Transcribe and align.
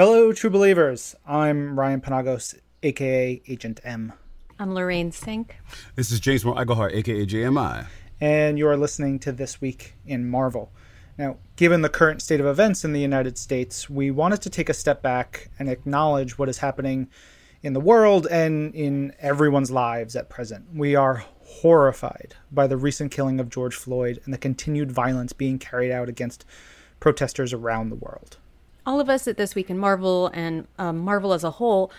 Hello, 0.00 0.32
true 0.32 0.48
believers. 0.48 1.16
I'm 1.26 1.76
Ryan 1.76 2.00
Penagos, 2.00 2.54
aka 2.84 3.42
Agent 3.48 3.80
M. 3.82 4.12
I'm 4.56 4.72
Lorraine 4.72 5.10
Cink. 5.10 5.54
This 5.96 6.12
is 6.12 6.20
James 6.20 6.44
Moore 6.44 6.54
Iglehart, 6.54 6.94
aka 6.94 7.26
JMI. 7.26 7.84
And 8.20 8.60
you 8.60 8.68
are 8.68 8.76
listening 8.76 9.18
to 9.18 9.32
This 9.32 9.60
Week 9.60 9.94
in 10.06 10.30
Marvel. 10.30 10.70
Now, 11.18 11.38
given 11.56 11.82
the 11.82 11.88
current 11.88 12.22
state 12.22 12.38
of 12.38 12.46
events 12.46 12.84
in 12.84 12.92
the 12.92 13.00
United 13.00 13.36
States, 13.38 13.90
we 13.90 14.12
wanted 14.12 14.40
to 14.42 14.50
take 14.50 14.68
a 14.68 14.72
step 14.72 15.02
back 15.02 15.50
and 15.58 15.68
acknowledge 15.68 16.38
what 16.38 16.48
is 16.48 16.58
happening 16.58 17.08
in 17.64 17.72
the 17.72 17.80
world 17.80 18.28
and 18.30 18.72
in 18.76 19.12
everyone's 19.18 19.72
lives 19.72 20.14
at 20.14 20.30
present. 20.30 20.66
We 20.72 20.94
are 20.94 21.24
horrified 21.40 22.36
by 22.52 22.68
the 22.68 22.76
recent 22.76 23.10
killing 23.10 23.40
of 23.40 23.50
George 23.50 23.74
Floyd 23.74 24.20
and 24.24 24.32
the 24.32 24.38
continued 24.38 24.92
violence 24.92 25.32
being 25.32 25.58
carried 25.58 25.90
out 25.90 26.08
against 26.08 26.44
protesters 27.00 27.52
around 27.52 27.88
the 27.88 27.96
world 27.96 28.36
all 28.88 29.00
of 29.00 29.10
us 29.10 29.28
at 29.28 29.36
This 29.36 29.54
Week 29.54 29.68
in 29.68 29.76
Marvel 29.76 30.28
and 30.28 30.66
um, 30.78 30.96
Marvel 30.96 31.34
as 31.34 31.44
a 31.44 31.50
whole 31.50 31.92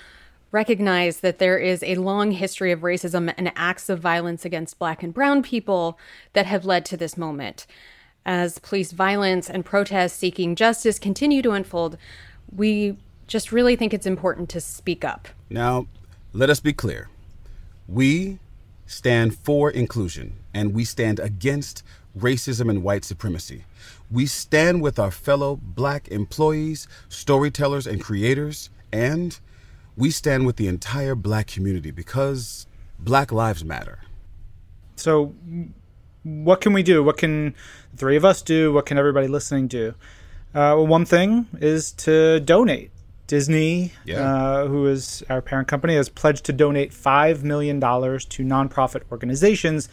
recognize 0.49 1.19
that 1.19 1.37
there 1.37 1.59
is 1.59 1.83
a 1.83 1.93
long 1.97 2.31
history 2.31 2.71
of 2.71 2.79
racism 2.79 3.31
and 3.37 3.51
acts 3.55 3.89
of 3.89 3.99
violence 3.99 4.43
against 4.43 4.79
Black 4.79 5.03
and 5.03 5.13
Brown 5.13 5.43
people 5.43 5.99
that 6.33 6.47
have 6.47 6.65
led 6.65 6.85
to 6.85 6.97
this 6.97 7.15
moment. 7.15 7.67
As 8.25 8.57
police 8.57 8.91
violence 8.91 9.51
and 9.51 9.63
protests 9.63 10.13
seeking 10.13 10.55
justice 10.55 10.97
continue 10.97 11.43
to 11.43 11.51
unfold, 11.51 11.95
we 12.51 12.97
just 13.27 13.51
really 13.51 13.75
think 13.75 13.93
it's 13.93 14.07
important 14.07 14.49
to 14.49 14.59
speak 14.59 15.05
up. 15.05 15.27
Now, 15.47 15.85
let 16.33 16.49
us 16.49 16.59
be 16.59 16.73
clear. 16.73 17.07
We 17.87 18.39
stand 18.87 19.37
for 19.37 19.69
inclusion 19.69 20.37
and 20.55 20.73
we 20.73 20.85
stand 20.85 21.19
against 21.19 21.83
racism 22.17 22.67
and 22.67 22.81
white 22.81 23.05
supremacy. 23.05 23.65
We 24.11 24.25
stand 24.25 24.81
with 24.81 24.97
our 24.97 25.11
fellow 25.11 25.55
black 25.61 26.07
employees, 26.07 26.87
storytellers, 27.09 27.85
and 27.85 28.01
creators, 28.01 28.69
and 28.91 29.39
we 29.95 30.09
stand 30.11 30.45
with 30.45 30.55
the 30.55 30.67
entire 30.67 31.15
black 31.15 31.47
community 31.47 31.91
because 31.91 32.65
black 32.97 33.31
lives 33.31 33.63
matter. 33.63 33.99
So, 34.95 35.33
what 36.23 36.61
can 36.61 36.73
we 36.73 36.83
do? 36.83 37.03
What 37.03 37.17
can 37.17 37.55
the 37.91 37.97
three 37.97 38.15
of 38.15 38.25
us 38.25 38.41
do? 38.41 38.73
What 38.73 38.85
can 38.85 38.97
everybody 38.97 39.27
listening 39.27 39.67
do? 39.67 39.95
Uh, 40.53 40.73
well, 40.75 40.87
one 40.87 41.05
thing 41.05 41.47
is 41.59 41.91
to 41.91 42.39
donate. 42.39 42.91
Disney, 43.27 43.93
yeah. 44.05 44.21
uh, 44.21 44.67
who 44.67 44.87
is 44.87 45.23
our 45.29 45.39
parent 45.39 45.67
company, 45.67 45.93
has 45.93 46.09
pledged 46.09 46.45
to 46.45 46.53
donate 46.53 46.91
$5 46.91 47.43
million 47.43 47.79
to 47.79 47.85
nonprofit 47.85 49.03
organizations 49.11 49.87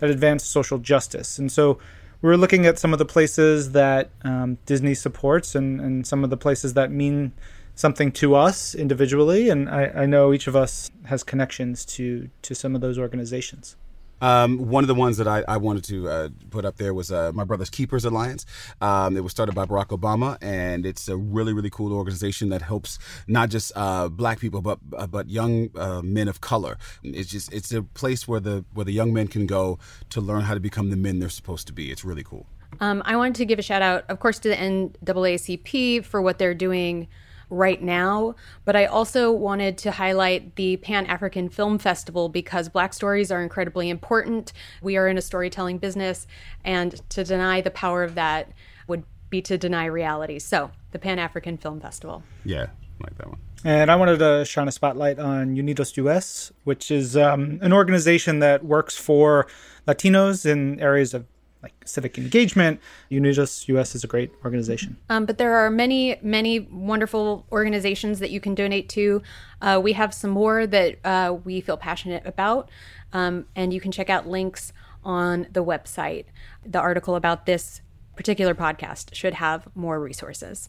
that 0.00 0.10
advance 0.10 0.42
social 0.42 0.78
justice. 0.78 1.38
And 1.38 1.52
so 1.52 1.78
we 2.22 2.28
were 2.28 2.36
looking 2.36 2.66
at 2.66 2.78
some 2.78 2.92
of 2.92 2.98
the 2.98 3.04
places 3.04 3.72
that 3.72 4.10
um, 4.22 4.58
Disney 4.66 4.94
supports 4.94 5.54
and, 5.54 5.80
and 5.80 6.06
some 6.06 6.22
of 6.22 6.30
the 6.30 6.36
places 6.36 6.74
that 6.74 6.90
mean 6.90 7.32
something 7.74 8.12
to 8.12 8.34
us 8.34 8.74
individually. 8.74 9.48
And 9.48 9.68
I, 9.68 9.86
I 9.86 10.06
know 10.06 10.32
each 10.32 10.46
of 10.46 10.54
us 10.54 10.90
has 11.04 11.22
connections 11.22 11.84
to, 11.86 12.28
to 12.42 12.54
some 12.54 12.74
of 12.74 12.82
those 12.82 12.98
organizations. 12.98 13.76
Um, 14.20 14.68
one 14.68 14.84
of 14.84 14.88
the 14.88 14.94
ones 14.94 15.16
that 15.16 15.28
I, 15.28 15.44
I 15.48 15.56
wanted 15.56 15.84
to 15.84 16.08
uh, 16.08 16.28
put 16.50 16.64
up 16.64 16.76
there 16.76 16.94
was 16.94 17.10
uh, 17.10 17.32
my 17.34 17.44
brother's 17.44 17.70
Keepers 17.70 18.04
Alliance. 18.04 18.46
Um, 18.80 19.16
it 19.16 19.22
was 19.22 19.32
started 19.32 19.54
by 19.54 19.64
Barack 19.66 19.88
Obama, 19.88 20.36
and 20.40 20.84
it's 20.86 21.08
a 21.08 21.16
really 21.16 21.52
really 21.52 21.70
cool 21.70 21.92
organization 21.92 22.48
that 22.50 22.62
helps 22.62 22.98
not 23.26 23.50
just 23.50 23.72
uh, 23.76 24.08
Black 24.08 24.40
people 24.40 24.60
but 24.60 24.78
uh, 24.96 25.06
but 25.06 25.28
young 25.28 25.70
uh, 25.76 26.02
men 26.02 26.28
of 26.28 26.40
color. 26.40 26.78
It's 27.02 27.30
just 27.30 27.52
it's 27.52 27.72
a 27.72 27.82
place 27.82 28.26
where 28.28 28.40
the 28.40 28.64
where 28.74 28.84
the 28.84 28.92
young 28.92 29.12
men 29.12 29.28
can 29.28 29.46
go 29.46 29.78
to 30.10 30.20
learn 30.20 30.42
how 30.42 30.54
to 30.54 30.60
become 30.60 30.90
the 30.90 30.96
men 30.96 31.18
they're 31.18 31.28
supposed 31.28 31.66
to 31.68 31.72
be. 31.72 31.90
It's 31.90 32.04
really 32.04 32.24
cool. 32.24 32.46
Um, 32.78 33.02
I 33.04 33.16
wanted 33.16 33.34
to 33.36 33.44
give 33.44 33.58
a 33.58 33.62
shout 33.62 33.82
out, 33.82 34.04
of 34.08 34.20
course, 34.20 34.38
to 34.40 34.48
the 34.48 34.54
NAACP 34.54 36.04
for 36.04 36.22
what 36.22 36.38
they're 36.38 36.54
doing 36.54 37.08
right 37.50 37.82
now. 37.82 38.34
But 38.64 38.76
I 38.76 38.86
also 38.86 39.30
wanted 39.30 39.76
to 39.78 39.90
highlight 39.90 40.56
the 40.56 40.76
Pan 40.78 41.06
African 41.06 41.48
Film 41.48 41.78
Festival 41.78 42.28
because 42.28 42.68
Black 42.68 42.94
stories 42.94 43.30
are 43.30 43.42
incredibly 43.42 43.90
important. 43.90 44.52
We 44.80 44.96
are 44.96 45.08
in 45.08 45.18
a 45.18 45.22
storytelling 45.22 45.78
business, 45.78 46.26
and 46.64 47.00
to 47.10 47.24
deny 47.24 47.60
the 47.60 47.70
power 47.70 48.02
of 48.02 48.14
that 48.14 48.52
would 48.86 49.04
be 49.28 49.42
to 49.42 49.58
deny 49.58 49.86
reality. 49.86 50.38
So, 50.38 50.70
the 50.92 50.98
Pan 50.98 51.18
African 51.18 51.56
Film 51.56 51.80
Festival. 51.80 52.22
Yeah, 52.44 52.66
like 53.00 53.16
that 53.18 53.28
one. 53.28 53.38
And 53.62 53.90
I 53.90 53.96
wanted 53.96 54.18
to 54.20 54.44
shine 54.44 54.68
a 54.68 54.72
spotlight 54.72 55.18
on 55.18 55.54
Unidos 55.54 55.96
US, 55.98 56.50
which 56.64 56.90
is 56.90 57.16
um, 57.16 57.58
an 57.60 57.72
organization 57.72 58.38
that 58.38 58.64
works 58.64 58.96
for 58.96 59.46
Latinos 59.86 60.46
in 60.46 60.80
areas 60.80 61.12
of 61.12 61.26
like 61.62 61.74
civic 61.84 62.16
engagement. 62.18 62.80
Unidos 63.10 63.68
US 63.68 63.94
is 63.94 64.04
a 64.04 64.06
great 64.06 64.32
organization. 64.44 64.96
Um, 65.08 65.26
but 65.26 65.38
there 65.38 65.56
are 65.56 65.70
many, 65.70 66.16
many 66.22 66.60
wonderful 66.60 67.46
organizations 67.52 68.18
that 68.20 68.30
you 68.30 68.40
can 68.40 68.54
donate 68.54 68.88
to. 68.90 69.22
Uh, 69.60 69.80
we 69.82 69.92
have 69.92 70.14
some 70.14 70.30
more 70.30 70.66
that 70.66 70.98
uh, 71.04 71.36
we 71.44 71.60
feel 71.60 71.76
passionate 71.76 72.24
about, 72.24 72.70
um, 73.12 73.46
and 73.54 73.74
you 73.74 73.80
can 73.80 73.92
check 73.92 74.08
out 74.08 74.26
links 74.26 74.72
on 75.04 75.46
the 75.52 75.64
website. 75.64 76.26
The 76.64 76.78
article 76.78 77.16
about 77.16 77.46
this 77.46 77.80
particular 78.16 78.54
podcast 78.54 79.14
should 79.14 79.34
have 79.34 79.68
more 79.74 80.00
resources. 80.00 80.68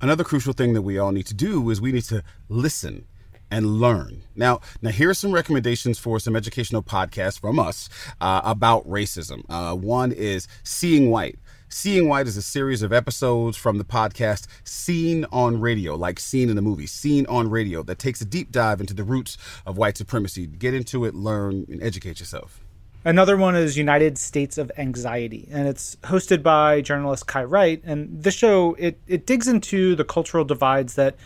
Another 0.00 0.24
crucial 0.24 0.52
thing 0.52 0.74
that 0.74 0.82
we 0.82 0.98
all 0.98 1.12
need 1.12 1.26
to 1.26 1.34
do 1.34 1.68
is 1.70 1.80
we 1.80 1.92
need 1.92 2.04
to 2.04 2.22
listen 2.48 3.06
and 3.50 3.80
learn. 3.80 4.22
Now, 4.36 4.60
now 4.82 4.90
here 4.90 5.10
are 5.10 5.14
some 5.14 5.32
recommendations 5.32 5.98
for 5.98 6.18
some 6.20 6.36
educational 6.36 6.82
podcasts 6.82 7.40
from 7.40 7.58
us 7.58 7.88
uh, 8.20 8.40
about 8.44 8.88
racism. 8.88 9.44
Uh, 9.48 9.74
one 9.74 10.12
is 10.12 10.48
Seeing 10.62 11.10
White. 11.10 11.38
Seeing 11.70 12.08
White 12.08 12.26
is 12.26 12.36
a 12.38 12.42
series 12.42 12.80
of 12.80 12.94
episodes 12.94 13.58
from 13.58 13.76
the 13.76 13.84
podcast 13.84 14.46
Scene 14.64 15.26
on 15.30 15.60
Radio, 15.60 15.96
like 15.96 16.18
scene 16.18 16.48
in 16.48 16.56
a 16.56 16.62
movie, 16.62 16.86
Scene 16.86 17.26
on 17.26 17.50
Radio, 17.50 17.82
that 17.82 17.98
takes 17.98 18.22
a 18.22 18.24
deep 18.24 18.50
dive 18.50 18.80
into 18.80 18.94
the 18.94 19.04
roots 19.04 19.36
of 19.66 19.76
white 19.76 19.98
supremacy. 19.98 20.46
Get 20.46 20.72
into 20.72 21.04
it, 21.04 21.14
learn, 21.14 21.66
and 21.68 21.82
educate 21.82 22.20
yourself. 22.20 22.60
Another 23.04 23.36
one 23.36 23.54
is 23.54 23.76
United 23.76 24.18
States 24.18 24.58
of 24.58 24.72
Anxiety, 24.76 25.46
and 25.50 25.68
it's 25.68 25.96
hosted 26.04 26.42
by 26.42 26.80
journalist 26.80 27.26
Kai 27.26 27.44
Wright. 27.44 27.82
And 27.84 28.22
this 28.22 28.34
show 28.34 28.74
it 28.78 28.98
it 29.06 29.26
digs 29.26 29.46
into 29.46 29.94
the 29.94 30.04
cultural 30.04 30.44
divides 30.44 30.94
that 30.94 31.16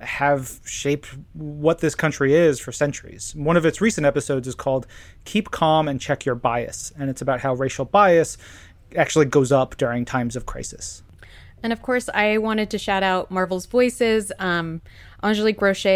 have 0.00 0.60
shaped 0.64 1.16
what 1.32 1.78
this 1.78 1.94
country 1.94 2.34
is 2.34 2.60
for 2.60 2.72
centuries. 2.72 3.34
One 3.34 3.56
of 3.56 3.64
its 3.64 3.80
recent 3.80 4.06
episodes 4.06 4.48
is 4.48 4.54
called 4.54 4.86
Keep 5.24 5.50
Calm 5.50 5.88
and 5.88 6.00
Check 6.00 6.24
Your 6.24 6.34
Bias, 6.34 6.92
and 6.98 7.08
it's 7.08 7.22
about 7.22 7.40
how 7.40 7.54
racial 7.54 7.84
bias 7.84 8.36
actually 8.96 9.26
goes 9.26 9.52
up 9.52 9.76
during 9.76 10.04
times 10.04 10.36
of 10.36 10.46
crisis. 10.46 11.02
And 11.62 11.72
of 11.72 11.80
course, 11.80 12.10
I 12.12 12.36
wanted 12.38 12.68
to 12.70 12.78
shout 12.78 13.02
out 13.02 13.30
Marvel's 13.30 13.64
Voices. 13.64 14.30
Um, 14.38 14.82
Angelique 15.22 15.62
Roche 15.62 15.86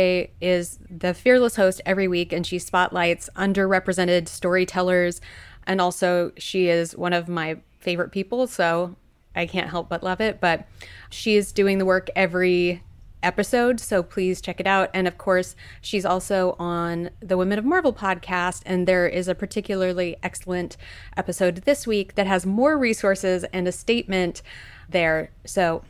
is 0.40 0.78
the 0.88 1.12
fearless 1.12 1.56
host 1.56 1.82
every 1.84 2.08
week, 2.08 2.32
and 2.32 2.46
she 2.46 2.58
spotlights 2.58 3.28
underrepresented 3.36 4.28
storytellers. 4.28 5.20
And 5.66 5.80
also, 5.80 6.32
she 6.38 6.68
is 6.68 6.96
one 6.96 7.12
of 7.12 7.28
my 7.28 7.58
favorite 7.80 8.12
people, 8.12 8.46
so 8.46 8.96
I 9.36 9.44
can't 9.44 9.68
help 9.68 9.90
but 9.90 10.02
love 10.02 10.22
it. 10.22 10.40
But 10.40 10.66
she 11.10 11.36
is 11.36 11.52
doing 11.52 11.76
the 11.76 11.84
work 11.84 12.08
every 12.16 12.82
episode, 13.22 13.80
so 13.80 14.02
please 14.02 14.40
check 14.40 14.60
it 14.60 14.66
out. 14.66 14.90
And 14.94 15.08
of 15.08 15.18
course, 15.18 15.56
she's 15.80 16.04
also 16.04 16.56
on 16.58 17.10
the 17.20 17.36
Women 17.36 17.58
of 17.58 17.64
Marvel 17.64 17.92
podcast, 17.92 18.62
and 18.66 18.86
there 18.86 19.06
is 19.06 19.28
a 19.28 19.34
particularly 19.34 20.16
excellent 20.22 20.76
episode 21.16 21.56
this 21.58 21.86
week 21.86 22.14
that 22.14 22.26
has 22.26 22.46
more 22.46 22.78
resources 22.78 23.44
and 23.52 23.66
a 23.66 23.72
statement 23.72 24.42
there. 24.88 25.30
So 25.44 25.82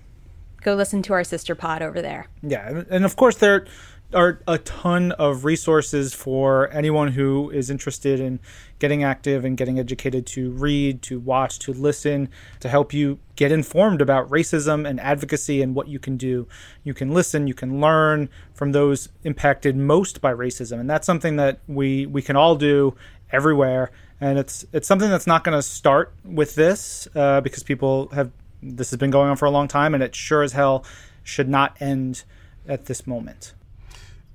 go 0.62 0.74
listen 0.74 1.02
to 1.02 1.12
our 1.12 1.24
sister 1.24 1.54
pod 1.54 1.82
over 1.82 2.02
there. 2.02 2.26
Yeah, 2.42 2.82
and 2.90 3.04
of 3.04 3.16
course 3.16 3.36
there 3.36 3.66
are 4.14 4.40
a 4.48 4.56
ton 4.58 5.12
of 5.12 5.44
resources 5.44 6.14
for 6.14 6.70
anyone 6.72 7.08
who 7.08 7.50
is 7.50 7.68
interested 7.68 8.18
in 8.20 8.40
getting 8.78 9.04
active 9.04 9.44
and 9.44 9.56
getting 9.56 9.78
educated 9.78 10.24
to 10.24 10.50
read, 10.52 11.02
to 11.02 11.20
watch, 11.20 11.58
to 11.58 11.72
listen, 11.72 12.28
to 12.60 12.68
help 12.68 12.94
you 12.94 13.18
get 13.36 13.52
informed 13.52 14.00
about 14.00 14.28
racism 14.30 14.88
and 14.88 14.98
advocacy 15.00 15.60
and 15.60 15.74
what 15.74 15.88
you 15.88 15.98
can 15.98 16.16
do. 16.16 16.48
You 16.84 16.94
can 16.94 17.12
listen, 17.12 17.46
you 17.46 17.54
can 17.54 17.80
learn 17.80 18.30
from 18.54 18.72
those 18.72 19.10
impacted 19.24 19.76
most 19.76 20.20
by 20.20 20.32
racism, 20.32 20.80
and 20.80 20.88
that's 20.88 21.06
something 21.06 21.36
that 21.36 21.58
we 21.68 22.06
we 22.06 22.22
can 22.22 22.36
all 22.36 22.56
do 22.56 22.94
everywhere. 23.30 23.90
And 24.20 24.38
it's 24.38 24.64
it's 24.72 24.88
something 24.88 25.10
that's 25.10 25.26
not 25.26 25.44
going 25.44 25.56
to 25.56 25.62
start 25.62 26.14
with 26.24 26.54
this 26.54 27.08
uh, 27.14 27.42
because 27.42 27.62
people 27.62 28.08
have 28.14 28.30
this 28.62 28.90
has 28.90 28.98
been 28.98 29.10
going 29.10 29.28
on 29.28 29.36
for 29.36 29.44
a 29.44 29.50
long 29.50 29.68
time, 29.68 29.92
and 29.92 30.02
it 30.02 30.14
sure 30.14 30.42
as 30.42 30.52
hell 30.52 30.84
should 31.22 31.48
not 31.48 31.76
end 31.80 32.24
at 32.66 32.86
this 32.86 33.06
moment. 33.06 33.52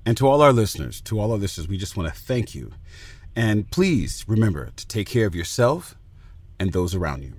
And 0.06 0.16
to 0.18 0.28
all 0.28 0.42
our 0.42 0.52
listeners, 0.52 1.00
to 1.02 1.18
all 1.18 1.32
our 1.32 1.38
listeners, 1.38 1.68
we 1.68 1.76
just 1.76 1.96
want 1.96 2.12
to 2.12 2.20
thank 2.20 2.54
you. 2.54 2.72
And 3.34 3.70
please 3.70 4.24
remember 4.28 4.70
to 4.76 4.86
take 4.86 5.08
care 5.08 5.26
of 5.26 5.34
yourself 5.34 5.96
and 6.58 6.72
those 6.72 6.94
around 6.94 7.22
you. 7.22 7.34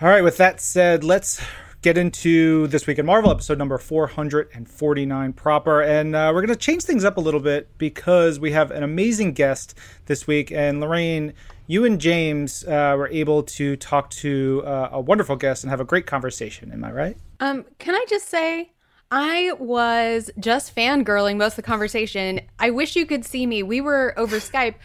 All 0.00 0.08
right, 0.08 0.24
with 0.24 0.38
that 0.38 0.60
said, 0.60 1.04
let's 1.04 1.42
get 1.82 1.96
into 1.96 2.66
this 2.66 2.86
week 2.86 2.98
in 2.98 3.06
Marvel 3.06 3.30
episode 3.30 3.58
number 3.58 3.78
449 3.78 5.32
proper. 5.32 5.82
And 5.82 6.14
uh, 6.14 6.30
we're 6.34 6.40
going 6.40 6.48
to 6.48 6.56
change 6.56 6.82
things 6.84 7.04
up 7.04 7.16
a 7.16 7.20
little 7.20 7.40
bit 7.40 7.76
because 7.78 8.40
we 8.40 8.52
have 8.52 8.70
an 8.70 8.82
amazing 8.82 9.32
guest 9.32 9.76
this 10.06 10.26
week. 10.26 10.50
And 10.50 10.80
Lorraine, 10.80 11.32
you 11.66 11.84
and 11.84 12.00
James 12.00 12.64
uh, 12.64 12.94
were 12.96 13.08
able 13.08 13.42
to 13.44 13.76
talk 13.76 14.10
to 14.10 14.62
uh, 14.66 14.88
a 14.92 15.00
wonderful 15.00 15.36
guest 15.36 15.64
and 15.64 15.70
have 15.70 15.80
a 15.80 15.84
great 15.84 16.06
conversation. 16.06 16.72
Am 16.72 16.84
I 16.84 16.92
right? 16.92 17.16
Um, 17.40 17.64
can 17.78 17.94
I 17.94 18.04
just 18.08 18.28
say, 18.28 18.72
I 19.10 19.52
was 19.58 20.30
just 20.38 20.74
fangirling 20.74 21.36
most 21.36 21.52
of 21.52 21.56
the 21.56 21.62
conversation. 21.62 22.40
I 22.58 22.70
wish 22.70 22.94
you 22.94 23.06
could 23.06 23.24
see 23.24 23.46
me. 23.46 23.62
We 23.62 23.80
were 23.80 24.14
over 24.16 24.36
Skype, 24.40 24.76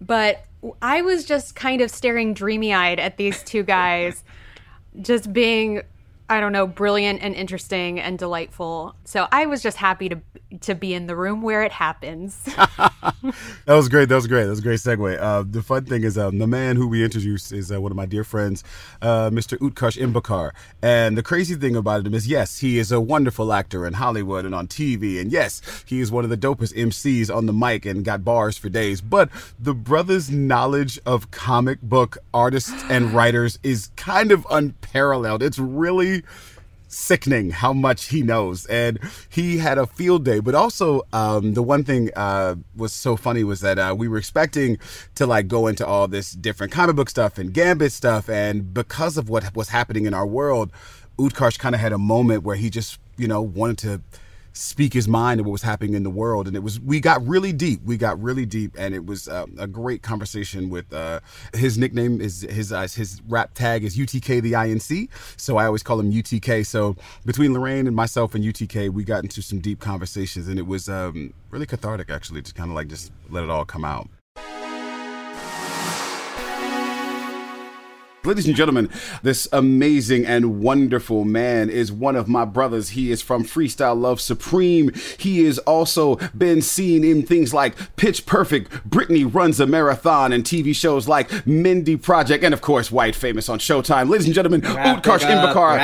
but 0.00 0.44
I 0.80 1.02
was 1.02 1.24
just 1.24 1.54
kind 1.54 1.80
of 1.80 1.90
staring 1.90 2.34
dreamy 2.34 2.74
eyed 2.74 2.98
at 2.98 3.16
these 3.16 3.42
two 3.42 3.62
guys, 3.62 4.24
just 5.00 5.32
being 5.32 5.82
I 6.32 6.40
don't 6.40 6.52
know, 6.52 6.66
brilliant 6.66 7.22
and 7.22 7.34
interesting 7.34 8.00
and 8.00 8.18
delightful. 8.18 8.96
So 9.04 9.28
I 9.30 9.44
was 9.44 9.62
just 9.62 9.76
happy 9.76 10.08
to 10.08 10.22
to 10.60 10.74
be 10.74 10.94
in 10.94 11.06
the 11.06 11.16
room 11.16 11.42
where 11.42 11.62
it 11.62 11.72
happens. 11.72 12.42
that 13.66 13.74
was 13.74 13.88
great. 13.88 14.08
That 14.08 14.16
was 14.16 14.26
great. 14.26 14.44
That 14.44 14.50
was 14.50 14.58
a 14.58 14.62
great 14.62 14.78
segue. 14.78 15.20
Uh, 15.20 15.44
the 15.48 15.62
fun 15.62 15.84
thing 15.84 16.02
is, 16.02 16.18
um, 16.18 16.38
the 16.38 16.46
man 16.46 16.76
who 16.76 16.88
we 16.88 17.04
introduced 17.04 17.52
is 17.52 17.72
uh, 17.72 17.80
one 17.80 17.92
of 17.92 17.96
my 17.96 18.06
dear 18.06 18.24
friends, 18.24 18.64
uh, 19.00 19.30
Mr. 19.30 19.58
Utkarsh 19.58 19.98
Ambudkar. 20.00 20.52
And 20.82 21.16
the 21.16 21.22
crazy 21.22 21.54
thing 21.54 21.76
about 21.76 22.06
him 22.06 22.14
is, 22.14 22.26
yes, 22.26 22.58
he 22.58 22.78
is 22.78 22.92
a 22.92 23.00
wonderful 23.00 23.52
actor 23.52 23.86
in 23.86 23.94
Hollywood 23.94 24.44
and 24.44 24.54
on 24.54 24.68
TV. 24.68 25.20
And 25.20 25.32
yes, 25.32 25.62
he 25.86 26.00
is 26.00 26.10
one 26.10 26.24
of 26.24 26.30
the 26.30 26.36
dopest 26.36 26.74
MCs 26.74 27.34
on 27.34 27.46
the 27.46 27.52
mic 27.52 27.86
and 27.86 28.04
got 28.04 28.24
bars 28.24 28.56
for 28.58 28.68
days. 28.68 29.00
But 29.00 29.30
the 29.58 29.74
brother's 29.74 30.30
knowledge 30.30 30.98
of 31.06 31.30
comic 31.30 31.80
book 31.80 32.18
artists 32.34 32.72
and 32.88 33.12
writers 33.12 33.58
is 33.62 33.90
kind 33.96 34.32
of 34.32 34.46
unparalleled. 34.50 35.42
It's 35.42 35.58
really 35.58 36.21
sickening 36.92 37.50
how 37.50 37.72
much 37.72 38.06
he 38.06 38.22
knows. 38.22 38.66
And 38.66 38.98
he 39.28 39.58
had 39.58 39.78
a 39.78 39.86
field 39.86 40.24
day. 40.24 40.40
But 40.40 40.54
also, 40.54 41.02
um, 41.12 41.54
the 41.54 41.62
one 41.62 41.84
thing 41.84 42.10
uh, 42.14 42.56
was 42.76 42.92
so 42.92 43.16
funny 43.16 43.44
was 43.44 43.60
that 43.60 43.78
uh, 43.78 43.94
we 43.96 44.08
were 44.08 44.18
expecting 44.18 44.78
to 45.14 45.26
like 45.26 45.48
go 45.48 45.66
into 45.66 45.86
all 45.86 46.06
this 46.06 46.32
different 46.32 46.72
comic 46.72 46.96
book 46.96 47.10
stuff 47.10 47.38
and 47.38 47.52
Gambit 47.52 47.92
stuff. 47.92 48.28
And 48.28 48.72
because 48.72 49.16
of 49.16 49.28
what 49.28 49.54
was 49.56 49.70
happening 49.70 50.06
in 50.06 50.14
our 50.14 50.26
world, 50.26 50.70
Utkarsh 51.18 51.58
kind 51.58 51.74
of 51.74 51.80
had 51.80 51.92
a 51.92 51.98
moment 51.98 52.42
where 52.42 52.56
he 52.56 52.70
just, 52.70 52.98
you 53.16 53.28
know, 53.28 53.40
wanted 53.42 53.78
to 53.78 54.02
speak 54.52 54.92
his 54.92 55.08
mind 55.08 55.40
and 55.40 55.46
what 55.46 55.52
was 55.52 55.62
happening 55.62 55.94
in 55.94 56.02
the 56.02 56.10
world. 56.10 56.46
And 56.46 56.56
it 56.56 56.62
was, 56.62 56.80
we 56.80 57.00
got 57.00 57.26
really 57.26 57.52
deep. 57.52 57.82
We 57.84 57.96
got 57.96 58.20
really 58.22 58.46
deep. 58.46 58.74
And 58.78 58.94
it 58.94 59.06
was 59.06 59.28
uh, 59.28 59.46
a 59.58 59.66
great 59.66 60.02
conversation 60.02 60.70
with 60.70 60.92
uh, 60.92 61.20
his 61.54 61.78
nickname 61.78 62.20
is 62.20 62.42
his, 62.42 62.72
uh, 62.72 62.82
his 62.82 63.20
rap 63.28 63.54
tag 63.54 63.84
is 63.84 63.96
UTK 63.96 64.42
the 64.42 64.52
INC. 64.52 65.08
So 65.36 65.56
I 65.56 65.66
always 65.66 65.82
call 65.82 65.98
him 66.00 66.12
UTK. 66.12 66.66
So 66.66 66.96
between 67.24 67.52
Lorraine 67.52 67.86
and 67.86 67.96
myself 67.96 68.34
and 68.34 68.44
UTK, 68.44 68.90
we 68.90 69.04
got 69.04 69.22
into 69.22 69.42
some 69.42 69.60
deep 69.60 69.80
conversations 69.80 70.48
and 70.48 70.58
it 70.58 70.66
was 70.66 70.88
um, 70.88 71.32
really 71.50 71.66
cathartic 71.66 72.10
actually 72.10 72.42
to 72.42 72.54
kind 72.54 72.70
of 72.70 72.76
like 72.76 72.88
just 72.88 73.12
let 73.30 73.44
it 73.44 73.50
all 73.50 73.64
come 73.64 73.84
out. 73.84 74.08
Ladies 78.24 78.46
and 78.46 78.54
gentlemen, 78.54 78.88
this 79.24 79.48
amazing 79.52 80.24
and 80.24 80.60
wonderful 80.60 81.24
man 81.24 81.68
is 81.68 81.90
one 81.90 82.14
of 82.14 82.28
my 82.28 82.44
brothers. 82.44 82.90
He 82.90 83.10
is 83.10 83.20
from 83.20 83.42
Freestyle 83.42 84.00
Love 84.00 84.20
Supreme. 84.20 84.92
He 85.18 85.44
has 85.44 85.58
also 85.58 86.16
been 86.28 86.62
seen 86.62 87.02
in 87.02 87.26
things 87.26 87.52
like 87.52 87.96
Pitch 87.96 88.24
Perfect, 88.24 88.84
Brittany 88.84 89.24
Runs 89.24 89.58
a 89.58 89.66
Marathon, 89.66 90.32
and 90.32 90.44
TV 90.44 90.72
shows 90.72 91.08
like 91.08 91.44
Mindy 91.44 91.96
Project, 91.96 92.44
and 92.44 92.54
of 92.54 92.60
course, 92.60 92.92
White 92.92 93.16
Famous 93.16 93.48
on 93.48 93.58
Showtime. 93.58 94.08
Ladies 94.08 94.26
and 94.26 94.34
gentlemen, 94.36 94.60
Utkarsh 94.60 95.22
Ambudkar. 95.22 95.78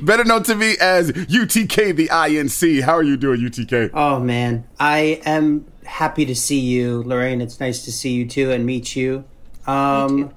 better 0.06 0.24
known 0.24 0.42
to 0.44 0.54
me 0.54 0.74
as 0.80 1.12
UTK 1.12 1.94
the 1.94 2.08
INC. 2.08 2.80
How 2.80 2.94
are 2.94 3.02
you 3.02 3.18
doing, 3.18 3.42
UTK? 3.42 3.90
Oh, 3.92 4.18
man. 4.18 4.66
I 4.80 5.20
am 5.26 5.66
happy 5.84 6.24
to 6.24 6.34
see 6.34 6.60
you, 6.60 7.02
Lorraine. 7.02 7.42
It's 7.42 7.60
nice 7.60 7.84
to 7.84 7.92
see 7.92 8.12
you 8.12 8.26
too 8.26 8.50
and 8.50 8.64
meet 8.64 8.96
you. 8.96 9.24
Um, 9.66 10.34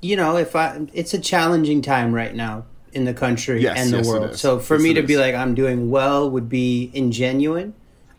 you 0.00 0.16
know, 0.16 0.36
if 0.36 0.54
I, 0.54 0.86
it's 0.92 1.14
a 1.14 1.20
challenging 1.20 1.82
time 1.82 2.14
right 2.14 2.34
now 2.34 2.66
in 2.92 3.04
the 3.04 3.14
country 3.14 3.60
yes, 3.60 3.78
and 3.78 3.92
the 3.92 3.98
yes, 3.98 4.06
world. 4.06 4.36
So 4.36 4.58
for 4.58 4.74
yes, 4.74 4.82
me 4.82 4.94
to 4.94 5.02
be 5.02 5.16
like 5.16 5.34
I'm 5.34 5.54
doing 5.54 5.90
well 5.90 6.30
would 6.30 6.48
be 6.48 6.90
ingenuine. 6.94 7.72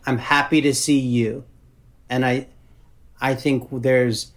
I'm 0.04 0.18
happy 0.18 0.60
to 0.60 0.74
see 0.74 0.98
you, 0.98 1.44
and 2.08 2.24
I, 2.24 2.46
I 3.20 3.34
think 3.34 3.68
there's 3.72 4.32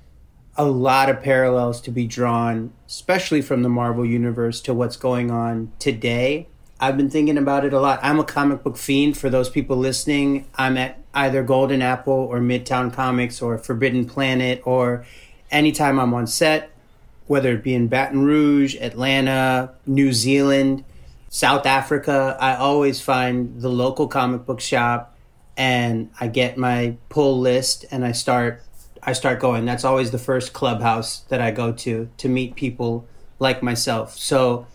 a 0.58 0.66
lot 0.66 1.10
of 1.10 1.22
parallels 1.22 1.80
to 1.82 1.92
be 1.92 2.08
drawn, 2.08 2.74
especially 2.88 3.42
from 3.42 3.64
the 3.64 3.70
Marvel 3.70 4.06
universe 4.06 4.62
to 4.62 4.74
what's 4.74 4.98
going 4.98 5.32
on 5.32 5.72
today. 5.80 6.48
I've 6.80 6.98
been 6.98 7.10
thinking 7.10 7.38
about 7.38 7.66
it 7.66 7.74
a 7.74 7.80
lot. 7.80 8.00
I'm 8.02 8.20
a 8.20 8.24
comic 8.24 8.64
book 8.64 8.78
fiend. 8.78 9.18
For 9.18 9.30
those 9.30 9.50
people 9.50 9.78
listening, 9.78 10.48
I'm 10.56 10.78
at 10.78 10.98
either 11.14 11.44
Golden 11.44 11.82
Apple 11.82 12.14
or 12.14 12.40
Midtown 12.40 12.92
Comics 12.94 13.42
or 13.42 13.58
Forbidden 13.58 14.06
Planet 14.06 14.62
or 14.66 15.06
anytime 15.52 16.00
I'm 16.00 16.14
on 16.14 16.28
set, 16.28 16.72
whether 17.28 17.54
it 17.54 17.64
be 17.64 17.74
in 17.76 17.88
Baton 17.88 18.24
Rouge, 18.24 18.76
Atlanta, 18.76 19.74
New 19.86 20.12
Zealand, 20.14 20.84
South 21.30 21.66
Africa, 21.66 22.36
I 22.40 22.56
always 22.56 23.02
find 23.02 23.62
the 23.62 23.70
local 23.70 24.08
comic 24.08 24.46
book 24.46 24.60
shop 24.60 25.16
and 25.56 26.10
I 26.20 26.28
get 26.28 26.58
my 26.58 26.98
pull 27.10 27.40
list 27.40 27.86
and 27.92 28.04
I 28.04 28.14
start 28.14 28.64
I 29.02 29.14
start 29.14 29.40
going. 29.40 29.66
That's 29.66 29.86
always 29.86 30.12
the 30.12 30.18
first 30.18 30.52
clubhouse 30.54 31.20
that 31.30 31.40
I 31.40 31.52
go 31.52 31.72
to 31.72 32.10
to 32.18 32.28
meet 32.28 32.56
people 32.56 33.08
like 33.38 33.62
myself. 33.62 34.18
So 34.18 34.66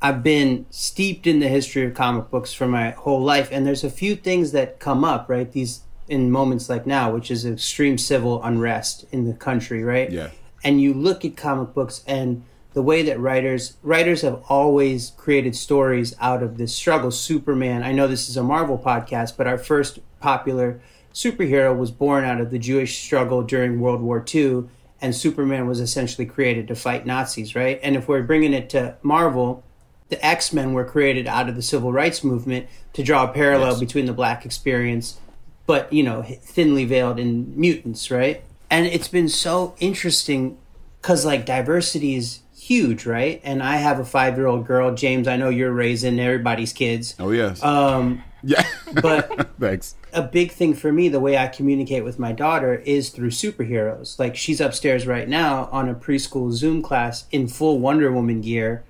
I've 0.00 0.22
been 0.22 0.66
steeped 0.70 1.26
in 1.26 1.40
the 1.40 1.48
history 1.48 1.84
of 1.84 1.94
comic 1.94 2.30
books 2.30 2.52
for 2.52 2.66
my 2.66 2.90
whole 2.90 3.22
life 3.22 3.48
and 3.50 3.66
there's 3.66 3.84
a 3.84 3.90
few 3.90 4.16
things 4.16 4.52
that 4.52 4.78
come 4.78 5.04
up, 5.04 5.28
right? 5.28 5.50
These 5.50 5.80
in 6.12 6.30
moments 6.30 6.68
like 6.68 6.86
now, 6.86 7.10
which 7.10 7.30
is 7.30 7.46
extreme 7.46 7.96
civil 7.96 8.42
unrest 8.44 9.06
in 9.12 9.24
the 9.24 9.32
country, 9.32 9.82
right? 9.82 10.10
Yeah. 10.10 10.28
And 10.62 10.80
you 10.80 10.92
look 10.92 11.24
at 11.24 11.38
comic 11.38 11.72
books 11.72 12.04
and 12.06 12.44
the 12.74 12.82
way 12.82 13.02
that 13.02 13.18
writers 13.18 13.78
writers 13.82 14.20
have 14.20 14.42
always 14.48 15.12
created 15.16 15.56
stories 15.56 16.14
out 16.20 16.42
of 16.42 16.58
this 16.58 16.74
struggle. 16.74 17.10
Superman, 17.10 17.82
I 17.82 17.92
know 17.92 18.06
this 18.06 18.28
is 18.28 18.36
a 18.36 18.42
Marvel 18.42 18.78
podcast, 18.78 19.38
but 19.38 19.46
our 19.46 19.56
first 19.56 20.00
popular 20.20 20.80
superhero 21.14 21.76
was 21.76 21.90
born 21.90 22.24
out 22.24 22.40
of 22.40 22.50
the 22.50 22.58
Jewish 22.58 22.98
struggle 22.98 23.42
during 23.42 23.80
World 23.80 24.02
War 24.02 24.22
II, 24.34 24.64
and 25.00 25.14
Superman 25.14 25.66
was 25.66 25.80
essentially 25.80 26.26
created 26.26 26.68
to 26.68 26.74
fight 26.74 27.06
Nazis, 27.06 27.54
right? 27.54 27.80
And 27.82 27.96
if 27.96 28.06
we're 28.06 28.22
bringing 28.22 28.52
it 28.52 28.68
to 28.70 28.96
Marvel, 29.02 29.64
the 30.10 30.24
X 30.24 30.52
Men 30.52 30.74
were 30.74 30.84
created 30.84 31.26
out 31.26 31.48
of 31.48 31.56
the 31.56 31.62
civil 31.62 31.90
rights 31.90 32.22
movement 32.22 32.66
to 32.92 33.02
draw 33.02 33.24
a 33.24 33.32
parallel 33.32 33.70
yes. 33.70 33.80
between 33.80 34.04
the 34.04 34.12
black 34.12 34.44
experience 34.44 35.18
but 35.66 35.92
you 35.92 36.02
know, 36.02 36.22
thinly 36.22 36.84
veiled 36.84 37.18
in 37.18 37.58
mutants, 37.58 38.10
right? 38.10 38.42
And 38.70 38.86
it's 38.86 39.08
been 39.08 39.28
so 39.28 39.74
interesting 39.80 40.58
because 41.00 41.24
like 41.24 41.44
diversity 41.44 42.14
is 42.14 42.40
huge, 42.56 43.06
right? 43.06 43.40
And 43.44 43.62
I 43.62 43.76
have 43.76 43.98
a 43.98 44.04
five 44.04 44.36
year 44.36 44.46
old 44.46 44.66
girl, 44.66 44.94
James. 44.94 45.26
I 45.26 45.36
know 45.36 45.48
you're 45.48 45.72
raising 45.72 46.18
everybody's 46.20 46.72
kids. 46.72 47.14
Oh 47.18 47.30
yes. 47.30 47.62
Um, 47.62 48.22
yeah. 48.42 48.66
but 49.00 49.50
thanks. 49.60 49.96
A 50.12 50.22
big 50.22 50.52
thing 50.52 50.74
for 50.74 50.92
me, 50.92 51.08
the 51.08 51.20
way 51.20 51.36
I 51.36 51.48
communicate 51.48 52.04
with 52.04 52.18
my 52.18 52.32
daughter 52.32 52.74
is 52.74 53.10
through 53.10 53.30
superheroes. 53.30 54.18
Like 54.18 54.36
she's 54.36 54.60
upstairs 54.60 55.06
right 55.06 55.28
now 55.28 55.68
on 55.72 55.88
a 55.88 55.94
preschool 55.94 56.52
Zoom 56.52 56.82
class 56.82 57.26
in 57.32 57.48
full 57.48 57.78
Wonder 57.78 58.12
Woman 58.12 58.40
gear, 58.40 58.84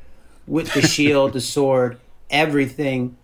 with 0.46 0.72
the 0.74 0.82
shield, 0.86 1.32
the 1.32 1.40
sword, 1.40 1.98
everything, 2.30 3.16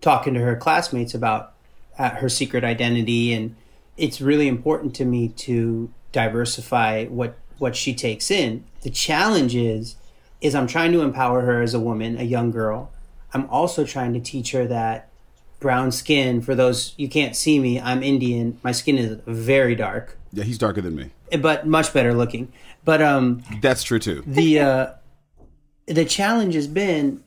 talking 0.00 0.34
to 0.34 0.40
her 0.40 0.56
classmates 0.56 1.14
about 1.14 1.53
uh, 1.98 2.10
her 2.10 2.28
secret 2.28 2.64
identity, 2.64 3.32
and 3.32 3.56
it's 3.96 4.20
really 4.20 4.48
important 4.48 4.94
to 4.96 5.04
me 5.04 5.28
to 5.28 5.90
diversify 6.12 7.04
what 7.06 7.36
what 7.58 7.76
she 7.76 7.94
takes 7.94 8.30
in. 8.30 8.64
The 8.82 8.90
challenge 8.90 9.54
is 9.54 9.96
is 10.40 10.54
I'm 10.54 10.66
trying 10.66 10.92
to 10.92 11.00
empower 11.00 11.42
her 11.42 11.62
as 11.62 11.74
a 11.74 11.80
woman, 11.80 12.18
a 12.18 12.22
young 12.22 12.50
girl. 12.50 12.92
I'm 13.32 13.48
also 13.50 13.84
trying 13.84 14.12
to 14.14 14.20
teach 14.20 14.52
her 14.52 14.66
that 14.66 15.08
brown 15.58 15.90
skin. 15.90 16.40
For 16.42 16.54
those 16.54 16.94
you 16.96 17.08
can't 17.08 17.34
see 17.34 17.58
me, 17.58 17.80
I'm 17.80 18.02
Indian. 18.02 18.58
My 18.62 18.72
skin 18.72 18.98
is 18.98 19.18
very 19.26 19.74
dark. 19.74 20.18
Yeah, 20.32 20.44
he's 20.44 20.58
darker 20.58 20.80
than 20.80 20.94
me, 20.96 21.10
but 21.40 21.66
much 21.66 21.92
better 21.92 22.12
looking. 22.12 22.52
But 22.84 23.00
um, 23.00 23.42
that's 23.62 23.82
true 23.82 23.98
too. 23.98 24.22
The 24.26 24.60
uh, 24.60 24.86
the 25.86 26.04
challenge 26.04 26.54
has 26.54 26.66
been 26.66 27.22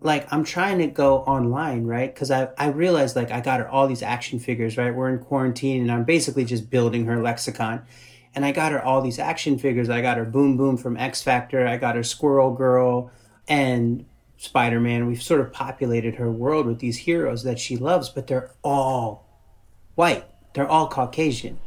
like 0.00 0.32
I'm 0.32 0.44
trying 0.44 0.78
to 0.78 0.86
go 0.86 1.18
online, 1.20 1.84
right? 1.84 2.12
Because 2.12 2.30
I 2.30 2.48
I 2.56 2.68
realized 2.68 3.16
like 3.16 3.30
I 3.30 3.40
got 3.40 3.60
her 3.60 3.68
all 3.68 3.88
these 3.88 4.02
action 4.02 4.38
figures, 4.38 4.76
right? 4.76 4.94
We're 4.94 5.08
in 5.08 5.18
quarantine, 5.18 5.82
and 5.82 5.90
I'm 5.90 6.04
basically 6.04 6.44
just 6.44 6.70
building 6.70 7.06
her 7.06 7.20
lexicon. 7.20 7.82
And 8.34 8.44
I 8.44 8.52
got 8.52 8.72
her 8.72 8.84
all 8.84 9.00
these 9.00 9.18
action 9.18 9.58
figures. 9.58 9.90
I 9.90 10.00
got 10.00 10.16
her 10.16 10.24
Boom 10.24 10.56
Boom 10.56 10.76
from 10.76 10.96
X 10.96 11.22
Factor. 11.22 11.66
I 11.66 11.76
got 11.76 11.96
her 11.96 12.04
Squirrel 12.04 12.54
Girl 12.54 13.10
and 13.48 14.04
Spider 14.36 14.78
Man. 14.78 15.06
We've 15.06 15.22
sort 15.22 15.40
of 15.40 15.52
populated 15.52 16.16
her 16.16 16.30
world 16.30 16.66
with 16.66 16.78
these 16.78 16.98
heroes 16.98 17.42
that 17.42 17.58
she 17.58 17.76
loves, 17.76 18.08
but 18.08 18.28
they're 18.28 18.52
all 18.62 19.26
white. 19.96 20.26
They're 20.54 20.68
all 20.68 20.88
Caucasian. 20.88 21.58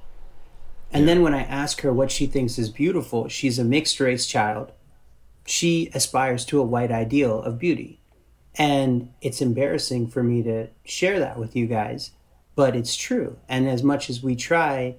And 0.93 1.05
yeah. 1.05 1.13
then 1.13 1.23
when 1.23 1.33
I 1.33 1.43
ask 1.43 1.81
her 1.81 1.91
what 1.91 2.11
she 2.11 2.27
thinks 2.27 2.57
is 2.57 2.69
beautiful, 2.69 3.27
she's 3.27 3.59
a 3.59 3.65
mixed 3.65 3.99
race 3.99 4.25
child. 4.25 4.71
She 5.45 5.89
aspires 5.93 6.45
to 6.45 6.59
a 6.59 6.65
white 6.65 6.91
ideal 6.91 7.41
of 7.41 7.57
beauty 7.57 8.00
and 8.57 9.13
it's 9.21 9.41
embarrassing 9.41 10.07
for 10.07 10.23
me 10.23 10.43
to 10.43 10.67
share 10.83 11.19
that 11.19 11.37
with 11.37 11.55
you 11.55 11.67
guys, 11.67 12.11
but 12.55 12.75
it's 12.75 12.95
true. 12.95 13.37
And 13.47 13.67
as 13.69 13.81
much 13.83 14.09
as 14.09 14.21
we 14.21 14.35
try, 14.35 14.95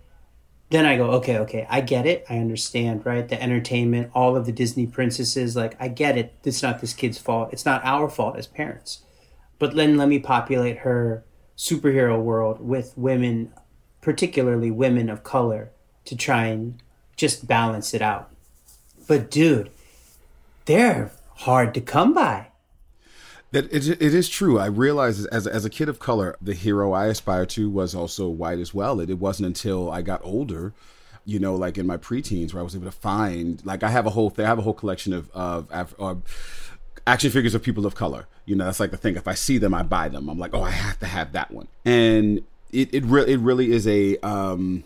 then 0.70 0.86
I 0.86 0.96
go, 0.96 1.10
okay, 1.12 1.38
okay, 1.40 1.66
I 1.68 1.82
get 1.82 2.06
it. 2.06 2.24
I 2.30 2.38
understand, 2.38 3.04
right? 3.04 3.28
The 3.28 3.42
entertainment, 3.42 4.10
all 4.14 4.36
of 4.36 4.46
the 4.46 4.52
Disney 4.52 4.86
princesses, 4.86 5.54
like, 5.54 5.76
I 5.78 5.88
get 5.88 6.16
it. 6.16 6.34
It's 6.44 6.62
not 6.62 6.80
this 6.80 6.94
kid's 6.94 7.18
fault. 7.18 7.50
It's 7.52 7.66
not 7.66 7.84
our 7.84 8.08
fault 8.08 8.38
as 8.38 8.46
parents. 8.46 9.02
but 9.62 9.76
then 9.76 9.96
let 9.96 10.08
me 10.08 10.18
populate 10.18 10.78
her 10.78 11.24
superhero 11.56 12.20
world 12.20 12.60
with 12.60 12.92
women, 12.96 13.52
particularly 14.00 14.72
women 14.72 15.08
of 15.08 15.22
color, 15.22 15.70
to 16.04 16.16
try 16.16 16.46
and 16.46 16.82
just 17.14 17.46
balance 17.46 17.94
it 17.94 18.02
out. 18.02 18.28
But 19.06 19.30
dude, 19.30 19.70
they're 20.64 21.12
hard 21.36 21.74
to 21.74 21.80
come 21.80 22.12
by. 22.12 22.48
That 23.52 23.72
it, 23.72 23.86
it 23.86 24.14
is 24.14 24.28
true. 24.28 24.58
I 24.58 24.66
realized 24.66 25.28
as 25.30 25.46
as 25.46 25.64
a 25.64 25.70
kid 25.70 25.88
of 25.88 25.98
color, 25.98 26.36
the 26.40 26.54
hero 26.54 26.92
I 26.92 27.06
aspired 27.06 27.50
to 27.50 27.68
was 27.68 27.94
also 27.94 28.28
white 28.28 28.58
as 28.58 28.72
well. 28.72 28.98
It, 28.98 29.10
it 29.10 29.18
wasn't 29.18 29.46
until 29.46 29.90
I 29.90 30.00
got 30.00 30.20
older, 30.24 30.72
you 31.26 31.38
know, 31.38 31.54
like 31.54 31.76
in 31.76 31.86
my 31.86 31.98
preteens, 31.98 32.52
where 32.52 32.62
I 32.62 32.64
was 32.64 32.74
able 32.74 32.86
to 32.86 32.90
find 32.90 33.64
like 33.64 33.82
I 33.82 33.90
have 33.90 34.06
a 34.06 34.10
whole 34.10 34.30
thing. 34.30 34.46
I 34.46 34.48
have 34.48 34.58
a 34.58 34.62
whole 34.62 34.72
collection 34.72 35.12
of 35.12 35.30
of, 35.32 35.94
of 35.98 36.22
action 37.06 37.30
figures 37.30 37.54
of 37.54 37.62
people 37.62 37.84
of 37.84 37.94
color. 37.94 38.26
You 38.46 38.56
know, 38.56 38.64
that's 38.64 38.80
like 38.80 38.90
the 38.90 38.96
thing. 38.96 39.16
If 39.16 39.28
I 39.28 39.34
see 39.34 39.58
them, 39.58 39.74
I 39.74 39.82
buy 39.82 40.08
them. 40.08 40.28
I'm 40.30 40.38
like, 40.38 40.54
oh, 40.54 40.62
I 40.62 40.70
have 40.70 40.98
to 41.00 41.06
have 41.06 41.32
that 41.32 41.50
one. 41.50 41.68
And 41.84 42.42
it 42.72 42.92
it 42.94 43.04
really 43.04 43.32
it 43.34 43.40
really 43.40 43.70
is 43.72 43.86
a. 43.86 44.16
Um, 44.18 44.84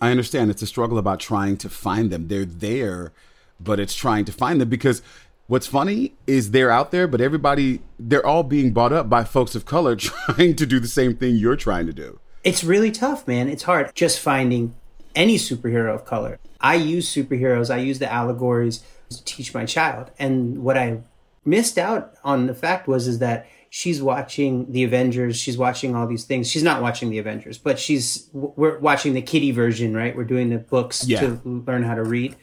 I 0.00 0.10
understand 0.10 0.50
it's 0.50 0.62
a 0.62 0.66
struggle 0.66 0.98
about 0.98 1.20
trying 1.20 1.56
to 1.58 1.68
find 1.68 2.10
them. 2.10 2.28
They're 2.28 2.44
there, 2.44 3.12
but 3.60 3.78
it's 3.78 3.94
trying 3.94 4.24
to 4.24 4.32
find 4.32 4.60
them 4.60 4.68
because 4.68 5.02
what's 5.46 5.66
funny 5.66 6.14
is 6.26 6.50
they're 6.50 6.70
out 6.70 6.90
there, 6.90 7.06
but 7.06 7.20
everybody 7.20 7.80
they're 7.98 8.24
all 8.24 8.42
being 8.42 8.72
bought 8.72 8.92
up 8.92 9.08
by 9.08 9.24
folks 9.24 9.54
of 9.54 9.64
color 9.64 9.96
trying 9.96 10.56
to 10.56 10.66
do 10.66 10.80
the 10.80 10.88
same 10.88 11.16
thing 11.16 11.36
you're 11.36 11.56
trying 11.56 11.86
to 11.86 11.92
do. 11.92 12.20
It's 12.42 12.62
really 12.62 12.90
tough, 12.90 13.26
man. 13.26 13.48
It's 13.48 13.62
hard 13.62 13.94
just 13.94 14.20
finding 14.20 14.74
any 15.14 15.36
superhero 15.36 15.94
of 15.94 16.04
color. 16.04 16.38
I 16.60 16.74
use 16.74 17.12
superheroes. 17.12 17.72
I 17.72 17.78
use 17.78 17.98
the 17.98 18.12
allegories 18.12 18.82
to 19.10 19.24
teach 19.24 19.54
my 19.54 19.64
child, 19.64 20.10
and 20.18 20.62
what 20.62 20.76
I 20.76 21.02
missed 21.44 21.78
out 21.78 22.14
on 22.24 22.46
the 22.46 22.54
fact 22.54 22.88
was 22.88 23.06
is 23.06 23.18
that 23.18 23.46
she's 23.68 24.00
watching 24.00 24.70
the 24.70 24.84
Avengers, 24.84 25.36
she's 25.36 25.58
watching 25.58 25.94
all 25.94 26.06
these 26.06 26.24
things. 26.24 26.48
She's 26.48 26.62
not 26.62 26.80
watching 26.80 27.10
the 27.10 27.18
Avengers, 27.18 27.58
but 27.58 27.78
she's 27.78 28.28
we're 28.32 28.78
watching 28.78 29.14
the 29.14 29.22
kitty 29.22 29.50
version, 29.50 29.96
right? 29.96 30.16
We're 30.16 30.24
doing 30.24 30.50
the 30.50 30.58
books 30.58 31.06
yeah. 31.06 31.20
to 31.20 31.40
learn 31.44 31.82
how 31.82 31.94
to 31.94 32.04
read. 32.04 32.36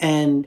And 0.00 0.46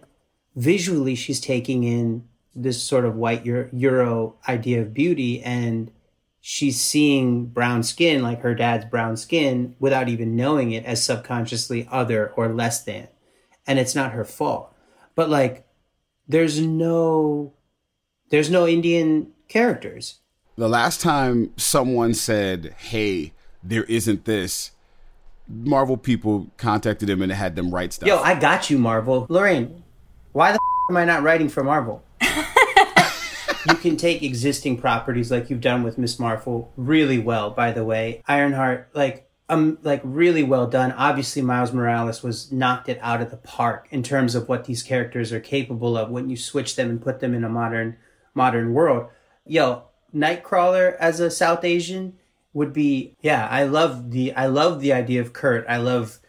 visually 0.56 1.16
she's 1.16 1.40
taking 1.40 1.84
in 1.84 2.28
this 2.56 2.82
sort 2.82 3.06
of 3.06 3.16
white 3.16 3.46
Euro 3.46 4.36
idea 4.48 4.82
of 4.82 4.94
beauty 4.94 5.44
and 5.44 5.92
she's 6.40 6.80
seeing 6.80 7.48
brown 7.48 7.84
skin 7.84 8.22
like 8.22 8.42
her 8.42 8.56
dad's 8.56 8.86
brown 8.86 9.18
skin 9.18 9.76
without 9.80 10.08
even 10.08 10.36
knowing 10.36 10.72
it 10.72 10.86
as 10.86 11.04
subconsciously 11.04 11.88
other 11.92 12.32
or 12.38 12.48
less 12.48 12.84
than. 12.84 13.08
And 13.68 13.80
it's 13.80 13.96
not 13.96 14.12
her 14.12 14.24
fault. 14.24 14.74
But 15.16 15.30
like 15.30 15.66
there's 16.28 16.60
no 16.60 17.54
there's 18.30 18.50
no 18.50 18.68
Indian 18.68 19.32
characters. 19.48 20.20
The 20.56 20.70
last 20.70 21.02
time 21.02 21.52
someone 21.58 22.14
said, 22.14 22.76
"Hey, 22.78 23.34
there 23.64 23.84
isn't 23.86 24.26
this," 24.26 24.72
Marvel 25.48 25.98
people 25.98 26.52
contacted 26.58 27.10
him 27.10 27.22
and 27.22 27.32
had 27.32 27.56
them 27.56 27.74
write 27.74 27.94
stuff. 27.94 28.08
Yo, 28.08 28.18
I 28.18 28.40
got 28.40 28.70
you, 28.70 28.78
Marvel. 28.78 29.26
Lorraine, 29.30 29.84
why 30.36 30.52
the 30.52 30.56
f- 30.56 30.90
am 30.90 30.98
I 30.98 31.06
not 31.06 31.24
writing 31.24 31.48
for 31.48 31.64
Marvel? 31.64 32.04
you 32.22 33.76
can 33.76 33.96
take 33.96 34.22
existing 34.22 34.78
properties 34.78 35.32
like 35.32 35.50
you've 35.50 35.62
done 35.62 35.82
with 35.82 35.98
Miss 35.98 36.20
Marvel 36.20 36.74
really 36.76 37.20
well. 37.20 37.52
By 37.52 37.72
the 37.72 37.86
way, 37.86 38.22
Ironheart, 38.28 38.90
like 38.94 39.30
um, 39.48 39.78
like 39.82 40.02
really 40.04 40.44
well 40.44 40.68
done. 40.68 40.92
Obviously, 40.92 41.42
Miles 41.42 41.72
Morales 41.72 42.22
was 42.22 42.52
knocked 42.52 42.90
it 42.90 43.00
out 43.02 43.22
of 43.22 43.32
the 43.32 43.38
park 43.38 43.88
in 43.92 44.04
terms 44.04 44.36
of 44.36 44.50
what 44.50 44.66
these 44.66 44.84
characters 44.84 45.32
are 45.32 45.40
capable 45.40 45.98
of 45.98 46.10
when 46.10 46.30
you 46.30 46.36
switch 46.36 46.76
them 46.76 46.90
and 46.90 47.02
put 47.02 47.22
them 47.22 47.34
in 47.34 47.46
a 47.46 47.50
modern 47.50 47.96
modern 48.34 48.74
world. 48.74 49.08
Yo, 49.46 49.84
Nightcrawler 50.14 50.98
as 50.98 51.22
a 51.22 51.32
South 51.32 51.64
Asian 51.64 52.18
would 52.52 52.74
be 52.74 53.16
yeah. 53.22 53.48
I 53.50 53.64
love 53.64 54.12
the 54.12 54.34
I 54.36 54.48
love 54.48 54.82
the 54.82 54.92
idea 54.92 55.22
of 55.22 55.32
Kurt. 55.32 55.66
I 55.70 55.78
love 55.78 56.20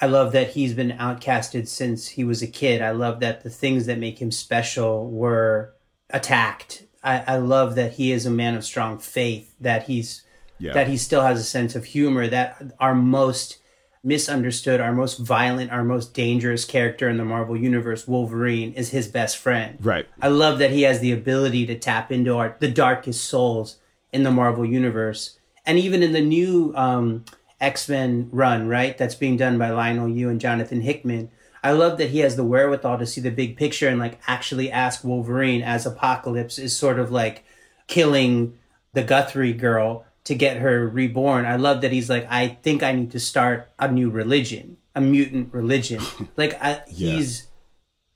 I 0.00 0.06
love 0.06 0.32
that 0.32 0.50
he's 0.50 0.74
been 0.74 0.92
outcasted 0.92 1.66
since 1.66 2.08
he 2.08 2.24
was 2.24 2.42
a 2.42 2.46
kid. 2.46 2.82
I 2.82 2.90
love 2.90 3.20
that 3.20 3.42
the 3.42 3.50
things 3.50 3.86
that 3.86 3.98
make 3.98 4.20
him 4.20 4.30
special 4.30 5.10
were 5.10 5.74
attacked. 6.10 6.84
I, 7.02 7.24
I 7.26 7.36
love 7.36 7.74
that 7.74 7.94
he 7.94 8.12
is 8.12 8.26
a 8.26 8.30
man 8.30 8.54
of 8.54 8.64
strong 8.64 8.98
faith. 8.98 9.54
That 9.60 9.84
he's 9.84 10.24
yeah. 10.58 10.72
that 10.74 10.88
he 10.88 10.96
still 10.96 11.22
has 11.22 11.40
a 11.40 11.44
sense 11.44 11.74
of 11.74 11.84
humor. 11.84 12.26
That 12.28 12.62
our 12.78 12.94
most 12.94 13.58
misunderstood, 14.04 14.80
our 14.80 14.92
most 14.92 15.18
violent, 15.18 15.72
our 15.72 15.84
most 15.84 16.14
dangerous 16.14 16.64
character 16.64 17.08
in 17.08 17.16
the 17.16 17.24
Marvel 17.24 17.56
universe, 17.56 18.06
Wolverine, 18.06 18.72
is 18.74 18.90
his 18.90 19.08
best 19.08 19.36
friend. 19.36 19.78
Right. 19.84 20.06
I 20.22 20.28
love 20.28 20.58
that 20.60 20.70
he 20.70 20.82
has 20.82 21.00
the 21.00 21.12
ability 21.12 21.66
to 21.66 21.78
tap 21.78 22.12
into 22.12 22.36
our 22.36 22.56
the 22.60 22.70
darkest 22.70 23.24
souls 23.24 23.78
in 24.12 24.22
the 24.22 24.30
Marvel 24.30 24.64
universe, 24.64 25.38
and 25.66 25.78
even 25.78 26.02
in 26.02 26.12
the 26.12 26.20
new 26.20 26.72
um, 26.76 27.24
X 27.60 27.88
Men 27.88 28.28
run, 28.32 28.68
right, 28.68 28.96
that's 28.96 29.14
being 29.14 29.36
done 29.36 29.58
by 29.58 29.70
Leinil 29.70 30.14
Yu 30.14 30.28
and 30.28 30.40
Jonathan 30.40 30.80
Hickman. 30.80 31.30
I 31.62 31.72
love 31.72 31.98
that 31.98 32.10
he 32.10 32.20
has 32.20 32.36
the 32.36 32.44
wherewithal 32.44 32.98
to 32.98 33.06
see 33.06 33.20
the 33.20 33.30
big 33.30 33.56
picture 33.56 33.88
and 33.88 33.98
like 33.98 34.20
actually 34.26 34.70
ask 34.70 35.02
Wolverine 35.02 35.62
as 35.62 35.86
Apocalypse 35.86 36.58
is 36.58 36.76
sort 36.76 36.98
of 36.98 37.10
like 37.10 37.44
killing 37.88 38.56
the 38.92 39.02
Guthrie 39.02 39.52
girl 39.52 40.04
to 40.24 40.34
get 40.34 40.58
her 40.58 40.86
reborn. 40.86 41.46
I 41.46 41.56
love 41.56 41.80
that 41.80 41.92
he's 41.92 42.10
like, 42.10 42.26
I 42.30 42.48
think 42.62 42.82
I 42.82 42.92
need 42.92 43.10
to 43.12 43.20
start 43.20 43.70
a 43.78 43.90
new 43.90 44.10
religion, 44.10 44.76
a 44.94 45.00
mutant 45.00 45.52
religion. 45.52 46.02
like 46.36 46.62
I, 46.62 46.82
yeah. 46.88 47.16
he's 47.16 47.48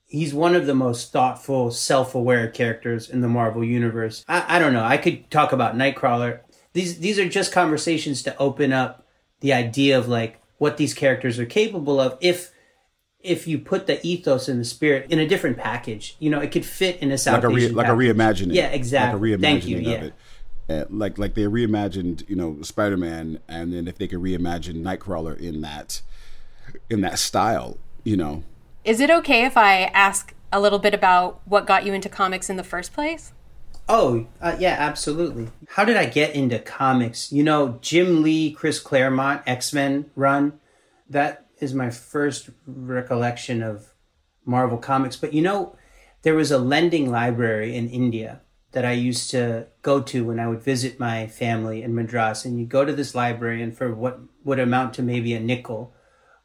he's 0.07 0.35
one 0.35 0.55
of 0.55 0.67
the 0.67 0.75
most 0.75 1.11
thoughtful, 1.11 1.71
self-aware 1.71 2.49
characters 2.49 3.09
in 3.09 3.23
the 3.23 3.29
Marvel 3.29 3.65
universe. 3.65 4.25
I, 4.29 4.57
I 4.57 4.59
don't 4.59 4.75
know. 4.75 4.85
I 4.85 4.99
could 4.99 5.31
talk 5.31 5.53
about 5.53 5.75
Nightcrawler. 5.75 6.41
These 6.75 6.99
these 6.99 7.19
are 7.19 7.29
just 7.29 7.51
conversations 7.53 8.23
to 8.25 8.37
open 8.39 8.73
up 8.73 9.02
the 9.43 9.53
idea 9.53 9.99
of 9.99 10.09
like 10.09 10.41
what 10.59 10.79
these 10.79 10.95
characters 10.95 11.39
are 11.39 11.47
capable 11.47 12.01
of 12.01 12.17
if 12.21 12.53
if 13.21 13.47
you 13.47 13.59
put 13.59 13.87
the 13.87 14.05
ethos 14.07 14.49
and 14.49 14.59
the 14.59 14.65
spirit 14.65 15.07
in 15.11 15.19
a 15.19 15.27
different 15.27 15.57
package. 15.57 16.17
You 16.19 16.31
know, 16.31 16.41
it 16.41 16.51
could 16.51 16.65
fit 16.65 16.99
in 17.01 17.13
a 17.13 17.19
South 17.19 17.35
like 17.35 17.45
a 17.45 17.49
re- 17.49 17.69
like 17.69 17.87
a 17.89 17.91
reimagining. 17.91 18.55
Yeah, 18.55 18.69
exactly. 18.69 19.31
Like 19.31 19.39
a 19.39 19.43
reimagining 19.43 19.43
Thank 19.43 19.65
you. 19.67 19.79
Yeah. 19.79 20.05
It. 20.05 20.15
Uh, 20.69 20.85
like 20.91 21.19
like 21.19 21.35
they 21.35 21.43
reimagined 21.43 22.29
you 22.29 22.37
know 22.37 22.63
Spider 22.63 22.97
Man, 22.97 23.41
and 23.49 23.73
then 23.73 23.87
if 23.87 23.99
they 23.99 24.09
could 24.09 24.21
reimagine 24.21 24.83
Nightcrawler 24.83 25.39
in 25.39 25.61
that 25.61 26.01
in 26.89 27.01
that 27.03 27.19
style, 27.19 27.79
you 28.05 28.17
know. 28.17 28.45
Is 28.85 29.01
it 29.01 29.11
okay 29.11 29.45
if 29.45 29.57
I 29.57 29.85
ask 29.95 30.35
a 30.53 30.61
little 30.61 30.79
bit 30.79 30.95
about 30.95 31.41
what 31.45 31.67
got 31.67 31.85
you 31.85 31.93
into 31.93 32.09
comics 32.09 32.51
in 32.51 32.57
the 32.57 32.65
first 32.65 32.93
place? 32.93 33.33
Oh, 33.89 34.27
uh, 34.41 34.57
yeah, 34.59 34.77
absolutely. 34.79 35.49
How 35.69 35.85
did 35.85 35.97
I 35.97 36.07
get 36.07 36.35
into 36.35 36.59
comics? 36.59 37.33
You 37.33 37.43
know, 37.43 37.79
Jim 37.81 38.23
Lee, 38.23 38.53
Chris 38.53 38.79
Claremont, 38.79 39.43
X 39.47 39.73
Men 39.73 40.11
run. 40.17 40.61
That 41.11 41.47
is 41.59 41.75
my 41.75 41.91
first 41.91 42.51
recollection 42.67 43.63
of 43.63 43.93
Marvel 44.45 44.79
comics. 44.79 45.17
But 45.17 45.33
you 45.33 45.43
know, 45.43 45.77
there 46.23 46.35
was 46.35 46.51
a 46.51 46.59
lending 46.59 47.11
library 47.11 47.77
in 47.77 47.89
India 47.89 48.41
that 48.73 48.85
I 48.87 48.93
used 48.93 49.31
to 49.31 49.67
go 49.83 50.01
to 50.01 50.25
when 50.25 50.41
I 50.41 50.49
would 50.49 50.63
visit 50.63 50.99
my 50.99 51.27
family 51.27 51.83
in 51.83 51.95
Madras. 51.95 52.45
And 52.45 52.59
you 52.59 52.65
go 52.65 52.85
to 52.85 52.93
this 52.93 53.15
library, 53.15 53.63
and 53.63 53.77
for 53.77 53.95
what 53.95 54.21
would 54.45 54.59
amount 54.59 54.95
to 54.95 55.03
maybe 55.03 55.35
a 55.35 55.41
nickel, 55.41 55.95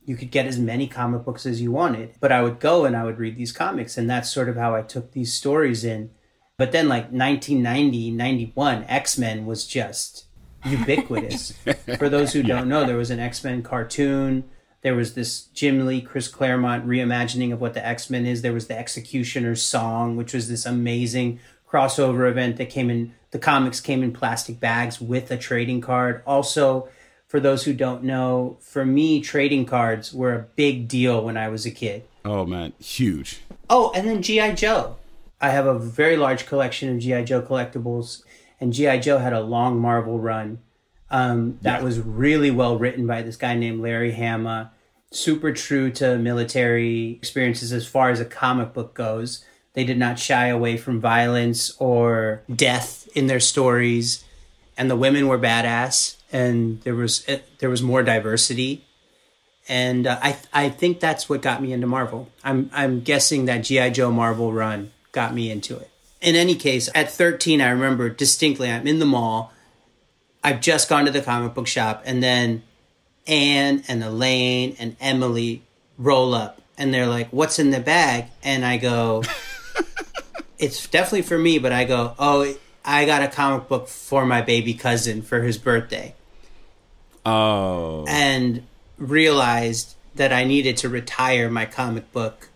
you 0.06 0.16
could 0.16 0.32
get 0.32 0.46
as 0.46 0.60
many 0.60 0.88
comic 0.88 1.24
books 1.24 1.46
as 1.46 1.62
you 1.62 1.72
wanted. 1.72 2.16
But 2.20 2.32
I 2.32 2.42
would 2.42 2.60
go 2.60 2.86
and 2.86 2.96
I 2.96 3.06
would 3.06 3.18
read 3.18 3.38
these 3.38 3.52
comics, 3.52 3.98
and 3.98 4.10
that's 4.10 4.32
sort 4.32 4.50
of 4.50 4.58
how 4.58 4.76
I 4.76 4.82
took 4.82 5.12
these 5.12 5.34
stories 5.34 5.86
in. 5.86 6.12
But 6.58 6.72
then, 6.72 6.88
like 6.88 7.12
1990, 7.12 8.12
91, 8.12 8.86
X 8.86 9.18
Men 9.18 9.46
was 9.46 9.68
just 9.68 10.26
ubiquitous. 10.66 11.52
for 12.00 12.10
those 12.10 12.34
who 12.34 12.42
don't 12.42 12.68
know, 12.68 12.84
there 12.84 12.98
was 12.98 13.12
an 13.12 13.20
X 13.20 13.44
Men 13.44 13.62
cartoon. 13.62 14.44
There 14.82 14.96
was 14.96 15.14
this 15.14 15.44
Jim 15.54 15.86
Lee, 15.86 16.02
Chris 16.02 16.28
Claremont 16.28 16.88
reimagining 16.88 17.54
of 17.54 17.62
what 17.62 17.76
the 17.76 17.86
X 17.86 18.10
Men 18.10 18.26
is. 18.26 18.42
There 18.42 18.54
was 18.54 18.68
the 18.68 18.78
X-Cutioner's 18.78 19.62
song, 19.62 20.18
which 20.18 20.34
was 20.34 20.50
this 20.50 20.66
amazing 20.66 21.40
crossover 21.70 22.28
event 22.30 22.58
that 22.58 22.72
came 22.72 22.90
in 22.90 23.14
the 23.32 23.40
comics 23.40 23.80
came 23.80 24.02
in 24.02 24.12
plastic 24.12 24.60
bags 24.60 25.00
with 25.00 25.30
a 25.30 25.38
trading 25.38 25.82
card. 25.82 26.24
Also, 26.26 26.88
for 27.28 27.40
those 27.40 27.66
who 27.66 27.74
don't 27.74 28.04
know, 28.04 28.58
for 28.62 28.86
me, 28.86 29.22
trading 29.22 29.66
cards 29.66 30.14
were 30.14 30.34
a 30.34 30.48
big 30.56 30.88
deal 30.88 31.24
when 31.24 31.38
I 31.38 31.50
was 31.50 31.68
a 31.68 31.72
kid. 31.72 32.04
Oh 32.26 32.46
man, 32.46 32.74
huge. 32.80 33.42
Oh, 33.70 33.92
and 33.94 34.08
then 34.08 34.24
GI 34.24 34.54
Joe. 34.54 34.98
I 35.40 35.50
have 35.50 35.68
a 35.68 35.78
very 35.78 36.18
large 36.18 36.46
collection 36.48 36.90
of 36.90 37.00
GI 37.00 37.26
Joe 37.26 37.42
collectibles, 37.42 38.24
and 38.60 38.74
GI 38.74 39.00
Joe 39.00 39.20
had 39.20 39.34
a 39.34 39.42
long 39.42 39.80
Marvel 39.80 40.20
run 40.20 40.60
um, 41.10 41.60
that 41.62 41.80
yeah. 41.80 41.84
was 41.84 42.00
really 42.00 42.52
well 42.52 42.78
written 42.78 43.08
by 43.08 43.22
this 43.22 43.38
guy 43.38 43.56
named 43.56 43.82
Larry 43.82 44.12
Hama. 44.12 44.72
Super 45.12 45.54
true 45.54 45.90
to 45.92 46.18
military 46.18 47.12
experiences 47.12 47.72
as 47.72 47.88
far 47.88 48.10
as 48.10 48.20
a 48.20 48.26
comic 48.26 48.74
book 48.74 48.94
goes. 48.94 49.44
They 49.74 49.84
did 49.84 49.98
not 49.98 50.20
shy 50.20 50.48
away 50.48 50.76
from 50.76 51.00
violence 51.00 51.76
or 51.80 52.42
death 52.54 53.08
in 53.16 53.28
their 53.28 53.40
stories, 53.40 54.26
and 54.76 54.90
the 54.90 54.96
women 54.96 55.28
were 55.28 55.38
badass, 55.38 56.18
and 56.32 56.82
there 56.82 56.96
was 56.96 57.24
eh, 57.28 57.40
there 57.60 57.70
was 57.70 57.84
more 57.84 58.02
diversity, 58.04 58.84
and 59.70 60.08
uh, 60.08 60.20
I 60.22 60.38
I 60.52 60.70
think 60.70 61.00
that's 61.00 61.30
what 61.30 61.44
got 61.44 61.62
me 61.62 61.74
into 61.74 61.88
Marvel. 61.88 62.28
I'm 62.44 62.72
I'm 62.74 63.02
guessing 63.02 63.46
that 63.46 63.60
GI 63.60 63.92
Joe 63.92 64.12
Marvel 64.12 64.52
run 64.52 64.92
got 65.12 65.34
me 65.34 65.52
into 65.52 65.78
it. 65.78 65.90
in 66.22 66.36
any 66.36 66.56
case, 66.56 66.90
at 66.96 67.12
13, 67.12 67.62
I 67.62 67.70
remember 67.70 68.10
distinctly, 68.10 68.70
I'm 68.70 68.88
in 68.88 69.00
the 69.00 69.06
mall. 69.06 69.54
I've 70.44 70.62
just 70.62 70.90
gone 70.90 71.06
to 71.06 71.12
the 71.12 71.22
comic 71.22 71.54
book 71.54 71.68
shop, 71.68 72.04
and 72.06 72.24
then 72.24 72.64
Anne 73.28 73.84
and 73.88 74.04
Elaine 74.04 74.76
and 74.80 74.96
Emily 75.00 75.64
roll 75.98 76.34
up, 76.34 76.62
and 76.78 76.94
they're 76.94 77.08
like, 77.08 77.30
What's 77.30 77.60
in 77.60 77.72
the 77.72 77.80
bag? 77.80 78.26
And 78.44 78.66
I 78.66 78.78
go, 78.78 79.24
It's 80.60 80.88
definitely 80.88 81.22
for 81.24 81.38
me, 81.38 81.60
but 81.60 81.72
I 81.72 81.84
go, 81.84 82.16
Oh, 82.18 82.56
I 82.84 83.06
got 83.06 83.22
a 83.22 83.28
comic 83.28 83.68
book 83.68 83.88
for 83.88 84.26
my 84.26 84.42
baby 84.42 84.74
cousin 84.74 85.22
for 85.22 85.42
his 85.42 85.58
birthday. 85.58 86.16
Oh. 87.26 88.06
And 88.08 88.64
realized 88.98 89.96
that 90.16 90.32
I 90.32 90.46
needed 90.46 90.78
to 90.78 90.90
retire 90.90 91.50
my 91.50 91.66
comic 91.66 92.12
book 92.14 92.50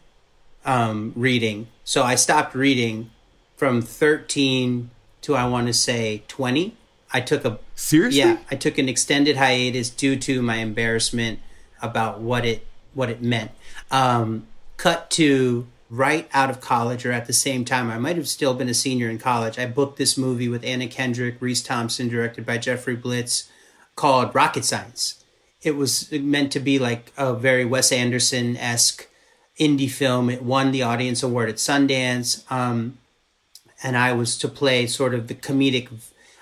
um, 0.65 1.11
reading. 1.15 1.67
So 1.91 2.03
I 2.03 2.15
stopped 2.15 2.55
reading 2.55 3.11
from 3.57 3.81
13 3.81 4.91
to 5.23 5.35
I 5.35 5.45
want 5.45 5.67
to 5.67 5.73
say 5.73 6.23
20. 6.29 6.73
I 7.11 7.19
took 7.19 7.43
a 7.43 7.59
seriously. 7.75 8.21
Yeah, 8.21 8.37
I 8.49 8.55
took 8.55 8.77
an 8.77 8.87
extended 8.87 9.35
hiatus 9.35 9.89
due 9.89 10.15
to 10.15 10.41
my 10.41 10.59
embarrassment 10.59 11.39
about 11.81 12.21
what 12.21 12.45
it 12.45 12.65
what 12.93 13.09
it 13.09 13.21
meant. 13.21 13.51
Um, 13.91 14.47
cut 14.77 15.09
to 15.19 15.67
right 15.89 16.29
out 16.33 16.49
of 16.49 16.61
college 16.61 17.05
or 17.05 17.11
at 17.11 17.25
the 17.25 17.33
same 17.33 17.65
time. 17.65 17.89
I 17.91 17.97
might 17.97 18.15
have 18.15 18.29
still 18.29 18.53
been 18.53 18.69
a 18.69 18.73
senior 18.73 19.09
in 19.09 19.17
college. 19.17 19.59
I 19.59 19.65
booked 19.65 19.97
this 19.97 20.17
movie 20.17 20.47
with 20.47 20.63
Anna 20.63 20.87
Kendrick, 20.87 21.41
Reece 21.41 21.61
Thompson, 21.61 22.07
directed 22.07 22.45
by 22.45 22.57
Jeffrey 22.57 22.95
Blitz, 22.95 23.51
called 23.97 24.33
Rocket 24.33 24.63
Science. 24.63 25.25
It 25.61 25.75
was 25.75 26.09
meant 26.09 26.53
to 26.53 26.61
be 26.61 26.79
like 26.79 27.11
a 27.17 27.33
very 27.33 27.65
Wes 27.65 27.91
Anderson 27.91 28.55
esque 28.55 29.09
indie 29.61 29.89
film. 29.89 30.29
It 30.29 30.41
won 30.41 30.71
the 30.71 30.81
audience 30.81 31.21
award 31.21 31.47
at 31.47 31.55
Sundance. 31.55 32.51
Um, 32.51 32.97
and 33.83 33.95
I 33.95 34.11
was 34.13 34.37
to 34.39 34.47
play 34.47 34.87
sort 34.87 35.13
of 35.13 35.27
the 35.27 35.35
comedic, 35.35 35.89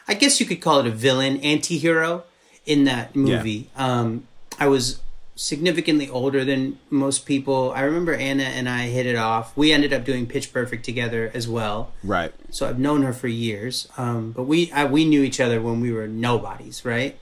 I 0.08 0.14
guess 0.14 0.40
you 0.40 0.46
could 0.46 0.62
call 0.62 0.80
it 0.80 0.88
a 0.88 0.92
villain, 0.92 1.38
anti 1.38 1.78
hero 1.78 2.24
in 2.66 2.86
that 2.86 3.16
movie. 3.16 3.70
Yeah. 3.76 4.00
Um, 4.00 4.28
I 4.58 4.68
was 4.68 5.02
significantly 5.36 6.10
older 6.10 6.44
than 6.44 6.80
most 6.90 7.26
people. 7.26 7.72
I 7.72 7.82
remember 7.82 8.14
Anna 8.14 8.44
and 8.44 8.68
I 8.68 8.88
hit 8.88 9.06
it 9.06 9.16
off. 9.16 9.56
We 9.56 9.72
ended 9.72 9.94
up 9.94 10.04
doing 10.04 10.28
Pitch 10.28 10.52
Perfect 10.52 10.84
together 10.84 11.32
as 11.34 11.48
well. 11.48 11.94
Right. 12.04 12.34
So 12.52 12.68
I've 12.68 12.80
known 12.80 13.04
her 13.04 13.14
for 13.14 13.28
years. 13.28 13.88
Um, 13.98 14.32
but 14.32 14.44
we 14.44 14.72
I, 14.72 14.86
we 14.86 15.06
knew 15.06 15.24
each 15.24 15.40
other 15.40 15.62
when 15.62 15.80
we 15.80 15.92
were 15.92 16.08
nobodies, 16.08 16.84
right? 16.84 17.18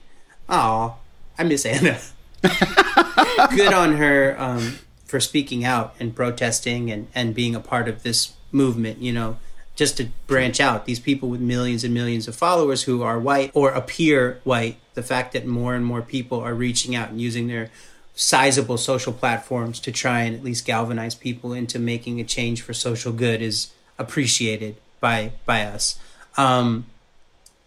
Oh, 0.48 0.96
I 1.38 1.44
miss 1.44 1.64
Anna. 1.64 1.98
Good 3.56 3.72
on 3.72 3.96
her 3.96 4.34
um, 4.38 4.78
for 5.08 5.18
speaking 5.18 5.64
out 5.64 5.96
and 5.98 6.14
protesting 6.14 6.90
and, 6.92 7.08
and 7.14 7.34
being 7.34 7.56
a 7.56 7.60
part 7.60 7.88
of 7.88 8.04
this 8.04 8.34
movement. 8.52 9.02
You 9.02 9.12
know, 9.12 9.38
just 9.78 9.96
to 9.96 10.08
branch 10.26 10.60
out 10.60 10.86
these 10.86 10.98
people 10.98 11.28
with 11.28 11.40
millions 11.40 11.84
and 11.84 11.94
millions 11.94 12.26
of 12.26 12.34
followers 12.34 12.82
who 12.82 13.02
are 13.02 13.18
white 13.18 13.52
or 13.54 13.70
appear 13.70 14.40
white 14.42 14.76
the 14.94 15.02
fact 15.04 15.32
that 15.32 15.46
more 15.46 15.76
and 15.76 15.84
more 15.84 16.02
people 16.02 16.40
are 16.40 16.52
reaching 16.52 16.96
out 16.96 17.10
and 17.10 17.20
using 17.20 17.46
their 17.46 17.70
sizable 18.16 18.76
social 18.76 19.12
platforms 19.12 19.78
to 19.78 19.92
try 19.92 20.22
and 20.22 20.34
at 20.34 20.42
least 20.42 20.66
galvanize 20.66 21.14
people 21.14 21.52
into 21.52 21.78
making 21.78 22.18
a 22.18 22.24
change 22.24 22.60
for 22.60 22.74
social 22.74 23.12
good 23.12 23.40
is 23.40 23.70
appreciated 23.96 24.76
by 24.98 25.30
by 25.46 25.62
us 25.62 25.96
um, 26.36 26.84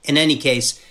in 0.04 0.18
any 0.18 0.36
case 0.36 0.84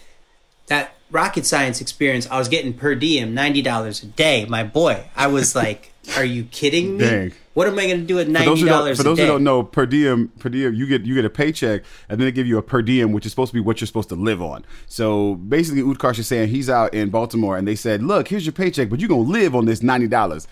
that 0.68 0.94
rocket 1.10 1.44
science 1.44 1.82
experience 1.82 2.26
i 2.30 2.38
was 2.38 2.48
getting 2.48 2.72
per 2.72 2.94
diem 2.94 3.36
$90 3.36 4.02
a 4.02 4.06
day 4.06 4.46
my 4.46 4.64
boy 4.64 5.04
i 5.14 5.26
was 5.26 5.54
like 5.54 5.89
are 6.16 6.24
you 6.24 6.44
kidding 6.44 6.96
me 6.96 7.04
Dang. 7.04 7.32
What 7.54 7.66
am 7.66 7.78
I 7.78 7.86
going 7.86 8.00
to 8.00 8.06
do 8.06 8.18
at 8.20 8.28
ninety 8.28 8.64
dollars? 8.64 8.96
For 8.96 9.02
those 9.02 9.18
who 9.18 9.26
don't 9.26 9.42
know, 9.42 9.64
per 9.64 9.84
diem, 9.84 10.28
per 10.38 10.48
diem, 10.48 10.72
you 10.72 10.86
get 10.86 11.02
you 11.02 11.14
get 11.14 11.24
a 11.24 11.30
paycheck, 11.30 11.82
and 12.08 12.20
then 12.20 12.26
they 12.26 12.32
give 12.32 12.46
you 12.46 12.58
a 12.58 12.62
per 12.62 12.80
diem, 12.80 13.12
which 13.12 13.26
is 13.26 13.32
supposed 13.32 13.50
to 13.50 13.54
be 13.54 13.60
what 13.60 13.80
you're 13.80 13.86
supposed 13.86 14.08
to 14.10 14.14
live 14.14 14.40
on. 14.40 14.64
So 14.86 15.34
basically, 15.34 15.82
Utkarsh 15.82 16.20
is 16.20 16.28
saying 16.28 16.50
he's 16.50 16.70
out 16.70 16.94
in 16.94 17.10
Baltimore, 17.10 17.56
and 17.56 17.66
they 17.66 17.74
said, 17.74 18.02
"Look, 18.02 18.28
here's 18.28 18.46
your 18.46 18.52
paycheck, 18.52 18.88
but 18.88 19.00
you're 19.00 19.08
gonna 19.08 19.22
live 19.22 19.54
on 19.54 19.64
this 19.64 19.82
ninety 19.82 20.08
dollars." 20.08 20.46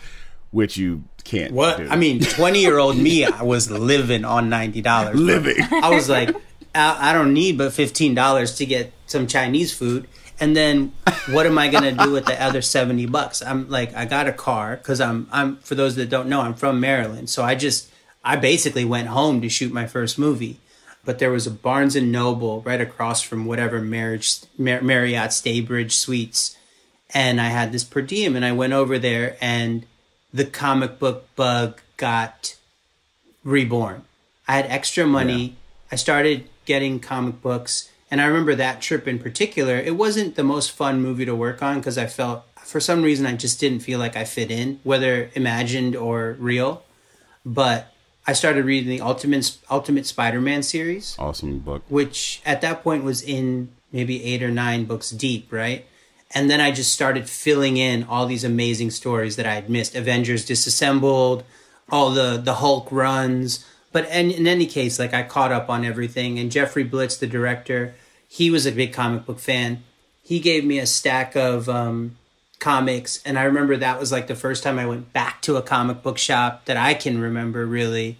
Which 0.50 0.78
you 0.78 1.04
can't. 1.24 1.52
What 1.52 1.76
do. 1.76 1.88
I 1.88 1.96
mean, 1.96 2.20
twenty 2.20 2.60
year 2.60 2.78
old 2.78 2.96
me, 2.96 3.24
I 3.24 3.42
was 3.42 3.70
living 3.70 4.24
on 4.24 4.48
ninety 4.48 4.80
dollars. 4.80 5.14
Living. 5.14 5.56
I 5.60 5.90
was 5.90 6.08
like, 6.08 6.34
I, 6.74 7.10
I 7.10 7.12
don't 7.12 7.32
need 7.32 7.58
but 7.58 7.72
fifteen 7.72 8.14
dollars 8.14 8.54
to 8.56 8.66
get 8.66 8.92
some 9.06 9.26
Chinese 9.26 9.72
food 9.72 10.08
and 10.40 10.56
then 10.56 10.92
what 11.30 11.46
am 11.46 11.58
I 11.58 11.68
gonna 11.68 11.92
do 11.92 12.12
with 12.12 12.26
the 12.26 12.40
other 12.42 12.62
seventy 12.62 13.06
bucks? 13.06 13.42
I'm 13.42 13.68
like, 13.68 13.94
I 13.94 14.04
got 14.04 14.28
a 14.28 14.32
car 14.32 14.76
because 14.76 15.00
I'm 15.00 15.28
I'm 15.32 15.56
for 15.58 15.74
those 15.74 15.96
that 15.96 16.08
don't 16.10 16.28
know, 16.28 16.40
I'm 16.40 16.54
from 16.54 16.80
Maryland, 16.80 17.30
so 17.30 17.42
I 17.42 17.54
just 17.54 17.90
I 18.24 18.36
basically 18.36 18.84
went 18.84 19.08
home 19.08 19.40
to 19.40 19.48
shoot 19.48 19.72
my 19.72 19.86
first 19.86 20.18
movie. 20.18 20.58
But 21.04 21.18
there 21.20 21.30
was 21.30 21.46
a 21.46 21.50
Barnes 21.50 21.96
and 21.96 22.12
Noble 22.12 22.60
right 22.62 22.80
across 22.80 23.22
from 23.22 23.46
whatever 23.46 23.80
marriage 23.80 24.40
Mar- 24.58 24.82
Marriott 24.82 25.30
Staybridge 25.30 25.92
Suites, 25.92 26.56
and 27.14 27.40
I 27.40 27.46
had 27.46 27.72
this 27.72 27.84
per 27.84 28.02
diem, 28.02 28.36
and 28.36 28.44
I 28.44 28.52
went 28.52 28.74
over 28.74 28.98
there, 28.98 29.36
and 29.40 29.86
the 30.34 30.44
comic 30.44 30.98
book 30.98 31.34
bug 31.34 31.80
got 31.96 32.56
reborn. 33.44 34.02
I 34.46 34.56
had 34.56 34.66
extra 34.66 35.06
money. 35.06 35.44
Yeah. 35.44 35.54
I 35.92 35.96
started 35.96 36.48
getting 36.66 37.00
comic 37.00 37.40
books 37.40 37.90
and 38.10 38.20
I 38.20 38.26
remember 38.26 38.54
that 38.54 38.80
trip 38.80 39.06
in 39.06 39.18
particular, 39.18 39.76
it 39.76 39.96
wasn't 39.96 40.36
the 40.36 40.44
most 40.44 40.70
fun 40.70 41.00
movie 41.00 41.24
to 41.24 41.34
work 41.34 41.62
on 41.62 41.78
because 41.78 41.98
I 41.98 42.06
felt, 42.06 42.44
for 42.64 42.80
some 42.80 43.02
reason, 43.02 43.26
I 43.26 43.36
just 43.36 43.60
didn't 43.60 43.80
feel 43.80 43.98
like 43.98 44.16
I 44.16 44.24
fit 44.24 44.50
in, 44.50 44.80
whether 44.82 45.30
imagined 45.34 45.94
or 45.94 46.36
real. 46.38 46.84
But 47.44 47.92
I 48.26 48.32
started 48.32 48.64
reading 48.64 48.90
the 48.90 49.00
Ultimate 49.00 49.58
Ultimate 49.70 50.06
Spider-Man 50.06 50.62
series. 50.62 51.16
Awesome 51.18 51.60
book. 51.60 51.82
Which 51.88 52.42
at 52.44 52.60
that 52.60 52.82
point 52.82 53.04
was 53.04 53.22
in 53.22 53.70
maybe 53.92 54.22
eight 54.22 54.42
or 54.42 54.50
nine 54.50 54.84
books 54.84 55.10
deep, 55.10 55.50
right? 55.52 55.86
And 56.32 56.50
then 56.50 56.60
I 56.60 56.70
just 56.70 56.92
started 56.92 57.28
filling 57.28 57.78
in 57.78 58.04
all 58.04 58.26
these 58.26 58.44
amazing 58.44 58.90
stories 58.90 59.36
that 59.36 59.46
I 59.46 59.54
had 59.54 59.70
missed. 59.70 59.94
Avengers 59.94 60.44
Disassembled, 60.44 61.42
all 61.90 62.10
the 62.10 62.36
the 62.36 62.54
Hulk 62.54 62.88
runs, 62.92 63.64
but 63.92 64.08
in, 64.10 64.30
in 64.30 64.46
any 64.46 64.66
case, 64.66 64.98
like 64.98 65.14
I 65.14 65.22
caught 65.22 65.52
up 65.52 65.70
on 65.70 65.84
everything. 65.84 66.38
And 66.38 66.50
Jeffrey 66.50 66.84
Blitz, 66.84 67.16
the 67.16 67.26
director, 67.26 67.94
he 68.26 68.50
was 68.50 68.66
a 68.66 68.72
big 68.72 68.92
comic 68.92 69.24
book 69.24 69.38
fan. 69.38 69.82
He 70.22 70.40
gave 70.40 70.64
me 70.64 70.78
a 70.78 70.86
stack 70.86 71.34
of 71.34 71.68
um, 71.68 72.18
comics, 72.58 73.22
and 73.24 73.38
I 73.38 73.44
remember 73.44 73.76
that 73.78 73.98
was 73.98 74.12
like 74.12 74.26
the 74.26 74.34
first 74.34 74.62
time 74.62 74.78
I 74.78 74.86
went 74.86 75.12
back 75.14 75.40
to 75.42 75.56
a 75.56 75.62
comic 75.62 76.02
book 76.02 76.18
shop 76.18 76.66
that 76.66 76.76
I 76.76 76.92
can 76.92 77.18
remember 77.18 77.64
really, 77.64 78.18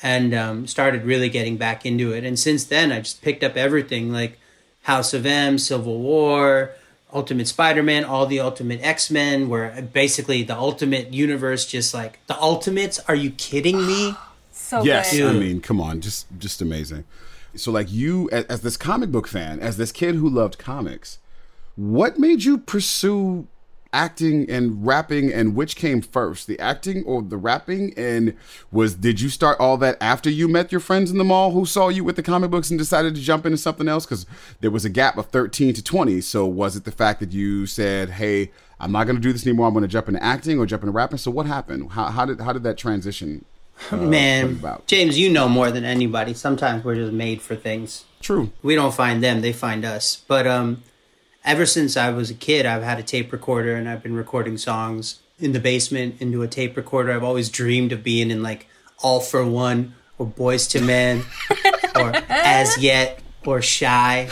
and 0.00 0.32
um, 0.32 0.66
started 0.68 1.04
really 1.04 1.28
getting 1.28 1.56
back 1.56 1.84
into 1.84 2.12
it. 2.12 2.22
And 2.22 2.38
since 2.38 2.62
then, 2.64 2.92
I 2.92 3.00
just 3.00 3.20
picked 3.20 3.42
up 3.42 3.56
everything 3.56 4.12
like 4.12 4.38
House 4.82 5.12
of 5.12 5.26
M, 5.26 5.58
Civil 5.58 5.98
War, 5.98 6.70
Ultimate 7.12 7.48
Spider-Man, 7.48 8.04
all 8.04 8.26
the 8.26 8.38
Ultimate 8.38 8.80
X-Men, 8.80 9.48
where 9.48 9.82
basically 9.82 10.44
the 10.44 10.56
Ultimate 10.56 11.12
Universe 11.12 11.66
just 11.66 11.92
like 11.92 12.24
the 12.28 12.40
Ultimates. 12.40 13.00
Are 13.08 13.16
you 13.16 13.32
kidding 13.32 13.84
me? 13.84 14.14
so 14.70 14.84
yes, 14.84 15.12
good. 15.12 15.34
I 15.34 15.38
mean, 15.38 15.60
come 15.60 15.80
on, 15.80 16.00
just 16.00 16.26
just 16.38 16.62
amazing. 16.62 17.04
So, 17.56 17.72
like 17.72 17.90
you, 17.90 18.30
as, 18.30 18.44
as 18.44 18.60
this 18.60 18.76
comic 18.76 19.10
book 19.10 19.26
fan, 19.26 19.58
as 19.58 19.76
this 19.76 19.90
kid 19.90 20.14
who 20.14 20.28
loved 20.28 20.58
comics, 20.58 21.18
what 21.74 22.20
made 22.20 22.44
you 22.44 22.56
pursue 22.56 23.48
acting 23.92 24.48
and 24.48 24.86
rapping 24.86 25.32
and 25.32 25.56
which 25.56 25.74
came 25.74 26.00
first 26.00 26.46
the 26.46 26.56
acting 26.60 27.02
or 27.02 27.20
the 27.20 27.36
rapping? 27.36 27.92
And 27.96 28.36
was 28.70 28.94
did 28.94 29.20
you 29.20 29.28
start 29.28 29.58
all 29.58 29.76
that 29.78 29.96
after 30.00 30.30
you 30.30 30.46
met 30.46 30.70
your 30.70 30.80
friends 30.80 31.10
in 31.10 31.18
the 31.18 31.24
mall 31.24 31.50
who 31.50 31.66
saw 31.66 31.88
you 31.88 32.04
with 32.04 32.14
the 32.14 32.22
comic 32.22 32.52
books 32.52 32.70
and 32.70 32.78
decided 32.78 33.16
to 33.16 33.20
jump 33.20 33.44
into 33.46 33.58
something 33.58 33.88
else? 33.88 34.06
Because 34.06 34.24
there 34.60 34.70
was 34.70 34.84
a 34.84 34.88
gap 34.88 35.18
of 35.18 35.26
13 35.26 35.74
to 35.74 35.82
20 35.82 36.20
so 36.20 36.46
was 36.46 36.76
it 36.76 36.84
the 36.84 36.92
fact 36.92 37.18
that 37.18 37.32
you 37.32 37.66
said 37.66 38.10
hey 38.10 38.52
i'm 38.78 38.92
not 38.92 39.04
going 39.04 39.16
to 39.16 39.22
do 39.22 39.32
this 39.32 39.44
anymore. 39.44 39.66
I'm 39.66 39.74
going 39.74 39.82
to 39.82 39.88
jump 39.88 40.06
into 40.06 40.22
acting 40.22 40.60
or 40.60 40.66
jump 40.66 40.84
into 40.84 40.92
rapping. 40.92 41.18
So 41.18 41.32
what 41.32 41.46
happened? 41.46 41.90
How, 41.90 42.06
how 42.06 42.24
did 42.24 42.40
how 42.40 42.52
did 42.52 42.62
that 42.62 42.78
transition 42.78 43.44
uh, 43.90 43.96
Man, 43.96 44.60
James, 44.86 45.18
you 45.18 45.30
know 45.30 45.48
more 45.48 45.70
than 45.70 45.84
anybody. 45.84 46.34
Sometimes 46.34 46.84
we're 46.84 46.96
just 46.96 47.12
made 47.12 47.40
for 47.40 47.56
things. 47.56 48.04
True. 48.20 48.50
We 48.62 48.74
don't 48.74 48.94
find 48.94 49.22
them; 49.22 49.40
they 49.40 49.52
find 49.52 49.84
us. 49.84 50.22
But 50.26 50.46
um, 50.46 50.82
ever 51.44 51.66
since 51.66 51.96
I 51.96 52.10
was 52.10 52.30
a 52.30 52.34
kid, 52.34 52.66
I've 52.66 52.82
had 52.82 52.98
a 52.98 53.02
tape 53.02 53.32
recorder 53.32 53.74
and 53.74 53.88
I've 53.88 54.02
been 54.02 54.14
recording 54.14 54.58
songs 54.58 55.20
in 55.38 55.52
the 55.52 55.60
basement 55.60 56.16
into 56.20 56.42
a 56.42 56.48
tape 56.48 56.76
recorder. 56.76 57.12
I've 57.12 57.24
always 57.24 57.48
dreamed 57.48 57.92
of 57.92 58.02
being 58.02 58.30
in 58.30 58.42
like 58.42 58.68
All-4-One 59.02 59.94
or 60.18 60.26
Boyz 60.26 60.74
II 60.74 60.86
Men 60.86 61.24
or 61.96 62.12
Az 62.28 62.78
Yet 62.78 63.20
or 63.44 63.62
Shai 63.62 64.28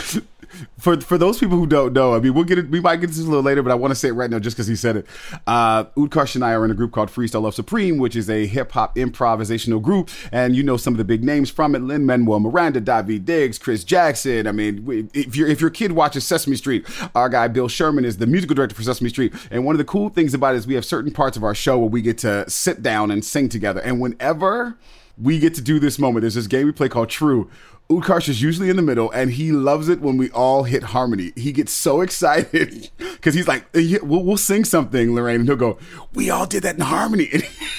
for 0.77 0.99
for 1.01 1.17
those 1.17 1.39
people 1.39 1.57
who 1.57 1.67
don't 1.67 1.93
know, 1.93 2.15
I 2.15 2.19
mean, 2.19 2.33
we'll 2.33 2.43
get 2.43 2.57
it. 2.57 2.69
We 2.69 2.79
might 2.79 2.97
get 2.97 3.07
this 3.07 3.19
a 3.19 3.23
little 3.23 3.41
later, 3.41 3.61
but 3.63 3.71
I 3.71 3.75
want 3.75 3.91
to 3.91 3.95
say 3.95 4.09
it 4.09 4.13
right 4.13 4.29
now 4.29 4.39
just 4.39 4.55
because 4.55 4.67
he 4.67 4.75
said 4.75 4.97
it. 4.97 5.05
Uh, 5.47 5.85
Utkarsh 5.85 6.35
and 6.35 6.43
I 6.43 6.53
are 6.53 6.65
in 6.65 6.71
a 6.71 6.73
group 6.73 6.91
called 6.91 7.09
Freestyle 7.09 7.43
Love 7.43 7.55
Supreme, 7.55 7.97
which 7.97 8.15
is 8.15 8.29
a 8.29 8.45
hip 8.45 8.71
hop 8.71 8.95
improvisational 8.95 9.81
group, 9.81 10.09
and 10.31 10.55
you 10.55 10.63
know 10.63 10.77
some 10.77 10.93
of 10.93 10.97
the 10.97 11.03
big 11.03 11.23
names 11.23 11.49
from 11.49 11.75
it: 11.75 11.79
Lin 11.79 12.05
Manuel 12.05 12.39
Miranda, 12.39 12.81
Daveed 12.81 13.25
Diggs, 13.25 13.57
Chris 13.57 13.83
Jackson. 13.83 14.47
I 14.47 14.51
mean, 14.51 15.09
if 15.13 15.35
your 15.35 15.47
if 15.47 15.61
your 15.61 15.69
kid 15.69 15.93
watches 15.93 16.25
Sesame 16.25 16.55
Street, 16.55 16.85
our 17.15 17.29
guy 17.29 17.47
Bill 17.47 17.67
Sherman 17.67 18.05
is 18.05 18.17
the 18.17 18.27
musical 18.27 18.55
director 18.55 18.75
for 18.75 18.83
Sesame 18.83 19.09
Street, 19.09 19.33
and 19.51 19.65
one 19.65 19.75
of 19.75 19.77
the 19.77 19.85
cool 19.85 20.09
things 20.09 20.33
about 20.33 20.55
it 20.55 20.57
is 20.57 20.67
we 20.67 20.75
have 20.75 20.85
certain 20.85 21.11
parts 21.11 21.37
of 21.37 21.43
our 21.43 21.55
show 21.55 21.77
where 21.77 21.89
we 21.89 22.01
get 22.01 22.17
to 22.19 22.49
sit 22.49 22.81
down 22.81 23.11
and 23.11 23.23
sing 23.23 23.49
together, 23.49 23.79
and 23.81 23.99
whenever 23.99 24.77
we 25.19 25.39
get 25.39 25.53
to 25.55 25.61
do 25.61 25.79
this 25.79 25.99
moment. 25.99 26.21
There's 26.21 26.35
this 26.35 26.47
game 26.47 26.65
we 26.65 26.71
play 26.71 26.89
called 26.89 27.09
True. 27.09 27.49
Utkarsh 27.89 28.29
is 28.29 28.41
usually 28.41 28.69
in 28.69 28.75
the 28.75 28.83
middle, 28.83 29.09
and 29.11 29.31
he 29.31 29.51
loves 29.51 29.89
it 29.89 29.99
when 29.99 30.15
we 30.17 30.29
all 30.29 30.63
hit 30.63 30.83
harmony. 30.83 31.33
He 31.35 31.51
gets 31.51 31.71
so 31.71 32.01
excited 32.01 32.89
because 32.97 33.33
he's 33.33 33.47
like, 33.47 33.65
we'll, 33.73 34.23
we'll, 34.23 34.37
sing 34.37 34.63
something, 34.63 35.15
Lorraine," 35.15 35.41
and 35.41 35.49
he'll 35.49 35.57
go, 35.57 35.79
"We 36.13 36.29
all 36.29 36.45
did 36.45 36.63
that 36.63 36.75
in 36.75 36.81
harmony." 36.81 37.29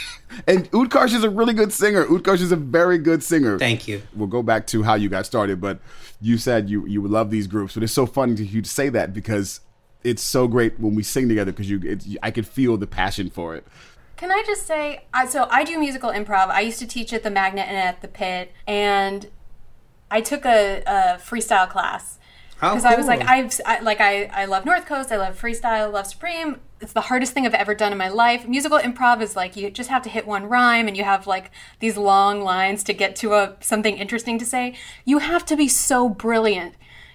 and 0.46 0.70
Utkarsh 0.72 1.14
is 1.14 1.22
a 1.22 1.30
really 1.30 1.54
good 1.54 1.72
singer. 1.72 2.04
Utkarsh 2.06 2.40
is 2.40 2.52
a 2.52 2.56
very 2.56 2.98
good 2.98 3.22
singer. 3.22 3.58
Thank 3.58 3.86
you. 3.86 4.02
We'll 4.14 4.28
go 4.28 4.42
back 4.42 4.66
to 4.68 4.82
how 4.82 4.94
you 4.94 5.08
got 5.08 5.26
started, 5.26 5.60
but 5.60 5.78
you 6.20 6.38
said 6.38 6.68
you 6.68 6.86
you 6.86 7.06
love 7.06 7.30
these 7.30 7.46
groups, 7.46 7.74
but 7.74 7.82
it's 7.84 7.92
so 7.92 8.06
funny 8.06 8.34
to 8.34 8.44
you 8.44 8.62
to 8.62 8.68
say 8.68 8.88
that 8.88 9.12
because 9.12 9.60
it's 10.02 10.22
so 10.22 10.48
great 10.48 10.80
when 10.80 10.94
we 10.94 11.02
sing 11.02 11.28
together 11.28 11.52
because 11.52 11.68
you 11.68 11.80
it, 11.84 12.04
I 12.22 12.30
could 12.30 12.46
feel 12.46 12.76
the 12.76 12.86
passion 12.86 13.30
for 13.30 13.54
it. 13.54 13.66
Can 14.20 14.30
I 14.30 14.42
just 14.46 14.66
say, 14.66 15.04
so 15.30 15.48
I 15.50 15.64
do 15.64 15.78
musical 15.78 16.10
improv. 16.10 16.48
I 16.48 16.60
used 16.60 16.78
to 16.80 16.86
teach 16.86 17.14
at 17.14 17.22
the 17.22 17.30
Magnet 17.30 17.66
and 17.66 17.76
at 17.78 18.02
the 18.02 18.06
Pit, 18.06 18.52
and 18.66 19.30
I 20.10 20.20
took 20.20 20.44
a, 20.44 20.82
a 20.86 21.18
freestyle 21.18 21.66
class 21.66 22.18
because 22.56 22.82
cool. 22.82 22.92
I 22.92 22.96
was 22.96 23.06
like, 23.06 23.22
I've 23.22 23.58
I, 23.64 23.80
like 23.80 23.98
I 24.02 24.24
I 24.24 24.44
love 24.44 24.66
North 24.66 24.84
Coast. 24.84 25.10
I 25.10 25.16
love 25.16 25.40
freestyle. 25.40 25.90
Love 25.90 26.06
Supreme. 26.06 26.60
It's 26.82 26.92
the 26.92 27.00
hardest 27.00 27.32
thing 27.32 27.46
I've 27.46 27.54
ever 27.54 27.74
done 27.74 27.92
in 27.92 27.98
my 27.98 28.10
life. 28.10 28.46
Musical 28.46 28.78
improv 28.78 29.22
is 29.22 29.36
like 29.36 29.56
you 29.56 29.70
just 29.70 29.88
have 29.88 30.02
to 30.02 30.10
hit 30.10 30.26
one 30.26 30.44
rhyme, 30.50 30.86
and 30.86 30.98
you 30.98 31.04
have 31.04 31.26
like 31.26 31.50
these 31.78 31.96
long 31.96 32.42
lines 32.42 32.84
to 32.84 32.92
get 32.92 33.16
to 33.16 33.32
a 33.32 33.56
something 33.60 33.96
interesting 33.96 34.38
to 34.38 34.44
say. 34.44 34.76
You 35.06 35.20
have 35.20 35.46
to 35.46 35.56
be 35.56 35.66
so 35.66 36.10
brilliant 36.10 36.74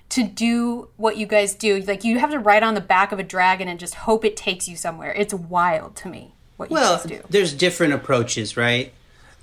to 0.10 0.24
do 0.24 0.90
what 0.98 1.18
you 1.18 1.28
guys 1.28 1.54
do. 1.54 1.82
Like 1.82 2.04
you 2.04 2.18
have 2.18 2.32
to 2.32 2.40
ride 2.40 2.64
on 2.64 2.74
the 2.74 2.82
back 2.82 3.12
of 3.12 3.20
a 3.20 3.24
dragon 3.24 3.68
and 3.68 3.80
just 3.80 3.94
hope 3.94 4.26
it 4.26 4.36
takes 4.36 4.68
you 4.68 4.76
somewhere. 4.76 5.14
It's 5.14 5.36
wild 5.36 5.96
to 5.98 6.10
me 6.10 6.35
what 6.58 6.70
you 6.70 6.76
well, 6.76 7.02
do. 7.06 7.22
There's 7.30 7.54
different 7.54 7.94
approaches, 7.94 8.58
right? 8.58 8.94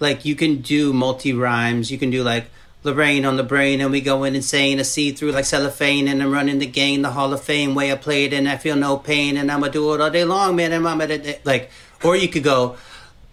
Like 0.01 0.25
you 0.25 0.35
can 0.35 0.61
do 0.61 0.93
multi 0.93 1.33
rhymes. 1.33 1.91
You 1.91 1.99
can 1.99 2.11
do 2.11 2.23
like 2.23 2.47
Lorraine 2.85 3.25
on 3.25 3.37
the 3.37 3.45
brain, 3.45 3.81
and 3.81 3.93
we 3.93 4.01
go 4.01 4.25
in 4.25 4.35
insane, 4.35 4.81
a 4.81 4.85
see 4.85 5.13
through 5.13 5.33
like 5.33 5.45
cellophane, 5.45 6.09
and 6.09 6.23
I'm 6.23 6.33
running 6.33 6.59
the 6.59 6.67
game, 6.67 7.03
the 7.03 7.13
Hall 7.13 7.33
of 7.33 7.41
Fame 7.43 7.75
way 7.75 7.93
I 7.93 7.97
played, 7.97 8.33
and 8.33 8.49
I 8.49 8.57
feel 8.57 8.75
no 8.75 8.97
pain, 8.97 9.37
and 9.37 9.51
I'ma 9.53 9.69
do 9.69 9.95
it 9.95 10.01
all 10.01 10.11
day 10.11 10.25
long, 10.25 10.57
man. 10.57 10.73
And 10.73 10.87
I'm 10.87 10.99
like, 11.45 11.71
or 12.03 12.17
you 12.17 12.29
could 12.29 12.43
go, 12.43 12.77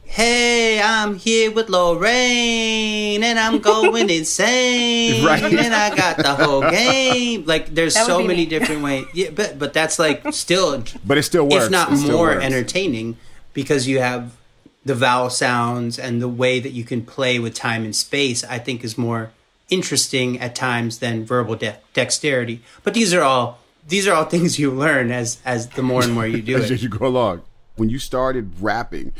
Hey, 0.03 0.81
I'm 0.81 1.17
here 1.17 1.51
with 1.51 1.69
Lorraine, 1.69 3.23
and 3.23 3.37
I'm 3.39 3.59
going 3.59 4.09
insane, 4.11 5.23
right? 5.23 5.43
And 5.43 5.73
I 5.73 5.95
got 5.95 6.17
the 6.17 6.33
whole 6.33 6.61
game. 6.61 7.45
Like, 7.45 7.73
there's 7.75 7.95
so 7.95 8.19
many 8.19 8.39
me. 8.39 8.45
different 8.47 8.81
ways. 8.81 9.05
Yeah, 9.13 9.29
but 9.29 9.59
but 9.59 9.73
that's 9.73 9.99
like 9.99 10.23
still, 10.33 10.83
but 11.05 11.19
it 11.19 11.23
still 11.23 11.47
works. 11.47 11.65
If 11.65 11.71
not 11.71 11.93
it 11.93 12.11
more 12.11 12.31
entertaining, 12.31 13.17
because 13.61 13.87
you 13.89 13.99
have 13.99 14.37
the 14.85 14.95
vowel 14.95 15.29
sounds 15.29 15.99
and 15.99 16.21
the 16.21 16.29
way 16.29 16.59
that 16.61 16.71
you 16.71 16.85
can 16.85 17.01
play 17.05 17.39
with 17.39 17.53
time 17.53 17.83
and 17.83 17.93
space. 17.95 18.43
I 18.45 18.57
think 18.59 18.83
is 18.83 18.97
more 18.97 19.31
interesting 19.69 20.39
at 20.39 20.55
times 20.55 20.99
than 20.99 21.25
verbal 21.25 21.55
de- 21.55 21.77
dexterity. 21.93 22.61
But 22.83 22.93
these 22.93 23.13
are 23.13 23.21
all 23.21 23.59
these 23.87 24.07
are 24.07 24.13
all 24.13 24.25
things 24.35 24.57
you 24.59 24.71
learn 24.71 25.11
as 25.11 25.39
as 25.45 25.67
the 25.69 25.83
more 25.83 26.03
and 26.03 26.13
more 26.13 26.25
you 26.25 26.41
do 26.41 26.55
as 26.63 26.71
it. 26.71 26.81
you 26.81 26.89
go 26.89 27.05
along. 27.07 27.41
When 27.75 27.89
you 27.89 27.99
started 27.99 28.45
rapping, 28.61 29.13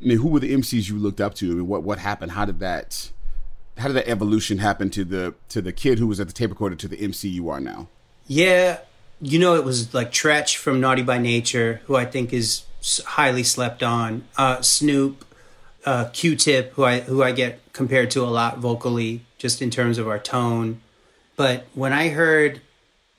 I 0.00 0.04
mean, 0.06 0.18
who 0.18 0.28
were 0.28 0.40
the 0.40 0.52
MCs 0.54 0.88
you 0.88 0.96
looked 0.98 1.20
up 1.20 1.34
to? 1.36 1.50
I 1.50 1.54
mean, 1.54 1.68
what 1.68 1.82
what 1.82 1.98
happened? 1.98 2.32
How 2.32 2.44
did 2.46 2.58
that 2.60 3.10
how 3.76 3.88
did 3.88 3.94
that 3.96 4.08
evolution 4.08 4.58
happen 4.58 4.88
to 4.90 5.04
the 5.04 5.34
to 5.50 5.60
the 5.60 5.72
kid 5.72 5.98
who 5.98 6.06
was 6.06 6.20
at 6.20 6.26
the 6.26 6.32
tape 6.32 6.50
recorder 6.50 6.76
to 6.76 6.88
the 6.88 6.98
MC 6.98 7.28
you 7.28 7.48
are 7.50 7.60
now? 7.60 7.88
Yeah, 8.26 8.78
you 9.20 9.38
know, 9.38 9.54
it 9.54 9.64
was 9.64 9.92
like 9.92 10.10
Treach 10.12 10.56
from 10.56 10.80
Naughty 10.80 11.02
by 11.02 11.18
Nature, 11.18 11.82
who 11.84 11.94
I 11.96 12.06
think 12.06 12.32
is 12.32 12.62
highly 13.06 13.42
slept 13.42 13.82
on. 13.82 14.24
Uh, 14.36 14.60
Snoop, 14.60 15.24
uh, 15.84 16.06
Q-Tip, 16.12 16.72
who 16.74 16.84
I 16.84 17.00
who 17.00 17.22
I 17.22 17.32
get 17.32 17.60
compared 17.72 18.10
to 18.12 18.22
a 18.22 18.30
lot 18.30 18.58
vocally, 18.58 19.22
just 19.38 19.60
in 19.62 19.70
terms 19.70 19.98
of 19.98 20.08
our 20.08 20.18
tone. 20.18 20.80
But 21.36 21.66
when 21.74 21.92
I 21.92 22.08
heard 22.10 22.60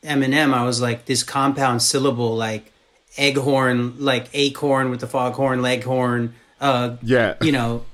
Eminem, 0.04 0.54
I 0.54 0.64
was 0.64 0.82
like, 0.82 1.06
this 1.06 1.24
compound 1.24 1.82
syllable, 1.82 2.36
like 2.36 2.72
eggcorn, 3.18 3.96
like 4.00 4.30
acorn 4.34 4.90
with 4.90 5.02
the 5.02 5.08
foghorn, 5.08 5.62
leghorn. 5.62 6.34
Uh, 6.62 6.96
yeah, 7.02 7.36
you 7.42 7.52
know, 7.52 7.86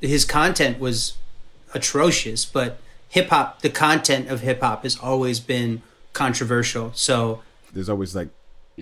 his 0.00 0.24
content 0.24 0.78
was 0.78 1.14
atrocious. 1.74 2.44
But 2.44 2.78
hip 3.08 3.28
hop, 3.28 3.62
the 3.62 3.70
content 3.70 4.28
of 4.28 4.40
hip 4.40 4.60
hop 4.60 4.82
has 4.82 4.98
always 4.98 5.40
been 5.40 5.82
controversial. 6.12 6.92
So 6.94 7.42
there's 7.72 7.88
always 7.88 8.14
like 8.14 8.28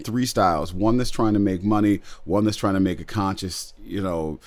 three 0.04 0.26
styles: 0.26 0.72
one 0.72 0.96
that's 0.96 1.10
trying 1.10 1.34
to 1.34 1.38
make 1.38 1.62
money, 1.62 2.00
one 2.24 2.44
that's 2.44 2.56
trying 2.56 2.74
to 2.74 2.80
make 2.80 3.00
a 3.00 3.04
conscious, 3.04 3.72
you 3.82 4.02
know 4.02 4.40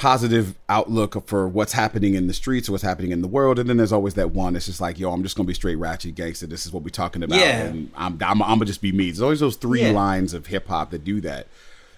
positive 0.00 0.54
outlook 0.70 1.28
for 1.28 1.46
what's 1.46 1.74
happening 1.74 2.14
in 2.14 2.26
the 2.26 2.32
streets 2.32 2.70
or 2.70 2.72
what's 2.72 2.82
happening 2.82 3.10
in 3.10 3.20
the 3.20 3.28
world. 3.28 3.58
And 3.58 3.68
then 3.68 3.76
there's 3.76 3.92
always 3.92 4.14
that 4.14 4.30
one 4.30 4.54
that's 4.54 4.64
just 4.64 4.80
like, 4.80 4.98
yo, 4.98 5.12
I'm 5.12 5.22
just 5.22 5.36
gonna 5.36 5.46
be 5.46 5.52
straight 5.52 5.74
ratchet 5.76 6.14
gangster. 6.14 6.46
This 6.46 6.64
is 6.64 6.72
what 6.72 6.82
we're 6.82 6.88
talking 6.88 7.22
about. 7.22 7.38
Yeah. 7.38 7.64
And 7.64 7.90
I'm, 7.94 8.14
I'm, 8.22 8.42
I'm 8.42 8.48
gonna 8.48 8.64
just 8.64 8.80
be 8.80 8.92
me. 8.92 9.10
There's 9.10 9.20
always 9.20 9.40
those 9.40 9.56
three 9.56 9.82
yeah. 9.82 9.90
lines 9.90 10.32
of 10.32 10.46
hip 10.46 10.68
hop 10.68 10.90
that 10.92 11.04
do 11.04 11.20
that. 11.20 11.48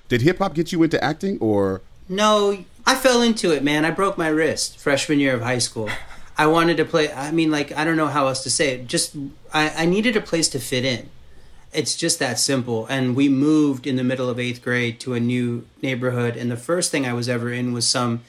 Did 0.08 0.22
hip 0.22 0.38
hop 0.38 0.54
get 0.54 0.72
you 0.72 0.82
into 0.82 1.02
acting 1.02 1.38
or? 1.38 1.80
No, 2.08 2.64
I 2.84 2.96
fell 2.96 3.22
into 3.22 3.52
it, 3.52 3.62
man. 3.62 3.84
I 3.84 3.92
broke 3.92 4.18
my 4.18 4.26
wrist 4.26 4.78
freshman 4.78 5.20
year 5.20 5.34
of 5.34 5.42
high 5.42 5.58
school. 5.58 5.88
I 6.36 6.48
wanted 6.48 6.78
to 6.78 6.84
play. 6.84 7.12
I 7.12 7.30
mean, 7.30 7.52
like, 7.52 7.70
I 7.70 7.84
don't 7.84 7.96
know 7.96 8.08
how 8.08 8.26
else 8.26 8.42
to 8.42 8.50
say 8.50 8.74
it. 8.74 8.88
Just, 8.88 9.14
I, 9.54 9.84
I 9.84 9.86
needed 9.86 10.16
a 10.16 10.20
place 10.20 10.48
to 10.48 10.58
fit 10.58 10.84
in. 10.84 11.08
It's 11.72 11.96
just 11.96 12.18
that 12.18 12.38
simple. 12.38 12.87
And 12.87 13.16
we 13.16 13.28
moved 13.28 13.87
in 13.87 13.96
the 13.96 14.04
middle 14.04 14.28
of 14.28 14.38
eighth 14.38 14.62
grade 14.62 15.00
to 15.00 15.14
a 15.14 15.20
new 15.20 15.66
neighborhood. 15.80 16.37
And 16.37 16.50
the 16.50 16.56
first 16.56 16.90
thing 16.90 17.06
I 17.06 17.12
was 17.12 17.28
ever 17.28 17.52
in 17.52 17.72
was 17.72 17.87
some 17.87 18.20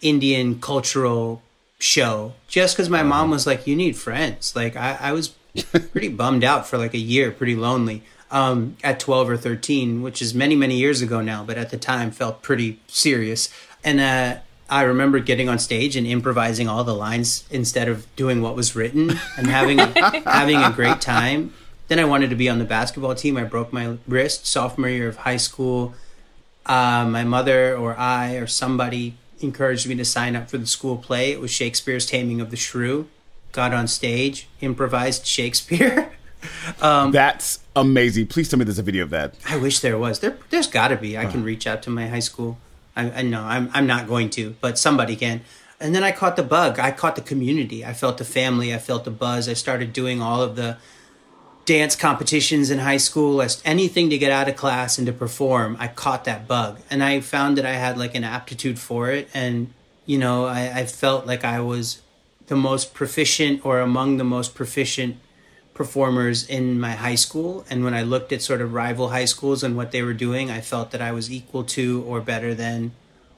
Indian 0.00 0.60
cultural 0.60 1.42
show. 1.78 2.34
Just 2.46 2.76
because 2.76 2.88
my 2.88 3.02
mom 3.02 3.30
was 3.30 3.46
like, 3.46 3.66
you 3.66 3.74
need 3.74 3.96
friends. 3.96 4.54
Like, 4.54 4.76
I, 4.76 4.98
I 5.00 5.12
was 5.12 5.28
pretty 5.92 6.08
bummed 6.08 6.44
out 6.44 6.66
for 6.66 6.78
like 6.78 6.94
a 6.94 6.98
year, 6.98 7.30
pretty 7.30 7.56
lonely. 7.56 8.02
Um, 8.30 8.76
at 8.84 9.00
12 9.00 9.30
or 9.30 9.36
13, 9.36 10.02
which 10.02 10.22
is 10.22 10.34
many, 10.34 10.54
many 10.54 10.76
years 10.76 11.02
ago 11.02 11.20
now, 11.20 11.42
but 11.42 11.58
at 11.58 11.70
the 11.70 11.76
time 11.76 12.12
felt 12.12 12.42
pretty 12.42 12.78
serious. 12.86 13.48
And 13.82 13.98
uh, 13.98 14.38
I 14.70 14.82
remember 14.82 15.18
getting 15.18 15.48
on 15.48 15.58
stage 15.58 15.96
and 15.96 16.06
improvising 16.06 16.68
all 16.68 16.84
the 16.84 16.94
lines 16.94 17.44
instead 17.50 17.88
of 17.88 18.06
doing 18.14 18.40
what 18.40 18.54
was 18.54 18.76
written 18.76 19.18
and 19.36 19.48
having 19.48 19.78
having 20.24 20.58
a 20.58 20.70
great 20.70 21.00
time. 21.00 21.52
Then 21.90 21.98
I 21.98 22.04
wanted 22.04 22.30
to 22.30 22.36
be 22.36 22.48
on 22.48 22.60
the 22.60 22.64
basketball 22.64 23.16
team. 23.16 23.36
I 23.36 23.42
broke 23.42 23.72
my 23.72 23.98
wrist 24.06 24.46
sophomore 24.46 24.88
year 24.88 25.08
of 25.08 25.16
high 25.16 25.38
school. 25.38 25.92
Uh, 26.64 27.04
my 27.04 27.24
mother 27.24 27.76
or 27.76 27.98
I 27.98 28.34
or 28.34 28.46
somebody 28.46 29.16
encouraged 29.40 29.88
me 29.88 29.96
to 29.96 30.04
sign 30.04 30.36
up 30.36 30.48
for 30.48 30.56
the 30.56 30.68
school 30.68 30.96
play. 30.96 31.32
It 31.32 31.40
was 31.40 31.50
Shakespeare's 31.50 32.06
Taming 32.06 32.40
of 32.40 32.52
the 32.52 32.56
Shrew. 32.56 33.08
Got 33.50 33.74
on 33.74 33.88
stage, 33.88 34.48
improvised 34.60 35.26
Shakespeare. 35.26 36.12
um, 36.80 37.10
That's 37.10 37.58
amazing. 37.74 38.28
Please 38.28 38.48
tell 38.48 38.60
me 38.60 38.64
there's 38.64 38.78
a 38.78 38.84
video 38.84 39.02
of 39.02 39.10
that. 39.10 39.34
I 39.48 39.56
wish 39.56 39.80
there 39.80 39.98
was. 39.98 40.20
There, 40.20 40.38
there's 40.50 40.68
got 40.68 40.88
to 40.88 40.96
be. 40.96 41.18
I 41.18 41.26
can 41.26 41.42
reach 41.42 41.66
out 41.66 41.82
to 41.82 41.90
my 41.90 42.06
high 42.06 42.20
school. 42.20 42.58
I, 42.94 43.10
I 43.10 43.22
know 43.22 43.42
I'm, 43.42 43.68
I'm 43.74 43.88
not 43.88 44.06
going 44.06 44.30
to, 44.30 44.54
but 44.60 44.78
somebody 44.78 45.16
can. 45.16 45.40
And 45.80 45.92
then 45.92 46.04
I 46.04 46.12
caught 46.12 46.36
the 46.36 46.44
bug. 46.44 46.78
I 46.78 46.92
caught 46.92 47.16
the 47.16 47.20
community. 47.20 47.84
I 47.84 47.94
felt 47.94 48.18
the 48.18 48.24
family. 48.24 48.72
I 48.72 48.78
felt 48.78 49.04
the 49.04 49.10
buzz. 49.10 49.48
I 49.48 49.54
started 49.54 49.92
doing 49.92 50.22
all 50.22 50.40
of 50.40 50.54
the 50.54 50.76
dance 51.64 51.94
competitions 51.94 52.70
in 52.70 52.78
high 52.78 52.96
school, 52.96 53.44
anything 53.64 54.10
to 54.10 54.18
get 54.18 54.32
out 54.32 54.48
of 54.48 54.56
class 54.56 54.98
and 54.98 55.06
to 55.06 55.12
perform, 55.12 55.76
I 55.78 55.88
caught 55.88 56.24
that 56.24 56.48
bug. 56.48 56.80
And 56.90 57.02
I 57.02 57.20
found 57.20 57.58
that 57.58 57.66
I 57.66 57.74
had 57.74 57.98
like 57.98 58.14
an 58.14 58.24
aptitude 58.24 58.78
for 58.78 59.10
it. 59.10 59.28
And, 59.34 59.72
you 60.06 60.18
know, 60.18 60.46
I, 60.46 60.80
I 60.80 60.86
felt 60.86 61.26
like 61.26 61.44
I 61.44 61.60
was 61.60 62.02
the 62.46 62.56
most 62.56 62.94
proficient 62.94 63.64
or 63.64 63.80
among 63.80 64.16
the 64.16 64.24
most 64.24 64.54
proficient 64.54 65.16
performers 65.74 66.46
in 66.48 66.80
my 66.80 66.92
high 66.92 67.14
school. 67.14 67.64
And 67.70 67.84
when 67.84 67.94
I 67.94 68.02
looked 68.02 68.32
at 68.32 68.42
sort 68.42 68.60
of 68.60 68.72
rival 68.72 69.10
high 69.10 69.24
schools 69.24 69.62
and 69.62 69.76
what 69.76 69.92
they 69.92 70.02
were 70.02 70.14
doing, 70.14 70.50
I 70.50 70.60
felt 70.60 70.90
that 70.90 71.00
I 71.00 71.12
was 71.12 71.30
equal 71.30 71.64
to 71.64 72.02
or 72.06 72.20
better 72.20 72.54
than 72.54 72.92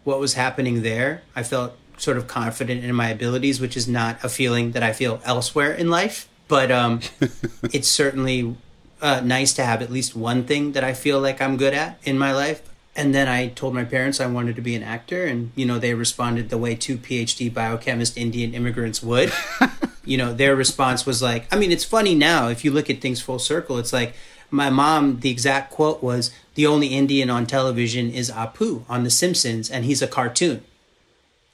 what 0.04 0.18
was 0.18 0.34
happening 0.34 0.82
there. 0.82 1.22
I 1.36 1.42
felt 1.42 1.76
sort 1.98 2.16
of 2.16 2.26
confident 2.26 2.82
in 2.82 2.94
my 2.94 3.10
abilities, 3.10 3.60
which 3.60 3.76
is 3.76 3.86
not 3.86 4.24
a 4.24 4.28
feeling 4.28 4.72
that 4.72 4.82
I 4.82 4.92
feel 4.92 5.20
elsewhere 5.24 5.72
in 5.72 5.90
life 5.90 6.28
but 6.52 6.70
um, 6.70 7.00
it's 7.72 7.88
certainly 7.88 8.54
uh, 9.00 9.20
nice 9.20 9.54
to 9.54 9.64
have 9.64 9.80
at 9.80 9.90
least 9.90 10.14
one 10.14 10.44
thing 10.44 10.72
that 10.72 10.84
I 10.84 10.92
feel 10.92 11.18
like 11.18 11.40
I'm 11.40 11.56
good 11.56 11.72
at 11.72 11.98
in 12.04 12.18
my 12.18 12.34
life. 12.34 12.60
And 12.94 13.14
then 13.14 13.26
I 13.26 13.48
told 13.48 13.72
my 13.72 13.84
parents 13.84 14.20
I 14.20 14.26
wanted 14.26 14.56
to 14.56 14.60
be 14.60 14.74
an 14.74 14.82
actor, 14.82 15.24
and 15.24 15.50
you 15.56 15.64
know 15.64 15.78
they 15.78 15.94
responded 15.94 16.50
the 16.50 16.58
way 16.58 16.74
two 16.74 16.98
PhD 16.98 17.52
biochemist 17.52 18.18
Indian 18.18 18.52
immigrants 18.52 19.02
would. 19.02 19.32
you 20.04 20.18
know 20.18 20.34
their 20.34 20.54
response 20.54 21.06
was 21.06 21.22
like, 21.22 21.46
I 21.50 21.56
mean, 21.56 21.72
it's 21.72 21.86
funny 21.86 22.14
now 22.14 22.48
if 22.48 22.66
you 22.66 22.70
look 22.70 22.90
at 22.90 23.00
things 23.00 23.22
full 23.22 23.38
circle. 23.38 23.78
It's 23.78 23.94
like 23.94 24.12
my 24.50 24.68
mom. 24.68 25.20
The 25.20 25.30
exact 25.30 25.70
quote 25.70 26.02
was, 26.02 26.32
"The 26.54 26.66
only 26.66 26.88
Indian 26.88 27.30
on 27.30 27.46
television 27.46 28.10
is 28.10 28.30
Apu 28.30 28.84
on 28.90 29.04
The 29.04 29.10
Simpsons, 29.10 29.70
and 29.70 29.86
he's 29.86 30.02
a 30.02 30.06
cartoon, 30.06 30.62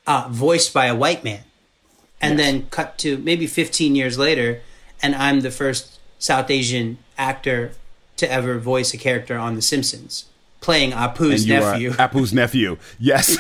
uh, 0.09 0.27
voiced 0.29 0.75
by 0.75 0.87
a 0.87 0.97
white 0.97 1.23
man." 1.23 1.45
And 2.21 2.37
yes. 2.37 2.45
then 2.45 2.67
cut 2.71 2.99
to 2.99 3.17
maybe 3.19 3.47
15 3.47 3.95
years 3.95 4.19
later, 4.19 4.61
and 5.03 5.15
I'm 5.15 5.41
the 5.41 5.51
first 5.51 5.99
South 6.19 6.51
Asian 6.51 6.99
actor 7.17 7.73
to 8.17 8.31
ever 8.31 8.59
voice 8.59 8.93
a 8.93 8.99
character 8.99 9.37
on 9.37 9.55
The 9.55 9.63
Simpsons, 9.63 10.27
playing 10.61 10.93
Apu's 10.93 11.47
nephew. 11.47 11.91
Apu's 11.99 12.33
nephew, 12.33 12.79
yes. 12.99 13.39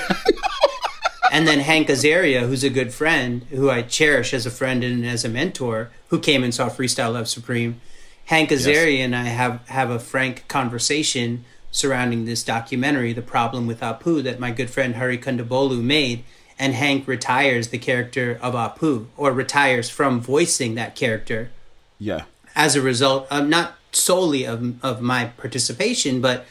and 1.32 1.46
then 1.46 1.60
Hank 1.60 1.88
Azaria, 1.88 2.46
who's 2.46 2.64
a 2.64 2.70
good 2.70 2.92
friend, 2.92 3.44
who 3.50 3.70
I 3.70 3.82
cherish 3.82 4.32
as 4.32 4.46
a 4.46 4.50
friend 4.50 4.84
and 4.84 5.04
as 5.04 5.24
a 5.24 5.28
mentor, 5.28 5.90
who 6.08 6.18
came 6.18 6.44
and 6.44 6.54
saw 6.54 6.68
Freestyle 6.68 7.12
Love 7.12 7.28
Supreme. 7.28 7.80
Hank 8.26 8.50
Azaria 8.50 8.98
yes. 8.98 9.04
and 9.04 9.16
I 9.16 9.24
have 9.24 9.66
have 9.68 9.90
a 9.90 9.98
frank 9.98 10.46
conversation 10.48 11.44
surrounding 11.70 12.24
this 12.24 12.42
documentary, 12.42 13.12
The 13.12 13.22
Problem 13.22 13.66
with 13.66 13.80
Apu, 13.80 14.22
that 14.22 14.40
my 14.40 14.50
good 14.50 14.70
friend 14.70 14.96
Hari 14.96 15.18
Kondabolu 15.18 15.82
made. 15.82 16.24
And 16.58 16.74
Hank 16.74 17.06
retires 17.06 17.68
the 17.68 17.78
character 17.78 18.38
of 18.42 18.54
Apu, 18.54 19.06
or 19.16 19.32
retires 19.32 19.88
from 19.88 20.20
voicing 20.20 20.74
that 20.74 20.96
character. 20.96 21.50
Yeah. 21.98 22.24
As 22.56 22.74
a 22.74 22.82
result, 22.82 23.28
of 23.30 23.46
not 23.48 23.74
solely 23.92 24.44
of, 24.44 24.84
of 24.84 25.00
my 25.00 25.26
participation, 25.26 26.20
but 26.20 26.46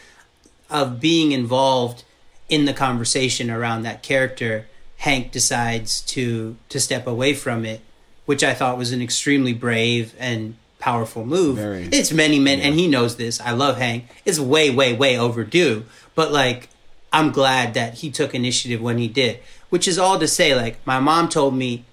of 0.69 0.99
being 0.99 1.31
involved 1.31 2.03
in 2.49 2.65
the 2.65 2.73
conversation 2.73 3.49
around 3.49 3.83
that 3.83 4.03
character, 4.03 4.67
Hank 4.97 5.31
decides 5.31 6.01
to 6.01 6.55
to 6.69 6.79
step 6.79 7.05
away 7.05 7.33
from 7.33 7.65
it, 7.65 7.81
which 8.25 8.43
I 8.43 8.53
thought 8.53 8.77
was 8.77 8.91
an 8.91 9.01
extremely 9.01 9.53
brave 9.53 10.13
and 10.17 10.55
powerful 10.79 11.25
move. 11.25 11.57
Very, 11.57 11.89
it's 11.91 12.11
many 12.11 12.39
men, 12.39 12.59
yeah. 12.59 12.65
and 12.65 12.79
he 12.79 12.87
knows 12.87 13.17
this. 13.17 13.41
I 13.41 13.51
love 13.51 13.77
Hank. 13.77 14.05
It's 14.25 14.39
way, 14.39 14.69
way, 14.69 14.93
way 14.93 15.17
overdue. 15.17 15.85
But 16.15 16.31
like, 16.31 16.69
I'm 17.11 17.31
glad 17.31 17.73
that 17.75 17.95
he 17.95 18.11
took 18.11 18.33
initiative 18.33 18.81
when 18.81 18.97
he 18.97 19.07
did. 19.07 19.39
Which 19.69 19.87
is 19.87 19.97
all 19.97 20.19
to 20.19 20.27
say, 20.27 20.55
like, 20.55 20.85
my 20.85 20.99
mom 20.99 21.29
told 21.29 21.53
me 21.53 21.83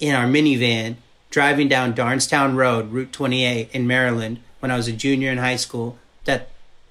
in 0.00 0.14
our 0.14 0.26
minivan 0.26 0.96
driving 1.30 1.66
down 1.66 1.94
Darnestown 1.94 2.56
Road, 2.56 2.92
Route 2.92 3.12
28 3.12 3.70
in 3.72 3.86
Maryland, 3.86 4.38
when 4.60 4.70
I 4.70 4.76
was 4.76 4.86
a 4.86 4.92
junior 4.92 5.30
in 5.30 5.38
high 5.38 5.56
school, 5.56 5.98
that 6.24 6.50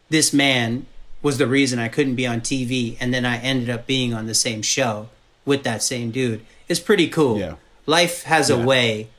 this 0.09 0.33
man 0.33 0.87
was 1.21 1.37
the 1.37 1.47
reason 1.47 1.77
I 1.77 1.87
couldn't 1.87 2.15
be 2.15 2.25
on 2.25 2.41
TV, 2.41 2.97
and 2.99 3.13
then 3.13 3.25
I 3.25 3.37
ended 3.37 3.69
up 3.69 3.85
being 3.85 4.13
on 4.13 4.25
the 4.25 4.33
same 4.33 4.61
show 4.63 5.09
with 5.45 5.63
that 5.63 5.83
same 5.83 6.11
dude. 6.11 6.43
It's 6.67 6.79
pretty 6.79 7.07
cool. 7.07 7.37
Yeah. 7.37 7.55
Life 7.85 8.23
has 8.23 8.49
yeah. 8.49 8.55
a 8.55 8.65
way 8.65 9.09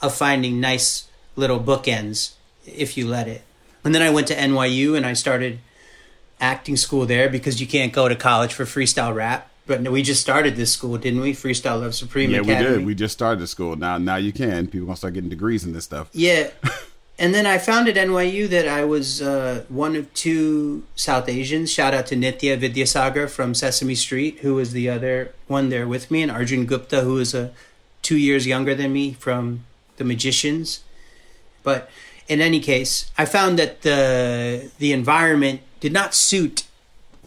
of 0.00 0.14
finding 0.14 0.60
nice 0.60 1.06
little 1.36 1.60
bookends 1.60 2.32
if 2.66 2.96
you 2.96 3.06
let 3.06 3.28
it. 3.28 3.42
And 3.84 3.94
then 3.94 4.02
I 4.02 4.10
went 4.10 4.28
to 4.28 4.34
NYU 4.34 4.96
and 4.96 5.04
I 5.04 5.12
started 5.12 5.58
acting 6.40 6.76
school 6.76 7.06
there 7.06 7.28
because 7.28 7.60
you 7.60 7.66
can't 7.66 7.92
go 7.92 8.08
to 8.08 8.16
college 8.16 8.54
for 8.54 8.64
freestyle 8.64 9.14
rap. 9.14 9.49
But 9.70 9.88
we 9.88 10.02
just 10.02 10.20
started 10.20 10.56
this 10.56 10.72
school, 10.72 10.98
didn't 10.98 11.20
we? 11.20 11.32
Freestyle 11.32 11.80
Love 11.80 11.94
Supreme 11.94 12.32
yeah, 12.32 12.40
Academy. 12.40 12.70
we 12.70 12.76
did. 12.78 12.86
We 12.86 12.94
just 12.96 13.12
started 13.12 13.38
the 13.38 13.46
school. 13.46 13.76
Now, 13.76 13.98
now 13.98 14.16
you 14.16 14.32
can. 14.32 14.66
People 14.66 14.86
gonna 14.86 14.96
start 14.96 15.14
getting 15.14 15.30
degrees 15.30 15.62
in 15.62 15.72
this 15.72 15.84
stuff. 15.84 16.08
Yeah. 16.12 16.50
and 17.20 17.32
then 17.32 17.46
I 17.46 17.58
found 17.58 17.86
at 17.86 17.94
NYU 17.94 18.48
that 18.48 18.66
I 18.66 18.82
was 18.84 19.22
uh, 19.22 19.64
one 19.68 19.94
of 19.94 20.12
two 20.12 20.82
South 20.96 21.28
Asians. 21.28 21.70
Shout 21.70 21.94
out 21.94 22.06
to 22.06 22.16
Nitya 22.16 22.60
Vidyasagar 22.60 23.30
from 23.30 23.54
Sesame 23.54 23.94
Street, 23.94 24.40
who 24.40 24.56
was 24.56 24.72
the 24.72 24.90
other 24.90 25.32
one 25.46 25.68
there 25.68 25.86
with 25.86 26.10
me, 26.10 26.22
and 26.22 26.32
Arjun 26.32 26.66
Gupta, 26.66 27.02
who 27.02 27.18
is 27.18 27.32
a 27.32 27.52
two 28.02 28.18
years 28.18 28.48
younger 28.48 28.74
than 28.74 28.92
me 28.92 29.12
from 29.12 29.64
The 29.98 30.04
Magicians. 30.04 30.82
But 31.62 31.88
in 32.26 32.40
any 32.40 32.58
case, 32.58 33.12
I 33.16 33.24
found 33.24 33.56
that 33.60 33.82
the 33.82 34.72
the 34.80 34.92
environment 34.92 35.60
did 35.78 35.92
not 35.92 36.12
suit 36.12 36.64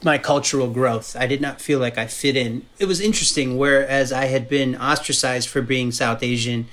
my 0.04 0.18
cultural 0.18 0.70
growth. 0.70 1.16
I 1.18 1.28
did 1.28 1.42
not 1.42 1.62
feel 1.62 1.80
like 1.80 1.98
I 1.98 2.08
fit 2.08 2.36
in. 2.36 2.66
It 2.80 2.86
was 2.86 3.00
interesting, 3.00 3.58
whereas 3.58 4.12
I 4.12 4.26
had 4.26 4.50
been 4.50 4.76
ostracized 4.76 5.50
for 5.50 5.62
being 5.62 5.92
South 5.92 6.24
Asian 6.24 6.68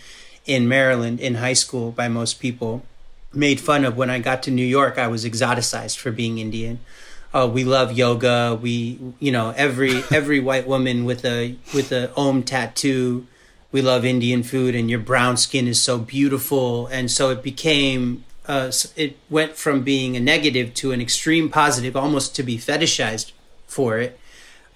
in 0.46 0.68
Maryland 0.68 1.20
in 1.20 1.36
high 1.36 1.52
school 1.52 1.92
by 1.92 2.08
most 2.08 2.40
people, 2.40 2.82
made 3.32 3.60
fun 3.60 3.84
of 3.84 3.96
when 3.96 4.10
I 4.10 4.18
got 4.18 4.42
to 4.44 4.50
New 4.50 4.64
York, 4.64 4.98
I 4.98 5.06
was 5.06 5.24
exoticized 5.24 5.98
for 5.98 6.10
being 6.10 6.38
Indian. 6.38 6.80
Uh, 7.32 7.48
we 7.52 7.62
love 7.62 7.92
yoga. 7.92 8.58
We, 8.60 8.98
you 9.20 9.30
know, 9.30 9.54
every 9.56 10.02
every 10.10 10.40
white 10.40 10.66
woman 10.66 11.04
with 11.04 11.24
a 11.24 11.56
with 11.72 11.92
a 11.92 12.12
Om 12.16 12.42
tattoo 12.42 13.26
we 13.72 13.82
love 13.82 14.04
Indian 14.04 14.42
food 14.42 14.74
and 14.74 14.90
your 14.90 14.98
brown 14.98 15.36
skin 15.36 15.68
is 15.68 15.80
so 15.80 15.98
beautiful. 15.98 16.86
And 16.88 17.10
so 17.10 17.30
it 17.30 17.42
became, 17.42 18.24
uh, 18.50 18.72
it 18.96 19.16
went 19.30 19.54
from 19.54 19.82
being 19.82 20.16
a 20.16 20.20
negative 20.20 20.74
to 20.74 20.90
an 20.90 21.00
extreme 21.00 21.48
positive, 21.48 21.96
almost 21.96 22.34
to 22.34 22.42
be 22.42 22.58
fetishized 22.58 23.30
for 23.68 23.98
it. 23.98 24.18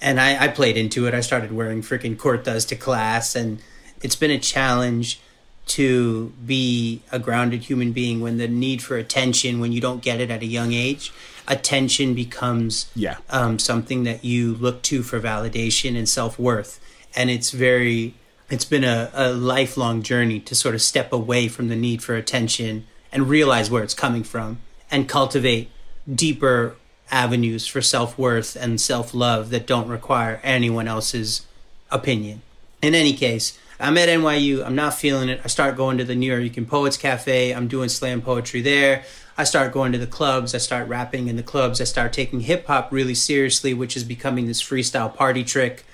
And 0.00 0.20
I, 0.20 0.44
I 0.44 0.48
played 0.48 0.76
into 0.76 1.08
it. 1.08 1.14
I 1.14 1.20
started 1.20 1.50
wearing 1.50 1.82
freaking 1.82 2.16
kurtas 2.16 2.68
to 2.68 2.76
class. 2.76 3.34
And 3.34 3.58
it's 4.00 4.14
been 4.14 4.30
a 4.30 4.38
challenge 4.38 5.20
to 5.66 6.32
be 6.46 7.02
a 7.10 7.18
grounded 7.18 7.64
human 7.64 7.90
being 7.90 8.20
when 8.20 8.36
the 8.38 8.46
need 8.46 8.80
for 8.80 8.96
attention, 8.96 9.58
when 9.58 9.72
you 9.72 9.80
don't 9.80 10.02
get 10.02 10.20
it 10.20 10.30
at 10.30 10.42
a 10.42 10.46
young 10.46 10.72
age, 10.72 11.12
attention 11.48 12.14
becomes 12.14 12.88
yeah. 12.94 13.16
um, 13.28 13.58
something 13.58 14.04
that 14.04 14.24
you 14.24 14.54
look 14.54 14.82
to 14.82 15.02
for 15.02 15.18
validation 15.18 15.98
and 15.98 16.08
self 16.08 16.38
worth. 16.38 16.78
And 17.16 17.28
it's 17.28 17.50
very 17.50 18.14
it's 18.50 18.64
been 18.64 18.84
a, 18.84 19.10
a 19.14 19.32
lifelong 19.32 20.02
journey 20.02 20.38
to 20.38 20.54
sort 20.54 20.76
of 20.76 20.82
step 20.82 21.12
away 21.12 21.48
from 21.48 21.68
the 21.68 21.76
need 21.76 22.04
for 22.04 22.14
attention 22.14 22.86
and 23.14 23.28
realize 23.28 23.70
where 23.70 23.84
it's 23.84 23.94
coming 23.94 24.24
from 24.24 24.58
and 24.90 25.08
cultivate 25.08 25.70
deeper 26.12 26.76
avenues 27.10 27.66
for 27.66 27.80
self 27.80 28.18
worth 28.18 28.56
and 28.56 28.80
self 28.80 29.14
love 29.14 29.50
that 29.50 29.66
don't 29.66 29.88
require 29.88 30.40
anyone 30.42 30.88
else's 30.88 31.46
opinion. 31.90 32.42
In 32.82 32.94
any 32.94 33.14
case, 33.14 33.58
I'm 33.80 33.96
at 33.96 34.08
NYU. 34.08 34.64
I'm 34.64 34.74
not 34.74 34.94
feeling 34.94 35.28
it. 35.28 35.40
I 35.44 35.48
start 35.48 35.76
going 35.76 35.96
to 35.98 36.04
the 36.04 36.14
New 36.14 36.36
York 36.36 36.68
Poets 36.68 36.96
Cafe. 36.96 37.52
I'm 37.52 37.68
doing 37.68 37.88
slam 37.88 38.20
poetry 38.20 38.60
there. 38.60 39.04
I 39.36 39.44
start 39.44 39.72
going 39.72 39.92
to 39.92 39.98
the 39.98 40.06
clubs. 40.06 40.54
I 40.54 40.58
start 40.58 40.88
rapping 40.88 41.28
in 41.28 41.36
the 41.36 41.42
clubs. 41.42 41.80
I 41.80 41.84
start 41.84 42.12
taking 42.12 42.40
hip 42.40 42.66
hop 42.66 42.92
really 42.92 43.14
seriously, 43.14 43.74
which 43.74 43.96
is 43.96 44.04
becoming 44.04 44.46
this 44.46 44.62
freestyle 44.62 45.14
party 45.14 45.42
trick. 45.42 45.84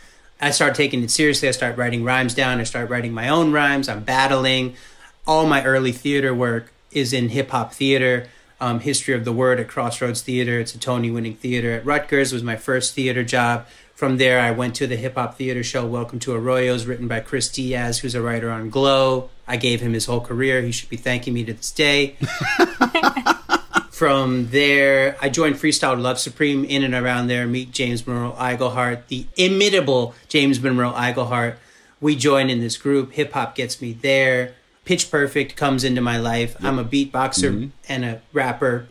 I 0.40 0.50
start 0.50 0.74
taking 0.74 1.02
it 1.02 1.10
seriously. 1.10 1.48
I 1.48 1.52
start 1.52 1.76
writing 1.76 2.02
rhymes 2.02 2.34
down. 2.34 2.60
I 2.60 2.64
start 2.64 2.90
writing 2.90 3.12
my 3.12 3.28
own 3.28 3.52
rhymes. 3.52 3.88
I'm 3.88 4.04
battling. 4.04 4.74
All 5.26 5.46
my 5.46 5.62
early 5.64 5.92
theater 5.92 6.34
work 6.34 6.72
is 6.90 7.12
in 7.12 7.30
hip 7.30 7.50
hop 7.50 7.72
theater. 7.72 8.28
Um, 8.60 8.80
History 8.80 9.14
of 9.14 9.24
the 9.24 9.32
Word 9.32 9.58
at 9.58 9.68
Crossroads 9.68 10.20
Theater. 10.20 10.60
It's 10.60 10.74
a 10.74 10.78
Tony 10.78 11.10
winning 11.10 11.34
theater 11.34 11.72
at 11.72 11.86
Rutgers. 11.86 12.30
was 12.32 12.42
my 12.42 12.56
first 12.56 12.94
theater 12.94 13.24
job. 13.24 13.66
From 13.94 14.16
there, 14.16 14.40
I 14.40 14.50
went 14.50 14.74
to 14.76 14.86
the 14.86 14.96
hip 14.96 15.14
hop 15.14 15.36
theater 15.36 15.62
show 15.62 15.86
Welcome 15.86 16.18
to 16.20 16.32
Arroyos, 16.32 16.86
written 16.86 17.08
by 17.08 17.20
Chris 17.20 17.48
Diaz, 17.50 17.98
who's 17.98 18.14
a 18.14 18.22
writer 18.22 18.50
on 18.50 18.70
Glow. 18.70 19.30
I 19.46 19.56
gave 19.56 19.80
him 19.80 19.92
his 19.92 20.06
whole 20.06 20.20
career. 20.20 20.62
He 20.62 20.72
should 20.72 20.88
be 20.88 20.96
thanking 20.96 21.34
me 21.34 21.44
to 21.44 21.52
this 21.52 21.70
day. 21.70 22.16
From 23.90 24.48
there, 24.48 25.16
I 25.20 25.28
joined 25.28 25.56
Freestyle 25.56 26.00
Love 26.00 26.18
Supreme 26.18 26.64
in 26.64 26.82
and 26.82 26.94
around 26.94 27.26
there. 27.26 27.46
Meet 27.46 27.72
James 27.72 28.06
Monroe 28.06 28.32
Iglehart, 28.38 29.08
the 29.08 29.26
imitable 29.36 30.14
James 30.28 30.62
Monroe 30.62 30.92
Iglehart. 30.92 31.56
We 32.00 32.16
join 32.16 32.48
in 32.48 32.60
this 32.60 32.78
group. 32.78 33.12
Hip 33.12 33.32
hop 33.32 33.54
gets 33.54 33.82
me 33.82 33.92
there. 33.92 34.54
Pitch 34.90 35.08
Perfect 35.08 35.54
comes 35.54 35.84
into 35.84 36.00
my 36.00 36.16
life. 36.16 36.56
Yep. 36.58 36.64
I'm 36.64 36.80
a 36.80 36.84
beatboxer 36.84 37.52
mm-hmm. 37.52 37.68
and 37.88 38.04
a 38.04 38.22
rapper. 38.32 38.88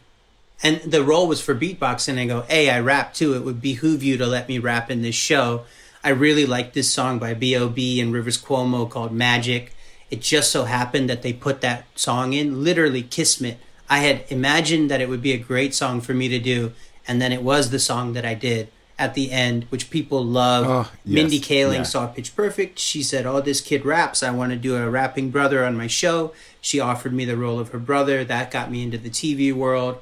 And 0.64 0.80
the 0.80 1.04
role 1.04 1.28
was 1.28 1.42
for 1.42 1.54
beatboxing. 1.54 2.18
I 2.18 2.26
go, 2.26 2.44
hey, 2.44 2.70
I 2.70 2.80
rap 2.80 3.14
too. 3.14 3.34
It 3.34 3.44
would 3.44 3.60
behoove 3.60 4.02
you 4.02 4.16
to 4.16 4.26
let 4.26 4.48
me 4.48 4.60
rap 4.60 4.90
in 4.90 5.02
this 5.02 5.16
show. 5.16 5.66
I 6.02 6.12
really 6.12 6.46
like 6.46 6.72
this 6.72 6.90
song 6.90 7.20
by 7.20 7.34
B.O.B. 7.34 8.00
and 8.00 8.14
Rivers 8.14 8.42
Cuomo 8.42 8.90
called 8.90 9.12
Magic. 9.12 9.76
It 10.10 10.22
just 10.22 10.54
so 10.54 10.64
happened 10.64 11.10
that 11.10 11.22
they 11.22 11.34
put 11.34 11.60
that 11.60 11.84
song 11.96 12.32
in, 12.32 12.64
literally 12.64 13.04
Kismet 13.04 13.58
I 13.90 14.00
had 14.00 14.24
imagined 14.30 14.90
that 14.90 15.02
it 15.02 15.10
would 15.10 15.22
be 15.22 15.34
a 15.34 15.38
great 15.38 15.76
song 15.76 16.00
for 16.00 16.14
me 16.14 16.30
to 16.30 16.40
do, 16.40 16.72
and 17.10 17.22
then 17.22 17.34
it 17.34 17.44
was 17.44 17.72
the 17.72 17.80
song 17.80 18.14
that 18.14 18.24
I 18.24 18.36
did 18.36 18.70
at 19.00 19.14
the 19.14 19.32
end, 19.32 19.66
which 19.70 19.90
people 19.90 20.24
love. 20.24 20.68
Oh, 20.68 20.92
yes. 21.06 21.14
Mindy 21.16 21.40
Kaling 21.40 21.74
yeah. 21.74 21.84
saw 21.84 22.08
Pitch 22.08 22.36
Perfect. 22.36 22.78
She 22.78 23.02
said, 23.02 23.26
"Oh, 23.26 23.40
this 23.40 23.62
kid 23.62 23.86
raps. 23.86 24.22
I 24.22 24.30
want 24.30 24.52
to 24.52 24.58
do 24.58 24.76
a 24.76 24.90
rapping 24.90 25.32
brother 25.32 25.64
on 25.66 25.76
my 25.76 25.88
show." 25.88 26.34
She 26.62 26.80
offered 26.80 27.14
me 27.14 27.24
the 27.26 27.38
role 27.38 27.60
of 27.60 27.70
her 27.70 27.80
brother. 27.80 28.24
That 28.24 28.52
got 28.52 28.70
me 28.70 28.84
into 28.84 28.98
the 28.98 29.10
TV 29.10 29.54
world, 29.54 30.00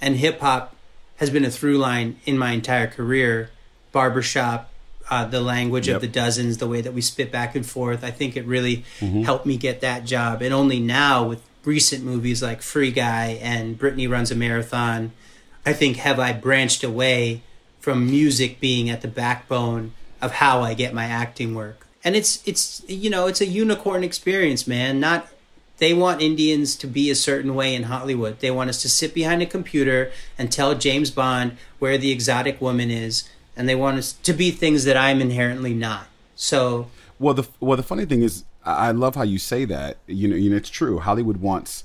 and 0.00 0.16
hip 0.16 0.40
hop 0.40 0.76
has 1.16 1.30
been 1.30 1.44
a 1.44 1.50
through 1.50 1.78
line 1.78 2.20
in 2.26 2.36
my 2.36 2.52
entire 2.52 2.86
career. 2.86 3.50
Barbershop, 3.92 4.70
uh, 5.10 5.24
the 5.26 5.40
language 5.40 5.88
yep. 5.88 5.96
of 5.96 6.02
the 6.02 6.08
dozens, 6.08 6.58
the 6.58 6.68
way 6.68 6.80
that 6.80 6.92
we 6.92 7.00
spit 7.00 7.32
back 7.32 7.54
and 7.54 7.64
forth. 7.64 8.04
I 8.04 8.10
think 8.10 8.36
it 8.36 8.46
really 8.46 8.84
mm-hmm. 9.00 9.22
helped 9.22 9.46
me 9.46 9.56
get 9.56 9.80
that 9.80 10.04
job. 10.04 10.42
And 10.42 10.52
only 10.54 10.80
now 10.80 11.24
with 11.24 11.42
recent 11.64 12.04
movies 12.04 12.42
like 12.42 12.62
Free 12.62 12.90
Guy 12.90 13.38
and 13.42 13.78
Brittany 13.78 14.06
Runs 14.06 14.30
a 14.30 14.34
Marathon, 14.34 15.12
I 15.64 15.72
think 15.72 15.98
have 15.98 16.18
I 16.18 16.32
branched 16.32 16.82
away 16.82 17.42
from 17.82 18.06
music 18.06 18.60
being 18.60 18.88
at 18.88 19.02
the 19.02 19.08
backbone 19.08 19.92
of 20.22 20.34
how 20.34 20.60
I 20.60 20.72
get 20.72 20.94
my 20.94 21.04
acting 21.04 21.54
work. 21.54 21.86
And 22.04 22.16
it's 22.16 22.42
it's 22.46 22.82
you 22.88 23.10
know, 23.10 23.26
it's 23.26 23.40
a 23.40 23.46
unicorn 23.46 24.02
experience, 24.04 24.66
man. 24.66 25.00
Not 25.00 25.28
they 25.78 25.92
want 25.92 26.22
Indians 26.22 26.76
to 26.76 26.86
be 26.86 27.10
a 27.10 27.14
certain 27.16 27.56
way 27.56 27.74
in 27.74 27.84
Hollywood. 27.84 28.38
They 28.38 28.52
want 28.52 28.70
us 28.70 28.80
to 28.82 28.88
sit 28.88 29.12
behind 29.12 29.42
a 29.42 29.46
computer 29.46 30.12
and 30.38 30.50
tell 30.50 30.76
James 30.76 31.10
Bond 31.10 31.56
where 31.80 31.98
the 31.98 32.12
exotic 32.12 32.60
woman 32.60 32.90
is, 32.90 33.28
and 33.56 33.68
they 33.68 33.74
want 33.74 33.98
us 33.98 34.12
to 34.12 34.32
be 34.32 34.52
things 34.52 34.84
that 34.84 34.96
I'm 34.96 35.20
inherently 35.20 35.74
not. 35.74 36.06
So, 36.36 36.88
well, 37.18 37.34
the 37.34 37.48
well, 37.58 37.76
the 37.76 37.82
funny 37.82 38.04
thing 38.04 38.22
is, 38.22 38.44
I 38.64 38.92
love 38.92 39.16
how 39.16 39.24
you 39.24 39.38
say 39.38 39.64
that. 39.64 39.96
You 40.06 40.28
know, 40.28 40.36
you 40.36 40.50
know, 40.50 40.56
it's 40.56 40.70
true. 40.70 41.00
Hollywood 41.00 41.38
wants 41.38 41.82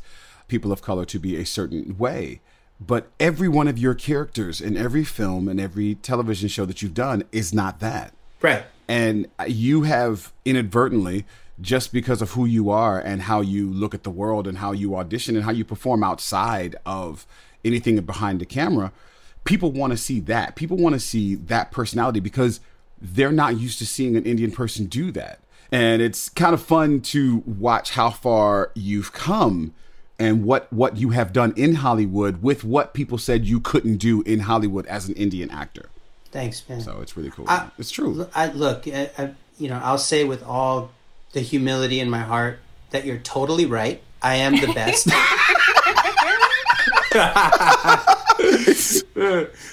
people 0.47 0.71
of 0.71 0.83
color 0.83 1.05
to 1.05 1.19
be 1.19 1.35
a 1.35 1.45
certain 1.45 1.97
way, 1.97 2.39
but 2.79 3.09
every 3.19 3.47
one 3.47 3.67
of 3.67 3.77
your 3.77 3.93
characters 3.93 4.61
in 4.61 4.77
every 4.77 5.03
film 5.03 5.47
and 5.47 5.59
every 5.59 5.95
television 5.95 6.47
show 6.47 6.65
that 6.65 6.81
you've 6.81 6.93
done 6.93 7.23
is 7.31 7.53
not 7.53 7.79
that. 7.79 8.13
Right. 8.41 8.63
And 8.87 9.27
you 9.47 9.83
have 9.83 10.31
inadvertently, 10.45 11.25
just 11.59 11.91
because 11.91 12.21
of 12.21 12.31
who 12.31 12.45
you 12.45 12.69
are 12.69 12.99
and 12.99 13.23
how 13.23 13.41
you 13.41 13.67
look 13.67 13.95
at 13.95 14.03
the 14.03 14.11
world 14.11 14.47
and 14.47 14.59
how 14.59 14.71
you 14.73 14.95
audition 14.95 15.35
and 15.35 15.43
how 15.43 15.51
you 15.51 15.65
perform 15.65 16.03
outside 16.03 16.75
of 16.85 17.25
anything 17.65 17.99
behind 18.01 18.39
the 18.39 18.45
camera, 18.45 18.91
people 19.43 19.71
want 19.71 19.91
to 19.91 19.97
see 19.97 20.19
that. 20.19 20.55
People 20.55 20.77
want 20.77 20.93
to 20.93 20.99
see 20.99 21.33
that 21.33 21.71
personality 21.71 22.19
because 22.19 22.59
they're 23.01 23.31
not 23.31 23.57
used 23.57 23.79
to 23.79 23.85
seeing 23.85 24.15
an 24.15 24.23
Indian 24.25 24.51
person 24.51 24.85
do 24.85 25.11
that. 25.11 25.39
And 25.71 26.01
it's 26.01 26.29
kind 26.29 26.53
of 26.53 26.61
fun 26.61 27.01
to 27.01 27.43
watch 27.45 27.91
how 27.91 28.11
far 28.11 28.71
you've 28.75 29.11
come 29.11 29.73
and 30.19 30.43
what 30.43 30.71
what 30.73 30.97
you 30.97 31.09
have 31.11 31.31
done 31.33 31.53
in 31.55 31.75
Hollywood 31.75 32.41
with 32.41 32.63
what 32.63 32.93
people 32.93 33.17
said 33.17 33.45
you 33.45 33.59
couldn't 33.59 33.97
do 33.97 34.21
in 34.23 34.39
Hollywood 34.39 34.85
as 34.87 35.07
an 35.07 35.15
Indian 35.15 35.49
actor. 35.51 35.89
Thanks, 36.31 36.67
man. 36.67 36.81
So 36.81 36.99
it's 37.01 37.15
really 37.15 37.29
cool. 37.29 37.45
I, 37.47 37.69
it's 37.77 37.91
true. 37.91 38.27
I, 38.35 38.47
look, 38.47 38.87
I, 38.87 39.09
I, 39.17 39.31
you 39.57 39.69
know, 39.69 39.79
I'll 39.83 39.97
say 39.97 40.23
with 40.23 40.43
all 40.43 40.91
the 41.31 41.41
humility 41.41 41.99
in 41.99 42.09
my 42.09 42.19
heart 42.19 42.59
that 42.91 43.05
you're 43.05 43.17
totally 43.17 43.65
right. 43.65 44.01
I 44.21 44.35
am 44.35 44.53
the 44.53 44.73
best. 44.73 45.07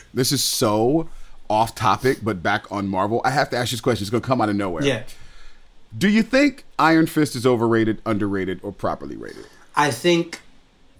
this 0.15 0.33
is 0.33 0.45
so 0.45 1.09
off 1.49 1.75
topic, 1.75 2.19
but 2.23 2.43
back 2.43 2.71
on 2.71 2.87
Marvel. 2.89 3.21
I 3.25 3.31
have 3.31 3.51
to 3.51 3.57
ask 3.57 3.73
you 3.73 3.77
this 3.77 3.81
question. 3.81 4.05
It's 4.05 4.11
going 4.11 4.23
to 4.23 4.27
come 4.27 4.41
out 4.41 4.49
of 4.49 4.57
nowhere. 4.57 4.85
Yeah. 4.85 5.03
Do 5.97 6.09
you 6.09 6.23
think 6.23 6.65
Iron 6.79 7.07
Fist 7.07 7.37
is 7.37 7.47
overrated, 7.47 8.03
underrated, 8.05 8.61
or 8.63 8.73
properly 8.73 9.17
rated? 9.17 9.47
I 9.77 9.91
think, 9.91 10.41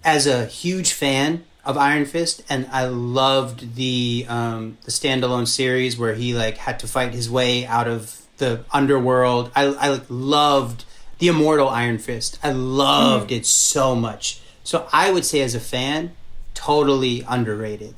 as 0.03 0.27
a 0.27 0.45
huge 0.45 0.93
fan 0.93 1.45
of 1.63 1.77
Iron 1.77 2.05
Fist, 2.05 2.43
and 2.49 2.67
I 2.71 2.85
loved 2.85 3.75
the 3.75 4.25
um, 4.29 4.77
the 4.83 4.91
standalone 4.91 5.47
series 5.47 5.97
where 5.97 6.13
he 6.13 6.33
like 6.33 6.57
had 6.57 6.79
to 6.79 6.87
fight 6.87 7.13
his 7.13 7.29
way 7.29 7.65
out 7.65 7.87
of 7.87 8.21
the 8.37 8.65
underworld. 8.71 9.51
I 9.55 9.65
I 9.65 10.01
loved 10.09 10.85
the 11.19 11.27
Immortal 11.27 11.69
Iron 11.69 11.97
Fist. 11.97 12.39
I 12.43 12.51
loved 12.51 13.31
mm. 13.31 13.37
it 13.37 13.45
so 13.45 13.95
much. 13.95 14.41
So 14.63 14.87
I 14.91 15.11
would 15.11 15.25
say, 15.25 15.41
as 15.41 15.55
a 15.55 15.59
fan, 15.59 16.13
totally 16.53 17.23
underrated. 17.27 17.95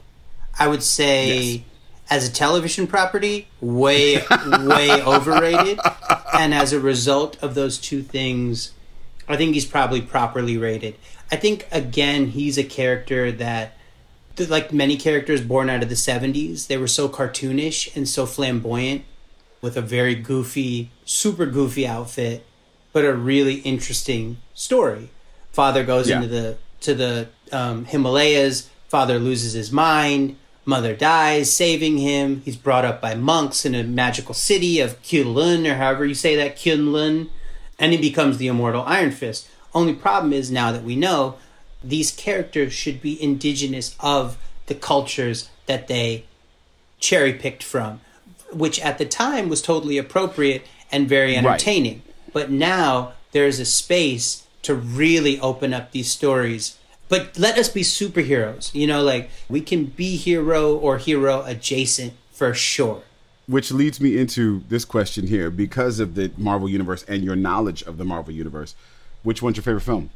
I 0.58 0.68
would 0.68 0.84
say. 0.84 1.42
Yes 1.42 1.62
as 2.10 2.28
a 2.28 2.32
television 2.32 2.88
property, 2.88 3.48
way, 3.60 4.16
way 4.62 4.90
overrated. 5.04 5.80
And 6.34 6.54
as 6.54 6.74
a 6.74 6.80
result 6.80 7.42
of 7.44 7.56
those 7.56 7.78
two 7.78 8.02
things, 8.02 8.72
I 9.28 9.36
think 9.38 9.54
he's 9.54 9.66
probably 9.66 10.02
properly 10.02 10.58
rated. 10.58 10.96
I 11.32 11.36
think 11.36 11.68
again 11.72 12.28
he's 12.28 12.58
a 12.58 12.64
character 12.64 13.32
that 13.34 13.78
like 14.46 14.72
many 14.72 14.98
characters 14.98 15.42
born 15.42 15.70
out 15.70 15.82
of 15.82 15.90
the 15.90 15.96
70s, 15.96 16.68
they 16.68 16.78
were 16.78 16.88
so 16.88 17.10
cartoonish 17.10 17.96
and 17.96 18.08
so 18.08 18.26
flamboyant 18.26 19.04
with 19.62 19.76
a 19.76 19.82
very 19.82 20.14
goofy, 20.14 20.92
super 21.06 21.48
goofy 21.48 21.88
outfit, 21.88 22.46
but 22.94 23.04
a 23.04 23.14
really 23.14 23.56
interesting 23.56 24.38
story. 24.54 25.10
Father 25.52 25.84
goes 25.84 26.10
yeah. 26.10 26.18
into 26.18 26.28
the 26.28 26.58
to 26.82 26.94
the 26.94 27.28
um, 27.52 27.86
Himalayas, 27.86 28.70
father 28.88 29.18
loses 29.18 29.54
his 29.54 29.72
mind, 29.72 30.38
mother 30.64 30.96
dies, 30.96 31.52
saving 31.52 31.98
him. 31.98 32.42
He's 32.46 32.56
brought 32.56 32.86
up 32.86 33.02
by 33.02 33.16
monks 33.16 33.66
in 33.66 33.74
a 33.74 33.84
magical 33.84 34.36
city 34.36 34.80
of 34.80 35.02
Kunlun, 35.02 35.68
or 35.68 35.76
however 35.76 36.06
you 36.06 36.14
say 36.14 36.36
that, 36.36 36.56
Kunlun 36.56 37.30
and 37.80 37.92
he 37.92 37.98
becomes 37.98 38.38
the 38.38 38.48
immortal 38.48 38.84
Iron 38.86 39.12
Fist. 39.12 39.48
Only 39.74 39.94
problem 39.94 40.34
is 40.34 40.50
now 40.50 40.72
that 40.72 40.84
we 40.84 40.96
know 40.96 41.36
these 41.84 42.12
characters 42.12 42.74
should 42.74 43.02
be 43.02 43.22
indigenous 43.22 43.96
of 44.00 44.38
the 44.66 44.76
cultures 44.76 45.50
that 45.68 45.88
they 45.88 46.26
cherry 47.00 47.34
picked 47.34 47.64
from, 47.64 48.02
which 48.52 48.80
at 48.80 48.98
the 48.98 49.06
time 49.06 49.50
was 49.50 49.62
totally 49.62 49.98
appropriate 49.98 50.66
and 50.92 51.08
very 51.08 51.36
entertaining. 51.36 52.02
Right. 52.06 52.34
But 52.34 52.52
now 52.52 53.14
there's 53.32 53.60
a 53.60 53.66
space 53.66 54.48
to 54.64 54.74
really 54.74 55.40
open 55.40 55.74
up 55.74 55.92
these 55.92 56.10
stories. 56.10 56.78
But 57.10 57.38
let 57.38 57.58
us 57.58 57.70
be 57.70 57.82
superheroes. 57.82 58.74
You 58.74 58.88
know, 58.88 59.04
like 59.04 59.30
we 59.48 59.62
can 59.62 59.86
be 59.86 60.18
hero 60.18 60.76
or 60.76 60.98
hero 60.98 61.44
adjacent 61.44 62.14
for 62.32 62.54
sure 62.54 63.04
which 63.48 63.72
leads 63.72 64.00
me 64.00 64.18
into 64.18 64.64
this 64.68 64.86
question 64.86 65.28
here 65.28 65.50
because 65.50 66.00
of 66.00 66.16
the 66.16 66.32
Marvel 66.38 66.68
universe 66.68 67.04
and 67.08 67.24
your 67.24 67.36
knowledge 67.36 67.82
of 67.84 67.98
the 67.98 68.06
Marvel 68.06 68.34
universe. 68.34 68.76
Which 69.24 69.42
one's 69.42 69.58
your 69.58 69.64
favorite 69.64 69.82
film? 69.82 70.10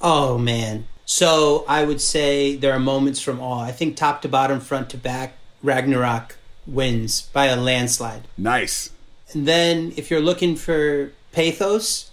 Oh 0.00 0.38
man. 0.38 0.86
So 1.06 1.64
I 1.66 1.84
would 1.84 2.00
say 2.00 2.54
there 2.56 2.72
are 2.72 2.78
moments 2.78 3.20
from 3.20 3.40
all. 3.40 3.60
I 3.60 3.72
think 3.72 3.96
top 3.96 4.22
to 4.22 4.28
bottom, 4.28 4.60
front 4.60 4.90
to 4.90 4.98
back, 4.98 5.38
Ragnarok 5.62 6.36
wins 6.66 7.22
by 7.22 7.46
a 7.46 7.56
landslide. 7.56 8.28
Nice. 8.36 8.90
And 9.32 9.48
then 9.48 9.92
if 9.96 10.10
you're 10.10 10.20
looking 10.20 10.54
for 10.54 11.12
pathos, 11.32 12.10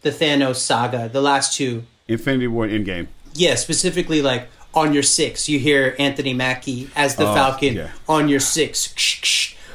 the 0.00 0.10
Thanos 0.10 0.56
saga, 0.56 1.08
the 1.08 1.20
last 1.20 1.54
two. 1.54 1.84
Infinity 2.08 2.46
War 2.46 2.64
and 2.64 2.86
Endgame. 2.86 3.08
Yeah, 3.34 3.54
specifically 3.54 4.22
like 4.22 4.48
on 4.72 4.94
your 4.94 5.02
six, 5.02 5.48
you 5.48 5.58
hear 5.58 5.94
Anthony 5.98 6.32
Mackie 6.32 6.90
as 6.96 7.16
the 7.16 7.28
oh, 7.28 7.34
Falcon 7.34 7.74
yeah. 7.74 7.90
on 8.08 8.28
your 8.28 8.40
six 8.40 8.94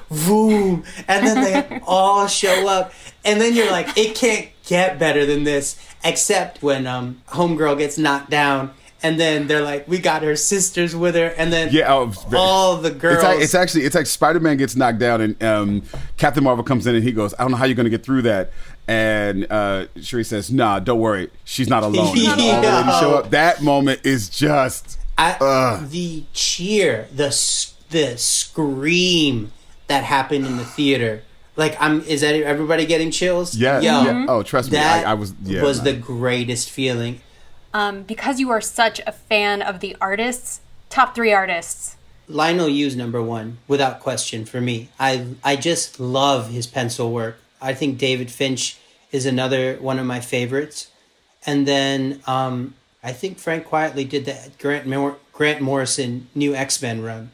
boom, 0.10 0.84
and 1.08 1.26
then 1.26 1.44
they 1.44 1.80
all 1.88 2.28
show 2.28 2.68
up, 2.68 2.94
and 3.24 3.40
then 3.40 3.54
you're 3.54 3.72
like, 3.72 3.98
it 3.98 4.16
can't 4.16 4.50
get 4.66 5.00
better 5.00 5.26
than 5.26 5.44
this, 5.44 5.78
except 6.04 6.62
when 6.62 6.88
um, 6.88 7.22
homegirl 7.30 7.78
gets 7.78 7.98
knocked 7.98 8.30
down. 8.30 8.74
And 9.04 9.20
then 9.20 9.46
they're 9.46 9.62
like, 9.62 9.88
"We 9.88 10.00
got 10.00 10.24
her 10.24 10.36
sisters 10.36 10.96
with 10.96 11.14
her," 11.14 11.28
and 11.38 11.54
then 11.54 11.72
yeah, 11.72 11.94
oh, 11.94 12.12
all 12.36 12.78
the 12.78 12.90
girls. 12.90 13.18
It's, 13.18 13.24
like, 13.24 13.40
it's, 13.40 13.54
actually 13.54 13.84
it's 13.84 13.94
like 13.94 14.08
Spider 14.08 14.40
Man 14.40 14.58
gets 14.58 14.76
knocked 14.76 14.98
down, 14.98 15.22
and 15.22 15.44
um, 15.44 15.84
Captain 16.18 16.44
Marvel 16.44 16.64
comes 16.64 16.88
in, 16.88 16.96
and 16.96 17.04
he 17.04 17.12
goes, 17.12 17.32
"I 17.38 17.44
don't 17.44 17.52
know 17.52 17.58
how 17.58 17.66
you're 17.66 17.76
going 17.76 17.84
to 17.84 17.92
get 17.92 18.04
through 18.04 18.24
that." 18.24 18.52
And 18.88 19.46
uh, 19.52 19.88
Shuri 20.02 20.24
says, 20.24 20.50
"Nah, 20.52 20.80
don't 20.80 21.00
worry, 21.00 21.30
she's 21.44 21.70
not 21.70 21.84
alone." 21.84 21.94
yeah. 22.16 22.30
all 22.32 22.36
the 22.36 22.68
ladies 22.68 23.00
show 23.00 23.16
up. 23.16 23.30
That 23.30 23.62
moment 23.62 24.00
is 24.06 24.28
just 24.28 24.98
I, 25.18 25.86
the 25.88 26.24
cheer, 26.34 27.08
the 27.14 27.28
the 27.90 28.18
scream 28.18 29.52
that 29.88 30.04
happened 30.04 30.46
in 30.46 30.58
the 30.58 30.66
theater. 30.66 31.24
Like 31.56 31.78
I'm, 31.80 32.02
is 32.02 32.22
that 32.22 32.36
everybody 32.36 32.86
getting 32.86 33.12
chills? 33.12 33.56
Yeah. 33.56 33.80
Yo, 33.80 34.04
yeah. 34.04 34.26
Oh, 34.28 34.44
trust 34.44 34.72
me, 34.72 34.78
I, 34.78 35.12
I, 35.12 35.14
was. 35.14 35.34
Yeah, 35.44 35.64
was 35.64 35.84
the 35.84 35.94
greatest 35.94 36.70
feeling. 36.70 37.22
Um, 37.74 38.04
because 38.04 38.40
you 38.40 38.50
are 38.52 38.62
such 38.62 39.02
a 39.06 39.12
fan 39.12 39.62
of 39.62 39.80
the 39.80 39.96
artists, 40.00 40.62
top 40.90 41.16
three 41.16 41.34
artists. 41.34 41.98
Leinil 42.30 42.74
Yu's 42.74 42.96
number 42.96 43.22
one, 43.22 43.60
without 43.68 44.00
question, 44.00 44.46
for 44.46 44.60
me. 44.60 44.90
I 45.00 45.28
I 45.44 45.56
just 45.56 46.00
love 46.00 46.50
his 46.50 46.68
pencil 46.68 47.12
work. 47.12 47.38
I 47.62 47.74
think 47.74 47.98
David 47.98 48.32
Finch 48.32 48.78
is 49.12 49.26
another 49.26 49.76
one 49.76 50.00
of 50.00 50.06
my 50.06 50.20
favorites. 50.20 50.90
And 51.46 51.68
then 51.68 52.22
um, 52.28 52.74
I 53.04 53.14
think 53.14 53.38
Frank 53.38 53.68
Quitely 53.68 54.08
did 54.08 54.26
that 54.26 54.58
Grant 54.58 54.88
Mor- 54.88 55.18
Grant 55.32 55.62
Morrison 55.62 56.28
new 56.36 56.56
X 56.56 56.82
Men 56.82 57.02
run 57.02 57.32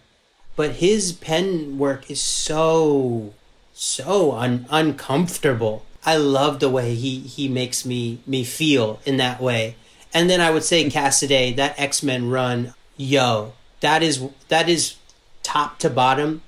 but 0.56 0.72
his 0.74 1.12
pen 1.12 1.78
work 1.78 2.10
is 2.10 2.22
so 2.22 3.34
so 3.74 4.34
un- 4.34 4.66
uncomfortable. 4.70 5.86
I 6.06 6.18
love 6.18 6.60
the 6.60 6.70
way 6.70 6.96
he 6.96 7.20
he 7.20 7.48
makes 7.48 7.86
me 7.86 8.20
me 8.26 8.44
feel 8.44 9.00
in 9.06 9.18
that 9.18 9.42
way. 9.42 9.76
And 10.14 10.30
then 10.30 10.42
I 10.42 10.52
would 10.52 10.64
say 10.64 10.84
Cassaday, 10.90 11.56
that 11.56 11.80
X 11.80 12.04
Men 12.04 12.30
run, 12.30 12.74
yo, 12.98 13.54
that 13.80 14.04
is 14.04 14.24
that 14.50 14.68
is 14.68 14.96
top 15.44 15.80
to 15.80 15.90
bottom, 15.90 16.42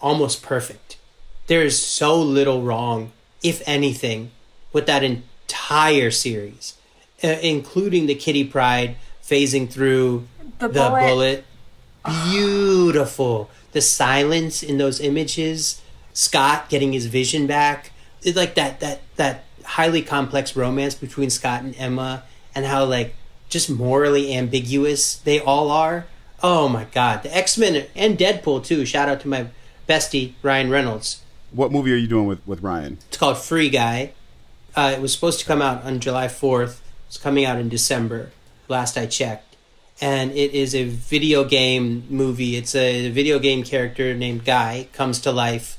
almost 0.00 0.42
perfect. 0.42 0.96
There 1.46 1.62
is 1.62 1.80
so 1.80 2.20
little 2.20 2.62
wrong, 2.62 3.12
if 3.42 3.62
anything, 3.66 4.30
with 4.72 4.86
that 4.86 5.02
entire 5.02 6.10
series, 6.10 6.74
uh, 7.24 7.28
including 7.40 8.06
the 8.06 8.14
Kitty 8.14 8.44
Pryde 8.44 8.96
phasing 9.22 9.70
through 9.70 10.26
the, 10.58 10.68
the 10.68 10.74
bullet. 10.74 11.00
bullet 11.00 11.44
beautiful. 12.08 13.50
The 13.72 13.80
silence 13.80 14.62
in 14.62 14.78
those 14.78 15.00
images, 15.00 15.80
Scott 16.12 16.68
getting 16.68 16.92
his 16.92 17.06
vision 17.06 17.46
back. 17.46 17.92
It's 18.22 18.36
like 18.36 18.54
that 18.54 18.80
that 18.80 19.02
that 19.16 19.44
highly 19.64 20.02
complex 20.02 20.56
romance 20.56 20.94
between 20.94 21.30
Scott 21.30 21.62
and 21.62 21.74
Emma 21.76 22.24
and 22.54 22.64
how 22.64 22.84
like 22.84 23.14
just 23.48 23.70
morally 23.70 24.34
ambiguous 24.34 25.16
they 25.16 25.40
all 25.40 25.70
are. 25.70 26.06
Oh 26.42 26.68
my 26.68 26.84
god. 26.84 27.22
The 27.22 27.36
X-Men 27.36 27.86
and 27.94 28.18
Deadpool 28.18 28.64
too. 28.64 28.84
Shout 28.84 29.08
out 29.08 29.20
to 29.20 29.28
my 29.28 29.48
bestie 29.88 30.34
Ryan 30.42 30.70
Reynolds. 30.70 31.22
What 31.50 31.72
movie 31.72 31.92
are 31.92 31.96
you 31.96 32.08
doing 32.08 32.26
with 32.26 32.46
with 32.46 32.62
Ryan? 32.62 32.98
It's 33.08 33.16
called 33.16 33.38
Free 33.38 33.70
Guy. 33.70 34.12
Uh, 34.76 34.92
it 34.94 35.00
was 35.00 35.12
supposed 35.12 35.40
to 35.40 35.46
come 35.46 35.60
out 35.60 35.82
on 35.82 35.98
July 35.98 36.26
4th. 36.26 36.80
It's 37.08 37.16
coming 37.16 37.44
out 37.44 37.58
in 37.58 37.68
December. 37.68 38.30
Last 38.68 38.96
I 38.96 39.06
checked 39.06 39.47
and 40.00 40.30
it 40.32 40.54
is 40.54 40.74
a 40.74 40.84
video 40.84 41.44
game 41.44 42.04
movie. 42.08 42.56
It's 42.56 42.74
a 42.74 43.10
video 43.10 43.38
game 43.38 43.64
character 43.64 44.14
named 44.14 44.44
Guy 44.44 44.88
comes 44.92 45.20
to 45.20 45.32
life, 45.32 45.78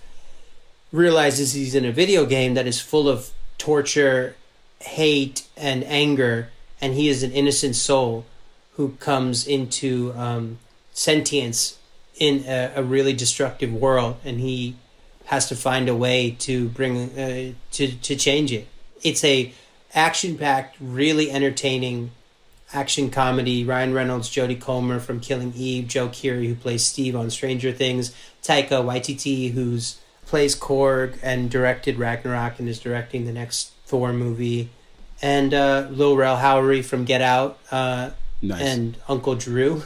realizes 0.91 1.53
he's 1.53 1.75
in 1.75 1.85
a 1.85 1.91
video 1.91 2.25
game 2.25 2.53
that 2.55 2.67
is 2.67 2.81
full 2.81 3.07
of 3.07 3.31
torture, 3.57 4.35
hate, 4.79 5.47
and 5.55 5.83
anger, 5.85 6.49
and 6.81 6.93
he 6.93 7.07
is 7.09 7.23
an 7.23 7.31
innocent 7.31 7.75
soul 7.75 8.25
who 8.73 8.91
comes 8.99 9.47
into 9.47 10.13
um, 10.15 10.59
sentience 10.91 11.77
in 12.17 12.43
a, 12.47 12.71
a 12.75 12.83
really 12.83 13.13
destructive 13.13 13.73
world, 13.73 14.17
and 14.25 14.39
he 14.39 14.75
has 15.25 15.47
to 15.47 15.55
find 15.55 15.87
a 15.87 15.95
way 15.95 16.31
to 16.31 16.67
bring 16.69 17.17
uh, 17.17 17.53
to 17.71 17.87
to 17.87 18.15
change 18.15 18.51
it. 18.51 18.67
It's 19.03 19.23
a 19.23 19.53
action 19.93 20.37
packed, 20.37 20.75
really 20.79 21.31
entertaining 21.31 22.11
action 22.73 23.09
comedy. 23.09 23.63
Ryan 23.63 23.93
Reynolds, 23.93 24.29
Jodie 24.29 24.59
Comer 24.59 24.99
from 24.99 25.19
Killing 25.19 25.53
Eve, 25.55 25.87
Joe 25.87 26.09
Keery 26.09 26.47
who 26.47 26.55
plays 26.55 26.85
Steve 26.85 27.15
on 27.15 27.29
Stranger 27.29 27.71
Things, 27.71 28.15
Taika 28.43 28.83
Waititi 28.83 29.51
who's 29.53 29.99
plays 30.29 30.55
Korg 30.55 31.17
and 31.23 31.49
directed 31.49 31.97
Ragnarok 31.97 32.59
and 32.59 32.69
is 32.69 32.79
directing 32.79 33.25
the 33.25 33.31
next 33.31 33.71
Thor 33.85 34.13
movie, 34.13 34.69
and 35.21 35.53
uh, 35.53 35.87
Lil 35.89 36.15
Rel 36.15 36.37
Howery 36.37 36.85
from 36.85 37.03
Get 37.03 37.21
Out, 37.21 37.57
uh, 37.71 38.11
nice. 38.41 38.61
and 38.61 38.97
Uncle 39.07 39.35
Drew. 39.35 39.83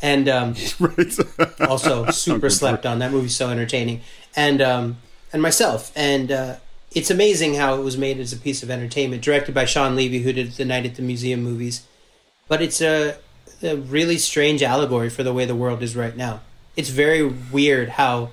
And 0.00 0.28
um, 0.28 0.54
right. 0.80 1.14
also 1.60 2.06
super 2.10 2.48
slept 2.48 2.82
Drew. 2.82 2.92
on 2.92 2.98
that 3.00 3.12
movie's 3.12 3.36
so 3.36 3.50
entertaining, 3.50 4.00
and 4.34 4.62
um, 4.62 4.96
and 5.32 5.42
myself, 5.42 5.92
and 5.94 6.32
uh, 6.32 6.56
it's 6.92 7.10
amazing 7.10 7.54
how 7.54 7.74
it 7.74 7.82
was 7.82 7.98
made 7.98 8.18
as 8.18 8.32
a 8.32 8.36
piece 8.36 8.62
of 8.62 8.70
entertainment, 8.70 9.22
directed 9.22 9.54
by 9.54 9.66
Shawn 9.66 9.94
Levy, 9.96 10.20
who 10.20 10.32
did 10.32 10.52
the 10.52 10.64
Night 10.64 10.86
at 10.86 10.94
the 10.94 11.02
Museum 11.02 11.42
movies. 11.42 11.86
But 12.48 12.62
it's 12.62 12.80
a, 12.80 13.16
a 13.62 13.76
really 13.76 14.18
strange 14.18 14.62
allegory 14.62 15.10
for 15.10 15.22
the 15.22 15.32
way 15.32 15.44
the 15.44 15.54
world 15.54 15.82
is 15.82 15.96
right 15.96 16.16
now. 16.16 16.40
It's 16.76 16.90
very 16.90 17.22
weird 17.24 17.90
how 17.90 18.30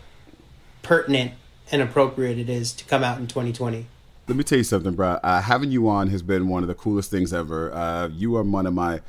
pertinent 0.81 1.33
and 1.71 1.81
appropriate 1.81 2.37
it 2.37 2.49
is 2.49 2.73
to 2.73 2.85
come 2.85 3.03
out 3.03 3.19
in 3.19 3.27
2020. 3.27 3.85
Let 4.27 4.37
me 4.37 4.43
tell 4.43 4.57
you 4.57 4.63
something, 4.63 4.93
bro. 4.93 5.19
Uh, 5.23 5.41
having 5.41 5.71
you 5.71 5.87
on 5.89 6.09
has 6.09 6.21
been 6.21 6.47
one 6.47 6.63
of 6.63 6.67
the 6.67 6.75
coolest 6.75 7.09
things 7.11 7.33
ever. 7.33 7.73
Uh, 7.73 8.07
you 8.07 8.35
are 8.35 8.43
one 8.43 8.65
of 8.65 8.73
my 8.73 9.01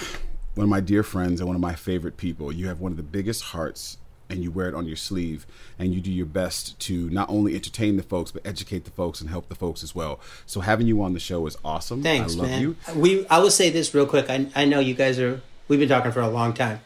one 0.54 0.64
of 0.64 0.68
my 0.68 0.80
dear 0.80 1.02
friends 1.02 1.40
and 1.40 1.46
one 1.46 1.54
of 1.54 1.62
my 1.62 1.74
favorite 1.74 2.16
people. 2.16 2.52
You 2.52 2.66
have 2.68 2.80
one 2.80 2.92
of 2.92 2.96
the 2.96 3.02
biggest 3.02 3.42
hearts 3.42 3.98
and 4.30 4.42
you 4.42 4.50
wear 4.50 4.68
it 4.68 4.74
on 4.74 4.86
your 4.86 4.96
sleeve 4.96 5.46
and 5.78 5.94
you 5.94 6.00
do 6.00 6.12
your 6.12 6.26
best 6.26 6.78
to 6.80 7.08
not 7.10 7.28
only 7.30 7.54
entertain 7.54 7.96
the 7.96 8.02
folks 8.02 8.30
but 8.30 8.46
educate 8.46 8.84
the 8.84 8.90
folks 8.90 9.20
and 9.20 9.30
help 9.30 9.48
the 9.48 9.54
folks 9.54 9.82
as 9.82 9.94
well 9.94 10.20
so 10.46 10.60
having 10.60 10.86
you 10.86 11.02
on 11.02 11.14
the 11.14 11.20
show 11.20 11.46
is 11.46 11.56
awesome 11.64 12.02
thanks 12.02 12.34
I 12.34 12.38
love 12.38 12.48
man. 12.48 12.60
you 12.60 12.76
we 12.94 13.26
i 13.28 13.38
will 13.38 13.50
say 13.50 13.70
this 13.70 13.94
real 13.94 14.06
quick 14.06 14.28
I, 14.28 14.46
I 14.54 14.64
know 14.64 14.80
you 14.80 14.94
guys 14.94 15.18
are 15.18 15.40
we've 15.68 15.78
been 15.78 15.88
talking 15.88 16.12
for 16.12 16.20
a 16.20 16.28
long 16.28 16.52
time 16.52 16.80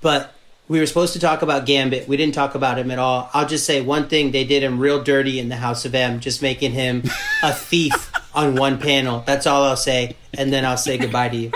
but 0.00 0.34
we 0.68 0.80
were 0.80 0.86
supposed 0.86 1.14
to 1.14 1.18
talk 1.18 1.40
about 1.40 1.64
Gambit. 1.64 2.06
We 2.08 2.18
didn't 2.18 2.34
talk 2.34 2.54
about 2.54 2.78
him 2.78 2.90
at 2.90 2.98
all. 2.98 3.30
I'll 3.32 3.46
just 3.46 3.64
say 3.64 3.80
one 3.80 4.08
thing: 4.08 4.32
they 4.32 4.44
did 4.44 4.62
him 4.62 4.78
real 4.78 5.02
dirty 5.02 5.40
in 5.40 5.48
the 5.48 5.56
House 5.56 5.84
of 5.86 5.94
M, 5.94 6.20
just 6.20 6.42
making 6.42 6.72
him 6.72 7.04
a 7.42 7.52
thief 7.54 8.12
on 8.34 8.54
one 8.54 8.78
panel. 8.78 9.22
That's 9.26 9.46
all 9.46 9.64
I'll 9.64 9.76
say, 9.76 10.16
and 10.36 10.52
then 10.52 10.64
I'll 10.66 10.76
say 10.76 10.98
goodbye 10.98 11.30
to 11.30 11.36
you. 11.36 11.52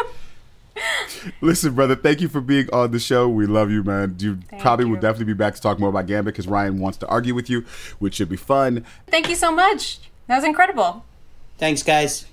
Listen, 1.41 1.75
brother, 1.75 1.95
thank 1.97 2.21
you 2.21 2.29
for 2.29 2.41
being 2.41 2.69
on 2.73 2.91
the 2.91 2.99
show. 2.99 3.29
We 3.29 3.47
love 3.47 3.71
you, 3.71 3.83
man. 3.83 4.17
You 4.19 4.39
thank 4.49 4.63
probably 4.63 4.87
you. 4.87 4.93
will 4.93 5.01
definitely 5.01 5.27
be 5.27 5.35
back 5.35 5.55
to 5.55 5.61
talk 5.61 5.79
more 5.79 5.89
about 5.89 6.07
Gambit 6.07 6.35
because 6.35 6.49
Ryan 6.49 6.79
wants 6.79 6.99
to 6.99 7.07
argue 7.09 7.35
with 7.35 7.49
you, 7.49 7.65
which 7.99 8.15
should 8.15 8.29
be 8.29 8.37
fun. 8.37 8.85
Thank 9.09 9.29
you 9.29 9.37
so 9.37 9.53
much. 9.53 10.01
That 10.27 10.37
was 10.37 10.45
incredible. 10.45 11.05
Thanks, 11.59 11.83
guys. 11.83 12.27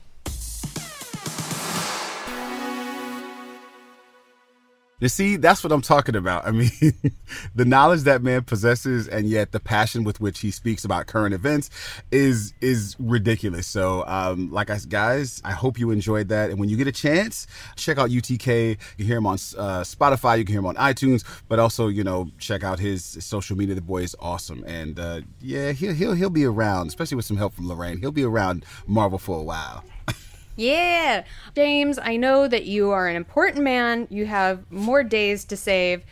You 5.00 5.08
see, 5.08 5.38
that's 5.38 5.64
what 5.64 5.72
I'm 5.72 5.82
talking 5.82 6.16
about. 6.16 6.46
I 6.46 6.52
mean, 6.52 6.70
the 7.56 7.64
knowledge 7.64 8.02
that 8.02 8.22
man 8.22 8.44
possesses 8.44 9.08
and 9.08 9.28
yet 9.28 9.54
the 9.54 9.60
passion 9.60 10.04
with 10.04 10.20
which 10.20 10.40
he 10.40 10.52
speaks 10.52 10.84
about 10.84 11.08
current 11.08 11.34
events 11.34 11.70
is 12.12 12.54
is 12.60 12.98
ridiculous. 13.00 13.66
So, 13.66 14.06
um, 14.08 14.52
like 14.52 14.70
I 14.70 14.78
guys, 14.90 15.42
I 15.46 15.52
hope 15.52 15.80
you 15.80 15.92
enjoyed 15.92 16.28
that. 16.30 16.50
And 16.50 16.60
when 16.60 16.68
you 16.68 16.76
get 16.76 16.88
a 16.88 16.92
chance, 16.92 17.48
check 17.78 17.98
out 17.98 18.10
UTK. 18.10 18.72
You 18.72 18.78
can 18.98 19.06
hear 19.06 19.18
him 19.18 19.28
on 19.28 19.36
uh, 19.36 19.84
Spotify, 19.84 20.38
you 20.38 20.44
can 20.44 20.54
hear 20.54 20.60
him 20.60 20.68
on 20.68 20.76
iTunes, 20.76 21.24
but 21.48 21.60
also, 21.60 21.88
you 21.88 22.04
know, 22.04 22.30
check 22.38 22.64
out 22.64 22.80
his 22.80 23.04
social 23.04 23.56
media. 23.56 23.76
The 23.76 23.82
boy 23.82 24.04
is 24.04 24.16
awesome. 24.20 24.64
And 24.68 25.00
uh, 25.00 25.22
yeah, 25.40 25.72
he'll 25.72 25.94
he'll 25.94 26.14
he'll 26.14 26.30
be 26.30 26.46
around, 26.46 26.88
especially 26.88 27.16
with 27.16 27.26
some 27.26 27.38
help 27.38 27.54
from 27.54 27.70
Lorraine. 27.70 28.00
He'll 28.00 28.12
be 28.12 28.26
around 28.26 28.66
Marvel 28.86 29.18
for 29.18 29.40
a 29.40 29.44
while. 29.44 29.86
Yeah. 30.60 31.24
James, 31.56 31.98
I 31.98 32.18
know 32.18 32.48
that 32.48 32.66
you 32.66 32.92
are 32.92 33.08
an 33.08 33.16
important 33.16 33.64
man. 33.64 34.08
You 34.10 34.26
have 34.26 34.70
more 34.72 35.04
days 35.04 35.46
to 35.46 35.58
save. 35.58 36.04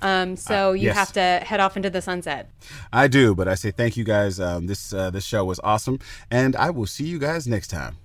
Um, 0.00 0.36
so 0.36 0.70
uh, 0.70 0.72
you 0.72 0.86
yes. 0.86 0.96
have 0.96 1.12
to 1.14 1.44
head 1.44 1.58
off 1.58 1.76
into 1.76 1.90
the 1.90 2.02
sunset. 2.02 2.50
I 2.92 3.08
do, 3.08 3.34
but 3.34 3.48
I 3.48 3.54
say 3.54 3.70
thank 3.70 3.96
you 3.96 4.04
guys. 4.04 4.38
Um, 4.38 4.66
this 4.66 4.92
uh, 4.92 5.10
this 5.10 5.24
show 5.24 5.44
was 5.44 5.58
awesome, 5.64 5.98
and 6.30 6.54
I 6.54 6.70
will 6.70 6.86
see 6.86 7.04
you 7.04 7.18
guys 7.18 7.46
next 7.46 7.68
time. 7.68 7.96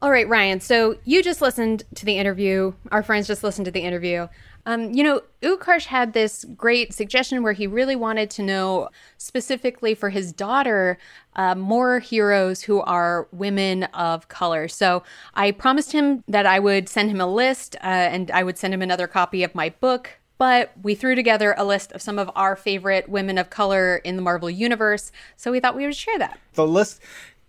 All 0.00 0.12
right, 0.12 0.28
Ryan. 0.28 0.60
So 0.60 0.96
you 1.04 1.22
just 1.24 1.40
listened 1.42 1.82
to 1.96 2.04
the 2.04 2.18
interview. 2.18 2.74
Our 2.92 3.02
friends 3.02 3.26
just 3.26 3.42
listened 3.42 3.64
to 3.64 3.72
the 3.72 3.80
interview. 3.80 4.28
Um, 4.66 4.92
you 4.92 5.02
know, 5.02 5.22
Utkarsh 5.42 5.86
had 5.86 6.12
this 6.12 6.44
great 6.56 6.92
suggestion 6.92 7.42
where 7.42 7.52
he 7.52 7.66
really 7.66 7.96
wanted 7.96 8.28
to 8.30 8.42
know 8.42 8.90
specifically 9.16 9.94
for 9.94 10.10
his 10.10 10.32
daughter 10.32 10.98
uh, 11.36 11.54
more 11.54 12.00
heroes 12.00 12.62
who 12.62 12.80
are 12.80 13.28
women 13.32 13.84
of 13.84 14.28
color. 14.28 14.68
So 14.68 15.02
I 15.34 15.52
promised 15.52 15.92
him 15.92 16.22
that 16.28 16.46
I 16.46 16.58
would 16.58 16.88
send 16.88 17.10
him 17.10 17.20
a 17.20 17.26
list 17.26 17.76
uh, 17.76 17.86
and 17.86 18.30
I 18.30 18.42
would 18.42 18.58
send 18.58 18.74
him 18.74 18.82
another 18.82 19.06
copy 19.06 19.42
of 19.42 19.54
my 19.54 19.70
book. 19.70 20.18
But 20.36 20.72
we 20.82 20.94
threw 20.94 21.14
together 21.16 21.54
a 21.58 21.64
list 21.64 21.90
of 21.92 22.02
some 22.02 22.18
of 22.18 22.30
our 22.36 22.54
favorite 22.54 23.08
women 23.08 23.38
of 23.38 23.50
color 23.50 23.96
in 23.96 24.14
the 24.14 24.22
Marvel 24.22 24.48
Universe. 24.48 25.10
So 25.36 25.50
we 25.50 25.58
thought 25.58 25.74
we 25.74 25.84
would 25.84 25.96
share 25.96 26.18
that. 26.18 26.38
The 26.54 26.66
list 26.66 27.00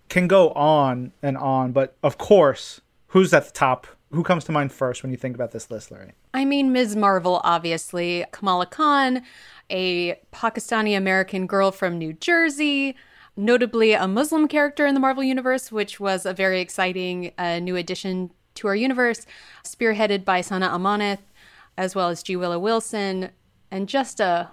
can 0.09 0.27
go 0.27 0.49
on 0.51 1.11
and 1.21 1.37
on, 1.37 1.71
but 1.71 1.95
of 2.01 2.17
course, 2.17 2.81
who's 3.07 3.33
at 3.33 3.45
the 3.45 3.51
top 3.51 3.87
who 4.11 4.23
comes 4.23 4.43
to 4.45 4.51
mind 4.51 4.71
first 4.71 5.03
when 5.03 5.11
you 5.11 5.17
think 5.17 5.35
about 5.35 5.51
this 5.51 5.69
list, 5.69 5.91
Larry? 5.91 6.13
I 6.33 6.45
mean, 6.45 6.71
Ms. 6.71 6.95
Marvel, 6.95 7.41
obviously. 7.43 8.25
Kamala 8.31 8.65
Khan, 8.65 9.21
a 9.69 10.19
Pakistani 10.33 10.97
American 10.97 11.45
girl 11.45 11.71
from 11.71 11.97
New 11.97 12.13
Jersey, 12.13 12.95
notably 13.37 13.93
a 13.93 14.07
Muslim 14.07 14.47
character 14.47 14.85
in 14.85 14.93
the 14.95 14.99
Marvel 14.99 15.23
Universe, 15.23 15.71
which 15.71 15.99
was 15.99 16.25
a 16.25 16.33
very 16.33 16.59
exciting 16.59 17.31
uh, 17.37 17.59
new 17.59 17.75
addition 17.75 18.31
to 18.55 18.67
our 18.67 18.75
universe, 18.75 19.25
spearheaded 19.63 20.25
by 20.25 20.41
Sana 20.41 20.69
Amanat, 20.69 21.19
as 21.77 21.95
well 21.95 22.09
as 22.09 22.23
G. 22.23 22.35
Willow 22.35 22.59
Wilson, 22.59 23.29
and 23.71 23.87
just 23.87 24.19
a 24.19 24.49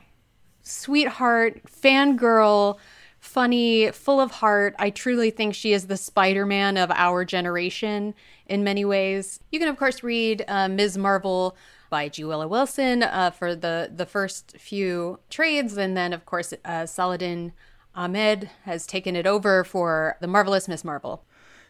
sweetheart, 0.62 1.62
fangirl, 1.64 2.78
funny, 3.26 3.90
full 3.90 4.20
of 4.20 4.30
heart. 4.30 4.74
I 4.78 4.90
truly 4.90 5.30
think 5.30 5.54
she 5.54 5.72
is 5.72 5.88
the 5.88 5.96
Spider 5.96 6.46
Man 6.46 6.76
of 6.76 6.90
our 6.92 7.24
generation 7.24 8.14
in 8.46 8.64
many 8.64 8.84
ways. 8.84 9.40
You 9.50 9.58
can, 9.58 9.68
of 9.68 9.76
course, 9.76 10.02
read 10.02 10.44
uh, 10.48 10.68
Ms. 10.68 10.96
Marvel 10.96 11.56
by 11.90 12.08
G. 12.08 12.24
Wilson 12.24 13.02
uh, 13.02 13.30
for 13.30 13.54
the, 13.54 13.90
the 13.94 14.06
first 14.06 14.56
few 14.58 15.18
trades. 15.28 15.76
And 15.76 15.96
then, 15.96 16.12
of 16.12 16.24
course, 16.24 16.54
uh, 16.64 16.86
Saladin 16.86 17.52
Ahmed 17.94 18.50
has 18.64 18.86
taken 18.86 19.16
it 19.16 19.26
over 19.26 19.64
for 19.64 20.16
the 20.20 20.26
marvelous 20.26 20.68
Miss 20.68 20.84
Marvel. 20.84 21.24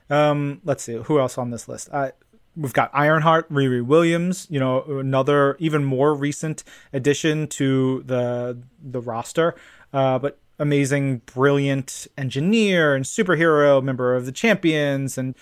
Um, 0.09 0.61
let's 0.64 0.84
see 0.84 0.94
who 0.94 1.18
else 1.18 1.38
on 1.38 1.50
this 1.50 1.68
list. 1.68 1.88
Uh, 1.90 2.11
we've 2.57 2.72
got 2.72 2.90
Ironheart, 2.92 3.50
Riri 3.50 3.84
Williams. 3.84 4.46
You 4.50 4.61
know, 4.61 4.82
another 4.84 5.57
even 5.59 5.84
more 5.84 6.14
recent 6.14 6.64
addition 6.92 7.48
to 7.48 8.02
the 8.07 8.59
the 8.82 9.00
roster. 9.00 9.54
Uh, 9.92 10.18
but 10.18 10.38
amazing, 10.59 11.22
brilliant 11.26 12.07
engineer 12.16 12.94
and 12.94 13.04
superhero, 13.04 13.82
member 13.82 14.14
of 14.14 14.26
the 14.26 14.32
Champions, 14.32 15.18
and 15.18 15.34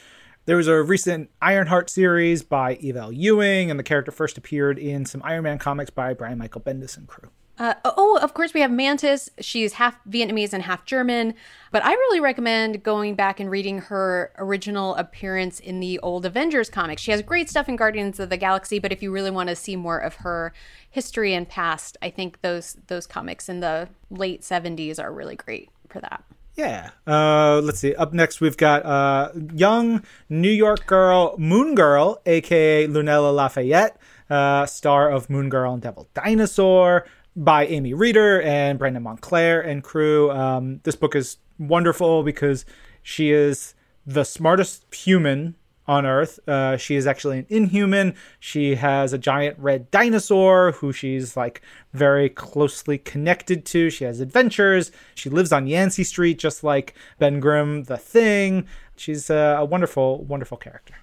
there 0.47 0.57
was 0.57 0.69
a 0.69 0.83
recent 0.83 1.31
Ironheart 1.41 1.89
series 1.89 2.43
by 2.43 2.75
Eva 2.75 3.09
Ewing, 3.13 3.71
and 3.71 3.79
the 3.79 3.85
character 3.85 4.13
first 4.13 4.37
appeared 4.37 4.79
in 4.79 5.07
some 5.07 5.23
Iron 5.25 5.45
Man 5.45 5.59
comics 5.59 5.91
by 5.91 6.13
Brian 6.13 6.39
Michael 6.39 6.61
Bendis 6.61 6.97
and 6.97 7.07
crew. 7.07 7.31
Uh, 7.57 7.75
oh, 7.85 8.19
of 8.21 8.35
course, 8.35 8.53
we 8.53 8.61
have 8.61 8.71
Mantis. 8.71 9.31
She's 9.41 9.75
half 9.75 9.97
Vietnamese 10.05 10.53
and 10.53 10.63
half 10.63 10.85
German. 10.85 11.35
But 11.71 11.85
I 11.85 11.93
really 11.93 12.19
recommend 12.19 12.83
going 12.83 13.15
back 13.15 13.39
and 13.39 13.51
reading 13.51 13.79
her 13.79 14.33
original 14.39 14.97
appearance 14.97 15.61
in 15.61 15.79
the 15.79 15.99
old 16.01 16.27
Avengers 16.27 16.69
comics. 16.69 17.01
She 17.01 17.13
has 17.13 17.23
great 17.23 17.49
stuff 17.49 17.69
in 17.69 17.77
Guardians 17.77 18.19
of 18.19 18.29
the 18.29 18.37
Galaxy, 18.37 18.79
but 18.81 18.91
if 18.93 19.03
you 19.03 19.13
really 19.13 19.31
want 19.31 19.49
to 19.51 19.57
see 19.57 19.77
more 19.77 19.99
of 19.99 20.17
her 20.17 20.53
history 20.91 21.33
and 21.33 21.49
past, 21.49 21.97
I 22.03 22.11
think 22.11 22.41
those 22.43 22.77
those 22.89 23.07
comics 23.07 23.49
in 23.49 23.61
the 23.61 23.89
late 24.11 24.43
70s 24.43 25.03
are 25.03 25.13
really 25.13 25.37
great 25.37 25.71
for 25.89 26.01
that. 26.01 26.25
Yeah. 26.57 26.91
Uh, 27.07 27.61
let's 27.61 27.81
see. 27.81 27.95
Up 27.95 28.13
next, 28.13 28.41
we've 28.41 28.57
got 28.57 28.85
uh, 28.85 29.31
young 29.53 30.03
New 30.29 30.51
York 30.51 30.87
girl, 30.87 31.35
Moon 31.39 31.75
Girl, 31.75 32.21
aka 32.27 32.87
Lunella 32.87 33.35
Lafayette, 33.35 33.97
uh, 34.31 34.67
star 34.67 35.11
of 35.11 35.29
Moon 35.29 35.49
Girl 35.49 35.73
and 35.73 35.83
Devil 35.83 36.09
Dinosaur, 36.15 37.07
by 37.37 37.67
Amy 37.67 37.95
Reeder 37.95 38.41
and 38.43 38.79
Brandon 38.79 39.03
Montclare 39.03 39.61
and 39.61 39.83
crew. 39.83 40.31
Um, 40.31 40.81
this 40.85 40.97
book 40.97 41.17
is 41.17 41.39
wonderful 41.59 42.23
because 42.23 42.65
she 43.03 43.31
is 43.31 43.75
the 44.07 44.25
smartest 44.25 44.93
human 44.95 45.57
on 45.87 46.07
Earth. 46.07 46.41
Uh, 46.49 46.77
she 46.77 46.97
is 46.97 47.07
actually 47.07 47.39
an 47.39 47.47
inhuman. 47.49 48.15
She 48.41 48.77
has 48.77 49.13
a 49.13 49.19
giant 49.19 49.59
red 49.59 49.91
dinosaur 49.91 50.73
who 50.73 50.93
she's 50.93 51.37
like 51.37 51.61
very 51.93 52.29
closely 52.29 52.99
connected 52.99 53.65
to. 53.67 53.91
She 53.91 54.05
has 54.05 54.21
adventures. 54.21 54.91
She 55.15 55.29
lives 55.29 55.53
on 55.53 55.67
Yancey 55.67 56.05
Street, 56.05 56.39
just 56.39 56.65
like 56.65 56.95
Ben 57.19 57.41
Grimm, 57.41 57.85
the 57.85 57.99
Thing. 57.99 58.67
She's 58.97 59.29
a, 59.29 59.57
a 59.59 59.65
wonderful, 59.65 60.25
wonderful 60.25 60.57
character. 60.57 60.95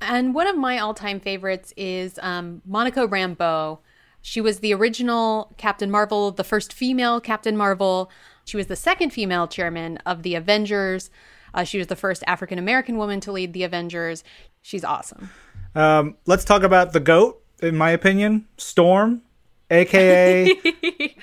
And 0.00 0.34
one 0.34 0.46
of 0.46 0.56
my 0.56 0.78
all 0.78 0.94
time 0.94 1.20
favorites 1.20 1.72
is 1.76 2.18
um, 2.22 2.62
Monica 2.64 3.08
Rambeau. 3.08 3.78
She 4.26 4.40
was 4.40 4.58
the 4.58 4.74
original 4.74 5.54
Captain 5.56 5.88
Marvel, 5.88 6.32
the 6.32 6.42
first 6.42 6.72
female 6.72 7.20
Captain 7.20 7.56
Marvel. 7.56 8.10
She 8.44 8.56
was 8.56 8.66
the 8.66 8.74
second 8.74 9.10
female 9.10 9.46
chairman 9.46 9.98
of 9.98 10.24
the 10.24 10.34
Avengers. 10.34 11.10
Uh, 11.54 11.62
she 11.62 11.78
was 11.78 11.86
the 11.86 11.94
first 11.94 12.24
African 12.26 12.58
American 12.58 12.96
woman 12.96 13.20
to 13.20 13.30
lead 13.30 13.52
the 13.52 13.62
Avengers. 13.62 14.24
She's 14.62 14.82
awesome. 14.82 15.30
Um, 15.76 16.16
let's 16.26 16.44
talk 16.44 16.64
about 16.64 16.92
the 16.92 16.98
GOAT, 16.98 17.40
in 17.62 17.76
my 17.76 17.92
opinion, 17.92 18.48
Storm, 18.56 19.22
aka 19.70 20.52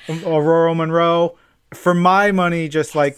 Ororo 0.08 0.74
Munroe. 0.74 1.36
For 1.74 1.94
my 1.94 2.32
money, 2.32 2.70
just 2.70 2.96
like 2.96 3.18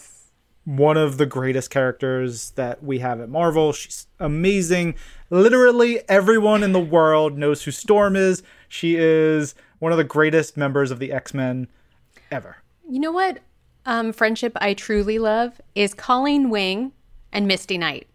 one 0.64 0.96
of 0.96 1.16
the 1.16 1.26
greatest 1.26 1.70
characters 1.70 2.50
that 2.56 2.82
we 2.82 2.98
have 2.98 3.20
at 3.20 3.28
Marvel. 3.28 3.72
She's 3.72 4.08
amazing. 4.18 4.96
Literally 5.30 6.00
everyone 6.08 6.62
in 6.62 6.72
the 6.72 6.80
world 6.80 7.36
knows 7.36 7.64
who 7.64 7.70
Storm 7.70 8.16
is. 8.16 8.42
She 8.68 8.96
is 8.96 9.54
one 9.78 9.92
of 9.92 9.98
the 9.98 10.04
greatest 10.04 10.56
members 10.56 10.90
of 10.90 10.98
the 10.98 11.12
X 11.12 11.34
Men 11.34 11.68
ever. 12.30 12.56
You 12.88 13.00
know 13.00 13.12
what? 13.12 13.38
Um, 13.84 14.12
friendship 14.12 14.52
I 14.60 14.74
truly 14.74 15.18
love 15.18 15.60
is 15.74 15.94
Colleen 15.94 16.50
Wing 16.50 16.92
and 17.32 17.46
Misty 17.46 17.78
Knight. 17.78 18.08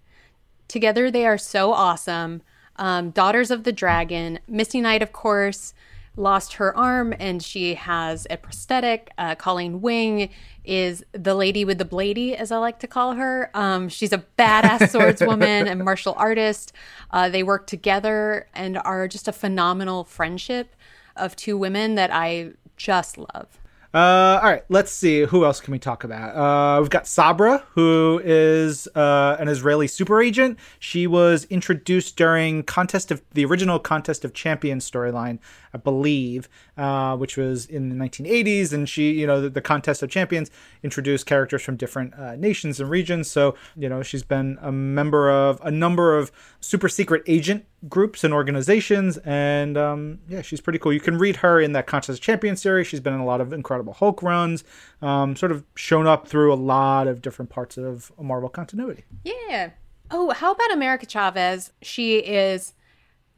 Together, 0.68 1.12
they 1.12 1.26
are 1.26 1.38
so 1.38 1.74
awesome. 1.74 2.42
Um, 2.78 3.12
Daughters 3.12 3.52
of 3.52 3.64
the 3.64 3.72
Dragon. 3.72 4.40
Misty 4.48 4.82
Knight, 4.82 5.02
of 5.02 5.12
course, 5.12 5.74
lost 6.16 6.54
her 6.54 6.76
arm 6.76 7.14
and 7.20 7.42
she 7.42 7.76
has 7.76 8.28
a 8.30 8.38
prosthetic. 8.38 9.12
Uh, 9.18 9.36
Colleen 9.36 9.82
Wing 9.82 10.30
is 10.64 11.04
the 11.14 11.34
lady 11.36 11.66
with 11.66 11.78
the 11.78 11.86
blady, 11.86 12.36
as 12.36 12.52
I 12.52 12.58
like 12.58 12.80
to 12.80 12.88
call 12.88 13.14
her. 13.14 13.50
Um, 13.54 13.90
she's 13.90 14.14
a 14.14 14.24
badass 14.38 14.80
swordswoman 14.92 15.70
and 15.70 15.84
martial 15.84 16.14
artist. 16.18 16.74
Uh, 17.12 17.30
they 17.30 17.44
work 17.44 17.68
together 17.68 18.48
and 18.54 18.78
are 18.78 19.08
just 19.08 19.28
a 19.28 19.32
phenomenal 19.32 20.04
friendship 20.04 20.76
of 21.16 21.36
two 21.36 21.58
women 21.58 21.96
that 21.96 22.12
I 22.12 22.52
just 22.78 23.18
love. 23.18 23.62
Uh, 23.94 24.40
all 24.42 24.50
right, 24.50 24.64
let's 24.70 24.92
see. 24.92 25.22
Who 25.26 25.44
else 25.44 25.60
can 25.60 25.74
we 25.74 25.80
talk 25.80 26.06
about? 26.06 26.34
Uh, 26.34 26.80
we've 26.80 26.90
got 26.90 27.08
Sabra, 27.08 27.66
who 27.72 28.22
is 28.24 28.88
uh, 28.96 29.36
an 29.38 29.50
Israeli 29.50 29.88
super 29.88 30.22
agent. 30.22 30.58
She 30.80 31.08
was 31.08 31.44
introduced 31.46 32.16
during 32.16 32.64
contest 32.64 33.12
of 33.12 33.22
the 33.32 33.44
original 33.44 33.80
contest 33.80 34.24
of 34.24 34.34
champions 34.34 34.90
storyline, 34.90 35.40
I 35.74 35.78
believe, 35.78 36.50
uh, 36.78 37.16
which 37.18 37.38
was 37.38 37.66
in 37.66 37.90
the 37.90 37.96
1980s. 37.96 38.74
And 38.74 38.88
she, 38.88 39.12
you 39.12 39.28
know, 39.28 39.42
the, 39.42 39.50
the 39.50 39.62
contest 39.62 40.04
of 40.04 40.10
champions 40.10 40.52
introduced 40.84 41.26
characters 41.26 41.62
from 41.62 41.76
different 41.78 42.14
uh, 42.16 42.36
nations 42.36 42.80
and 42.80 42.90
regions. 42.90 43.30
So, 43.30 43.56
you 43.76 43.90
know, 43.90 44.04
she's 44.04 44.24
been 44.24 44.58
a 44.62 44.72
member 44.72 45.30
of 45.32 45.62
a 45.64 45.72
number 45.72 46.18
of 46.18 46.32
super 46.60 46.90
secret 46.90 47.24
agent 47.28 47.66
groups 47.90 48.24
and 48.24 48.34
organizations. 48.34 49.18
And 49.20 49.78
um, 49.78 50.20
yeah, 50.28 50.42
she's 50.42 50.62
pretty 50.62 50.80
cool. 50.80 50.94
You 50.94 51.00
can 51.00 51.18
read 51.18 51.38
her 51.38 51.60
in 51.60 51.72
that 51.74 51.88
Contest 51.88 52.20
of 52.20 52.24
Champions 52.24 52.62
series. 52.62 52.88
She's 52.88 53.00
been 53.00 53.14
in 53.14 53.20
a 53.20 53.26
lot 53.26 53.42
of 53.42 53.54
Incredible 53.54 53.94
Hulk 53.94 54.22
runs, 54.22 54.64
um, 55.02 55.36
sort 55.36 55.52
of 55.52 55.66
shown 55.76 56.08
up 56.08 56.28
through 56.28 56.54
a 56.54 56.56
lot 56.56 57.08
of 57.08 57.22
different 57.22 57.50
parts 57.50 57.78
of 57.78 58.12
Marvel 58.20 58.50
continuity. 58.50 59.04
Yeah. 59.24 59.72
Oh, 60.12 60.32
how 60.32 60.52
about 60.52 60.74
America 60.74 61.06
Chavez? 61.06 61.72
She 61.82 62.18
is 62.18 62.74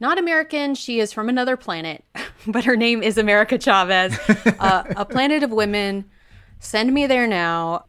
not 0.00 0.18
American. 0.18 0.74
She 0.74 1.00
is 1.00 1.12
from 1.12 1.28
another 1.28 1.56
planet, 1.56 2.04
but 2.46 2.64
her 2.64 2.76
name 2.76 3.02
is 3.02 3.18
America 3.18 3.58
Chavez, 3.58 4.18
uh, 4.58 4.84
a 4.96 5.04
planet 5.04 5.42
of 5.42 5.50
women. 5.50 6.04
Send 6.58 6.94
me 6.94 7.06
there 7.06 7.26
now. 7.26 7.84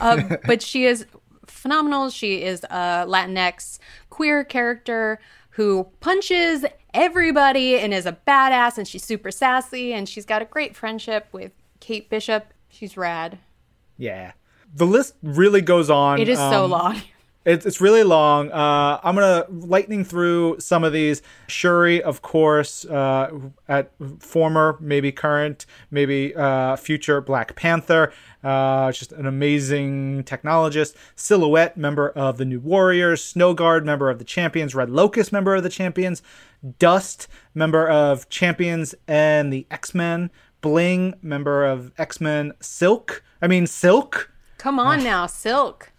Uh, 0.00 0.36
but 0.46 0.62
she 0.62 0.84
is 0.84 1.06
phenomenal. 1.46 2.10
She 2.10 2.42
is 2.42 2.64
a 2.64 3.06
Latinx 3.06 3.78
queer 4.10 4.44
character 4.44 5.18
who 5.50 5.88
punches 6.00 6.64
everybody 6.94 7.78
and 7.78 7.92
is 7.92 8.06
a 8.06 8.18
badass 8.26 8.78
and 8.78 8.86
she's 8.86 9.04
super 9.04 9.30
sassy 9.30 9.92
and 9.92 10.08
she's 10.08 10.24
got 10.24 10.42
a 10.42 10.44
great 10.44 10.76
friendship 10.76 11.26
with 11.32 11.52
Kate 11.80 12.08
Bishop. 12.08 12.52
She's 12.68 12.96
rad. 12.96 13.38
Yeah. 13.96 14.32
The 14.74 14.86
list 14.86 15.14
really 15.22 15.60
goes 15.60 15.90
on. 15.90 16.20
It 16.20 16.28
is 16.28 16.38
um, 16.38 16.52
so 16.52 16.66
long. 16.66 17.02
It's, 17.48 17.64
it's 17.64 17.80
really 17.80 18.02
long. 18.02 18.52
Uh, 18.52 19.00
I'm 19.02 19.14
gonna 19.14 19.46
lightning 19.48 20.04
through 20.04 20.60
some 20.60 20.84
of 20.84 20.92
these. 20.92 21.22
Shuri, 21.46 22.02
of 22.02 22.20
course, 22.20 22.84
uh, 22.84 23.30
at 23.66 23.90
former, 24.18 24.76
maybe 24.80 25.12
current, 25.12 25.64
maybe 25.90 26.36
uh, 26.36 26.76
future 26.76 27.22
Black 27.22 27.56
Panther. 27.56 28.12
Uh, 28.44 28.92
just 28.92 29.12
an 29.12 29.24
amazing 29.24 30.24
technologist. 30.24 30.94
Silhouette, 31.16 31.78
member 31.78 32.10
of 32.10 32.36
the 32.36 32.44
New 32.44 32.60
Warriors. 32.60 33.24
Snowguard, 33.24 33.86
member 33.86 34.10
of 34.10 34.18
the 34.18 34.26
Champions. 34.26 34.74
Red 34.74 34.90
Locust, 34.90 35.32
member 35.32 35.54
of 35.54 35.62
the 35.62 35.70
Champions. 35.70 36.20
Dust, 36.78 37.28
member 37.54 37.88
of 37.88 38.28
Champions 38.28 38.94
and 39.06 39.50
the 39.50 39.66
X 39.70 39.94
Men. 39.94 40.30
Bling, 40.60 41.14
member 41.22 41.64
of 41.64 41.92
X 41.96 42.20
Men. 42.20 42.52
Silk, 42.60 43.22
I 43.40 43.46
mean 43.46 43.66
Silk. 43.66 44.30
Come 44.58 44.78
on 44.78 45.02
now, 45.02 45.24
Silk. 45.26 45.92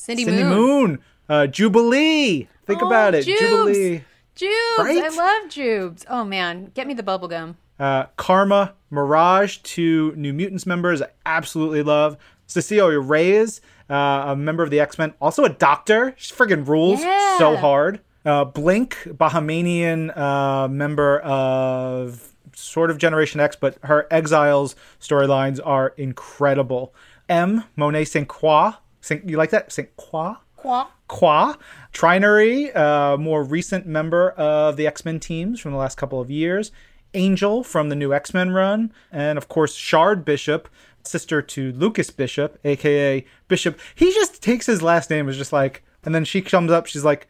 Cindy, 0.00 0.24
Cindy 0.24 0.44
Moon. 0.44 0.56
Moon. 0.56 0.98
Uh, 1.28 1.46
Jubilee. 1.46 2.48
Think 2.64 2.82
oh, 2.82 2.86
about 2.86 3.14
it. 3.14 3.26
Jubes. 3.26 3.38
Jubilee. 3.38 4.04
Jubes. 4.34 4.78
Right? 4.78 5.04
I 5.04 5.08
love 5.08 5.50
Jubes. 5.50 6.06
Oh 6.08 6.24
man, 6.24 6.70
get 6.74 6.86
me 6.86 6.94
the 6.94 7.02
bubblegum. 7.02 7.56
Uh, 7.78 8.06
Karma, 8.16 8.72
Mirage, 8.88 9.58
two 9.58 10.14
New 10.16 10.32
Mutants 10.32 10.64
members. 10.64 11.02
I 11.02 11.08
absolutely 11.26 11.82
love. 11.82 12.16
Cecilia 12.46 12.98
Reyes, 12.98 13.60
uh, 13.90 14.24
a 14.28 14.36
member 14.36 14.62
of 14.62 14.70
the 14.70 14.80
X 14.80 14.96
Men, 14.96 15.12
also 15.20 15.44
a 15.44 15.50
doctor. 15.50 16.14
She 16.16 16.34
friggin' 16.34 16.66
rules 16.66 17.02
yeah. 17.02 17.36
so 17.36 17.58
hard. 17.58 18.00
Uh, 18.24 18.46
Blink, 18.46 18.96
Bahamian 19.04 20.16
uh, 20.16 20.66
member 20.68 21.18
of 21.20 22.34
sort 22.54 22.90
of 22.90 22.96
Generation 22.96 23.38
X, 23.38 23.54
but 23.54 23.76
her 23.82 24.06
Exiles 24.10 24.76
storylines 24.98 25.60
are 25.62 25.88
incredible. 25.98 26.94
M, 27.28 27.64
Monet 27.76 28.06
St. 28.06 28.26
Croix, 28.26 28.72
Saint, 29.00 29.28
you 29.28 29.36
like 29.36 29.50
that? 29.50 29.72
Saint 29.72 29.94
Croix? 29.96 30.34
Croix. 30.56 30.84
Croix. 31.08 31.54
Trinary, 31.92 32.74
a 32.74 33.16
more 33.18 33.42
recent 33.42 33.86
member 33.86 34.30
of 34.32 34.76
the 34.76 34.86
X 34.86 35.04
Men 35.04 35.18
teams 35.20 35.60
from 35.60 35.72
the 35.72 35.78
last 35.78 35.96
couple 35.96 36.20
of 36.20 36.30
years. 36.30 36.70
Angel 37.14 37.64
from 37.64 37.88
the 37.88 37.96
new 37.96 38.12
X 38.12 38.32
Men 38.34 38.50
run. 38.50 38.92
And 39.10 39.36
of 39.38 39.48
course, 39.48 39.74
Shard 39.74 40.24
Bishop, 40.24 40.68
sister 41.02 41.42
to 41.42 41.72
Lucas 41.72 42.10
Bishop, 42.10 42.58
aka 42.64 43.24
Bishop. 43.48 43.78
He 43.94 44.12
just 44.12 44.42
takes 44.42 44.66
his 44.66 44.82
last 44.82 45.10
name, 45.10 45.28
is 45.28 45.36
just 45.36 45.52
like, 45.52 45.82
and 46.04 46.14
then 46.14 46.24
she 46.24 46.42
comes 46.42 46.70
up, 46.70 46.86
she's 46.86 47.04
like, 47.04 47.26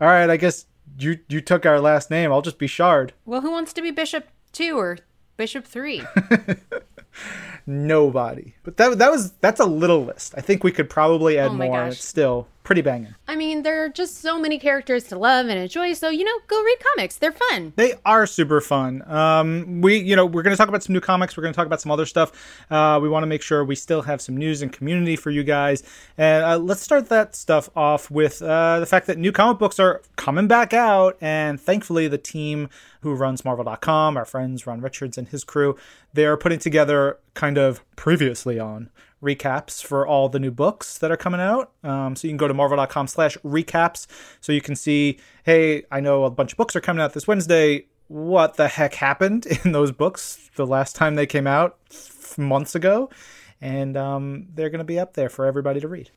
all 0.00 0.08
right, 0.08 0.30
I 0.30 0.36
guess 0.36 0.66
you 0.98 1.18
you 1.28 1.40
took 1.40 1.66
our 1.66 1.80
last 1.80 2.10
name. 2.10 2.32
I'll 2.32 2.42
just 2.42 2.58
be 2.58 2.66
Shard. 2.66 3.12
Well, 3.24 3.42
who 3.42 3.50
wants 3.50 3.72
to 3.74 3.82
be 3.82 3.90
Bishop 3.90 4.26
2 4.52 4.76
or 4.78 4.98
Bishop 5.36 5.64
3? 5.64 6.02
nobody. 7.66 8.54
But 8.62 8.76
that 8.76 8.98
that 8.98 9.10
was 9.10 9.32
that's 9.32 9.60
a 9.60 9.66
little 9.66 10.04
list. 10.04 10.34
I 10.36 10.40
think 10.40 10.64
we 10.64 10.72
could 10.72 10.90
probably 10.90 11.38
add 11.38 11.50
oh 11.50 11.54
more. 11.54 11.84
Gosh. 11.84 11.92
It's 11.92 12.04
still 12.04 12.48
pretty 12.62 12.82
banging. 12.82 13.14
I 13.26 13.36
mean, 13.36 13.62
there 13.62 13.84
are 13.84 13.88
just 13.88 14.20
so 14.20 14.38
many 14.38 14.58
characters 14.58 15.04
to 15.04 15.18
love 15.18 15.46
and 15.46 15.58
enjoy. 15.58 15.92
So 15.94 16.08
you 16.08 16.24
know, 16.24 16.38
go 16.46 16.62
read 16.62 16.78
comics. 16.94 17.16
They're 17.16 17.32
fun. 17.32 17.72
They 17.76 17.94
are 18.04 18.26
super 18.26 18.60
fun. 18.60 19.02
Um, 19.10 19.80
we 19.80 19.98
you 19.98 20.16
know 20.16 20.26
we're 20.26 20.42
going 20.42 20.52
to 20.52 20.56
talk 20.56 20.68
about 20.68 20.82
some 20.82 20.92
new 20.92 21.00
comics. 21.00 21.36
We're 21.36 21.42
going 21.42 21.52
to 21.52 21.56
talk 21.56 21.66
about 21.66 21.80
some 21.80 21.92
other 21.92 22.06
stuff. 22.06 22.32
Uh, 22.70 22.98
we 23.02 23.08
want 23.08 23.22
to 23.22 23.26
make 23.26 23.42
sure 23.42 23.64
we 23.64 23.74
still 23.74 24.02
have 24.02 24.20
some 24.20 24.36
news 24.36 24.62
and 24.62 24.72
community 24.72 25.16
for 25.16 25.30
you 25.30 25.42
guys. 25.42 25.82
And 26.18 26.44
uh, 26.44 26.58
let's 26.58 26.82
start 26.82 27.08
that 27.08 27.34
stuff 27.34 27.70
off 27.76 28.10
with 28.10 28.42
uh, 28.42 28.80
the 28.80 28.86
fact 28.86 29.06
that 29.06 29.18
new 29.18 29.32
comic 29.32 29.58
books 29.58 29.78
are 29.78 30.02
coming 30.16 30.46
back 30.46 30.72
out, 30.72 31.16
and 31.20 31.60
thankfully 31.60 32.08
the 32.08 32.18
team 32.18 32.68
who 33.02 33.14
runs 33.14 33.44
Marvel.com, 33.44 34.16
our 34.16 34.24
friends 34.24 34.66
Ron 34.66 34.80
Richards 34.80 35.16
and 35.16 35.28
his 35.28 35.44
crew, 35.44 35.76
they're 36.12 36.36
putting 36.36 36.58
together 36.58 37.18
kind 37.34 37.58
of 37.58 37.84
previously 37.96 38.58
on 38.58 38.90
recaps 39.22 39.84
for 39.84 40.06
all 40.06 40.28
the 40.28 40.38
new 40.38 40.50
books 40.50 40.98
that 40.98 41.10
are 41.10 41.16
coming 41.16 41.40
out. 41.40 41.72
Um, 41.84 42.16
so 42.16 42.26
you 42.26 42.32
can 42.32 42.38
go 42.38 42.48
to 42.48 42.54
marvel.com 42.54 43.06
slash 43.06 43.36
recaps 43.38 44.06
so 44.40 44.52
you 44.52 44.60
can 44.60 44.76
see, 44.76 45.18
hey, 45.44 45.84
I 45.90 46.00
know 46.00 46.24
a 46.24 46.30
bunch 46.30 46.52
of 46.52 46.58
books 46.58 46.74
are 46.74 46.80
coming 46.80 47.02
out 47.02 47.12
this 47.12 47.26
Wednesday. 47.26 47.86
What 48.08 48.56
the 48.56 48.68
heck 48.68 48.94
happened 48.94 49.46
in 49.64 49.72
those 49.72 49.92
books 49.92 50.50
the 50.56 50.66
last 50.66 50.96
time 50.96 51.14
they 51.14 51.26
came 51.26 51.46
out 51.46 51.78
months 52.36 52.74
ago? 52.74 53.10
And 53.60 53.96
um, 53.96 54.46
they're 54.54 54.70
going 54.70 54.78
to 54.78 54.84
be 54.84 54.98
up 54.98 55.14
there 55.14 55.28
for 55.28 55.44
everybody 55.44 55.80
to 55.80 55.88
read. 55.88 56.10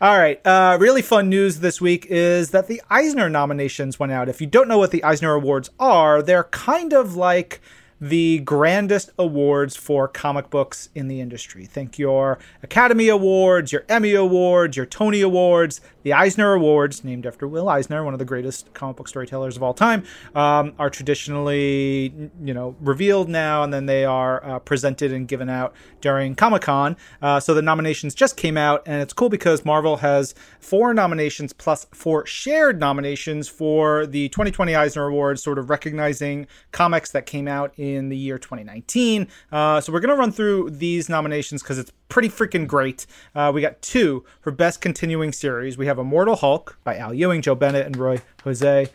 All 0.00 0.18
right. 0.18 0.44
Uh, 0.46 0.76
really 0.78 1.00
fun 1.00 1.30
news 1.30 1.60
this 1.60 1.80
week 1.80 2.06
is 2.10 2.50
that 2.50 2.66
the 2.68 2.82
Eisner 2.90 3.30
nominations 3.30 3.98
went 3.98 4.12
out. 4.12 4.28
If 4.28 4.42
you 4.42 4.46
don't 4.46 4.68
know 4.68 4.76
what 4.76 4.90
the 4.90 5.02
Eisner 5.02 5.32
Awards 5.32 5.70
are, 5.78 6.22
they're 6.22 6.44
kind 6.44 6.92
of 6.92 7.16
like 7.16 7.62
the 8.00 8.40
grandest 8.40 9.10
awards 9.18 9.74
for 9.74 10.06
comic 10.06 10.50
books 10.50 10.90
in 10.94 11.08
the 11.08 11.20
industry. 11.20 11.64
Think 11.64 11.98
your 11.98 12.38
Academy 12.62 13.08
Awards, 13.08 13.72
your 13.72 13.84
Emmy 13.88 14.14
Awards, 14.14 14.76
your 14.76 14.86
Tony 14.86 15.22
Awards, 15.22 15.80
the 16.02 16.12
Eisner 16.12 16.52
Awards, 16.52 17.04
named 17.04 17.26
after 17.26 17.48
Will 17.48 17.68
Eisner, 17.68 18.04
one 18.04 18.12
of 18.12 18.18
the 18.18 18.24
greatest 18.24 18.72
comic 18.74 18.96
book 18.96 19.08
storytellers 19.08 19.56
of 19.56 19.62
all 19.62 19.74
time, 19.74 20.04
um, 20.34 20.74
are 20.78 20.90
traditionally, 20.90 22.30
you 22.42 22.52
know, 22.52 22.76
revealed 22.80 23.28
now, 23.28 23.62
and 23.62 23.72
then 23.72 23.86
they 23.86 24.04
are 24.04 24.44
uh, 24.44 24.58
presented 24.58 25.12
and 25.12 25.26
given 25.26 25.48
out 25.48 25.74
during 26.00 26.34
Comic 26.34 26.62
Con. 26.62 26.96
Uh, 27.22 27.40
so 27.40 27.54
the 27.54 27.62
nominations 27.62 28.14
just 28.14 28.36
came 28.36 28.56
out, 28.56 28.82
and 28.86 29.00
it's 29.00 29.14
cool 29.14 29.30
because 29.30 29.64
Marvel 29.64 29.96
has 29.98 30.34
four 30.60 30.92
nominations 30.92 31.52
plus 31.52 31.86
four 31.92 32.26
shared 32.26 32.78
nominations 32.78 33.48
for 33.48 34.06
the 34.06 34.28
2020 34.28 34.74
Eisner 34.74 35.06
Awards, 35.06 35.42
sort 35.42 35.58
of 35.58 35.70
recognizing 35.70 36.46
comics 36.72 37.10
that 37.12 37.24
came 37.24 37.48
out 37.48 37.72
in 37.76 37.85
in 37.94 38.08
the 38.08 38.16
year 38.16 38.38
2019. 38.38 39.28
Uh, 39.52 39.80
so 39.80 39.92
we're 39.92 40.00
going 40.00 40.14
to 40.14 40.16
run 40.16 40.32
through 40.32 40.70
these 40.70 41.08
nominations 41.08 41.62
because 41.62 41.78
it's 41.78 41.92
pretty 42.08 42.28
freaking 42.28 42.66
great. 42.66 43.06
Uh, 43.34 43.50
we 43.54 43.60
got 43.60 43.80
two 43.82 44.24
for 44.40 44.50
Best 44.50 44.80
Continuing 44.80 45.32
Series. 45.32 45.78
We 45.78 45.86
have 45.86 45.98
Immortal 45.98 46.36
Hulk 46.36 46.78
by 46.84 46.96
Al 46.96 47.14
Ewing, 47.14 47.42
Joe 47.42 47.54
Bennett, 47.54 47.86
and 47.86 47.96
Ruy 47.96 48.22
José. 48.44 48.90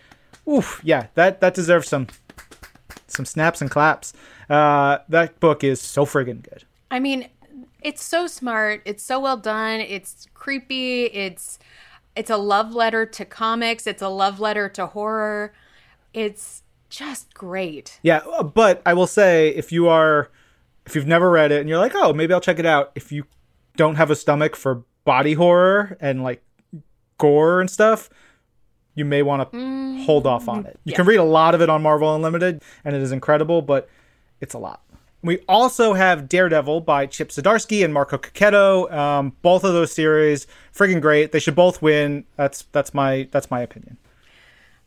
Oof, 0.47 0.81
yeah, 0.83 1.07
that, 1.15 1.41
that 1.41 1.53
deserves 1.53 1.87
some 1.87 2.07
some 3.07 3.25
snaps 3.25 3.61
and 3.61 3.69
claps. 3.69 4.13
Uh, 4.49 4.99
that 5.09 5.39
book 5.39 5.63
is 5.63 5.81
so 5.81 6.05
friggin' 6.05 6.41
good. 6.41 6.63
I 6.89 6.99
mean, 6.99 7.29
it's 7.81 8.03
so 8.03 8.27
smart. 8.27 8.81
It's 8.85 9.03
so 9.03 9.19
well 9.19 9.37
done. 9.37 9.81
It's 9.81 10.27
creepy. 10.33 11.05
It's 11.05 11.59
it's 12.15 12.29
a 12.29 12.37
love 12.37 12.73
letter 12.73 13.05
to 13.05 13.25
comics. 13.25 13.87
It's 13.87 14.01
a 14.01 14.09
love 14.09 14.39
letter 14.39 14.67
to 14.69 14.87
horror. 14.87 15.53
It's 16.13 16.63
just 16.91 17.33
great. 17.33 17.99
Yeah, 18.03 18.17
uh, 18.17 18.43
but 18.43 18.81
I 18.85 18.93
will 18.93 19.07
say 19.07 19.49
if 19.49 19.71
you 19.71 19.87
are 19.87 20.29
if 20.85 20.95
you've 20.95 21.07
never 21.07 21.31
read 21.31 21.51
it 21.51 21.61
and 21.61 21.69
you're 21.69 21.79
like, 21.79 21.93
"Oh, 21.95 22.13
maybe 22.13 22.33
I'll 22.33 22.41
check 22.41 22.59
it 22.59 22.65
out." 22.65 22.91
If 22.93 23.11
you 23.11 23.25
don't 23.77 23.95
have 23.95 24.11
a 24.11 24.15
stomach 24.15 24.55
for 24.55 24.83
body 25.03 25.33
horror 25.33 25.97
and 25.99 26.23
like 26.23 26.43
gore 27.17 27.61
and 27.61 27.69
stuff, 27.69 28.09
you 28.95 29.05
may 29.05 29.21
want 29.23 29.51
to 29.51 29.57
mm, 29.57 30.05
hold 30.05 30.27
off 30.27 30.47
on 30.47 30.65
it. 30.65 30.79
You 30.83 30.91
yeah. 30.91 30.97
can 30.97 31.05
read 31.05 31.17
a 31.17 31.23
lot 31.23 31.55
of 31.55 31.61
it 31.61 31.69
on 31.69 31.81
Marvel 31.81 32.13
Unlimited 32.13 32.61
and 32.83 32.95
it 32.95 33.01
is 33.01 33.11
incredible, 33.11 33.61
but 33.61 33.89
it's 34.39 34.53
a 34.53 34.59
lot. 34.59 34.81
We 35.23 35.39
also 35.47 35.93
have 35.93 36.27
Daredevil 36.27 36.81
by 36.81 37.05
Chip 37.05 37.29
Zdarsky 37.29 37.85
and 37.85 37.93
Marco 37.93 38.17
Checchetto. 38.17 38.91
Um, 38.91 39.35
both 39.43 39.63
of 39.63 39.73
those 39.73 39.91
series, 39.91 40.47
friggin' 40.75 40.99
great. 40.99 41.31
They 41.31 41.39
should 41.39 41.55
both 41.55 41.81
win. 41.81 42.25
That's 42.37 42.63
that's 42.71 42.93
my 42.93 43.27
that's 43.31 43.51
my 43.51 43.61
opinion. 43.61 43.97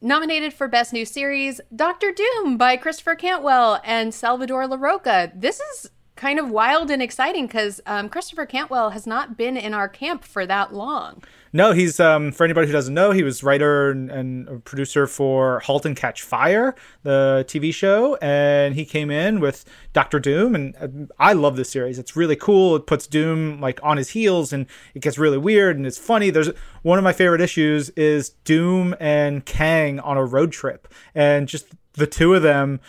Nominated 0.05 0.53
for 0.53 0.69
Best 0.69 0.93
New 0.93 1.07
Series, 1.07 1.63
Doctor 1.75 2.13
Doom 2.13 2.59
by 2.59 2.77
Christopher 2.77 3.15
Cantwell 3.15 3.81
and 3.83 4.13
Salvador 4.13 4.65
Larroca. 4.65 5.33
This 5.35 5.61
is 5.61 5.91
kind 6.17 6.39
of 6.39 6.51
wild 6.51 6.91
and 6.91 7.03
exciting 7.03 7.47
because 7.47 7.81
um, 7.87 8.09
Christopher 8.09 8.47
Cantwell 8.47 8.91
has 8.91 9.07
not 9.07 9.37
been 9.37 9.57
in 9.57 9.75
our 9.75 9.89
camp 9.89 10.25
for 10.25 10.47
that 10.47 10.73
long. 10.73 11.23
No, 11.53 11.73
he's 11.73 12.01
um, 12.01 12.33
for 12.33 12.45
anybody 12.45 12.67
who 12.67 12.73
doesn't 12.73 12.95
know, 12.95 13.13
he 13.13 13.23
was 13.23 13.45
writer 13.45 13.91
and, 13.91 14.11
and 14.11 14.65
producer 14.65 15.07
for 15.07 15.61
*Halt 15.61 15.87
and 15.87 15.97
Catch 15.97 16.23
Fire*, 16.23 16.75
the 17.05 17.45
TV 17.49 17.73
show, 17.73 18.17
and 18.17 18.75
he 18.75 18.85
came 18.85 19.09
in 19.09 19.39
with 19.39 19.65
Doctor 19.93 20.19
Doom, 20.19 20.55
and 20.55 20.75
uh, 20.81 21.15
I 21.19 21.33
love 21.33 21.57
this 21.57 21.71
series. 21.71 21.99
It's 21.99 22.17
really 22.17 22.35
cool. 22.35 22.75
It 22.75 22.87
puts 22.87 23.07
Doom 23.07 23.61
like 23.61 23.79
on 23.85 23.97
his 23.99 24.11
heels, 24.11 24.53
and 24.53 24.67
it 24.95 25.03
gets 25.03 25.17
really 25.17 25.39
weird 25.39 25.77
and 25.77 25.87
it's 25.87 25.99
funny. 25.99 26.31
There's 26.31 26.51
one 26.83 26.99
of 26.99 27.05
my 27.05 27.13
favorite 27.13 27.41
issues 27.41 27.91
is 27.91 28.31
Doom 28.45 28.95
and 28.99 29.45
Kang 29.45 30.01
on 30.01 30.17
a 30.17 30.25
road 30.25 30.51
trip, 30.51 30.89
and 31.15 31.47
just 31.47 31.67
the 31.93 32.07
two 32.07 32.35
of 32.35 32.43
them 32.43 32.81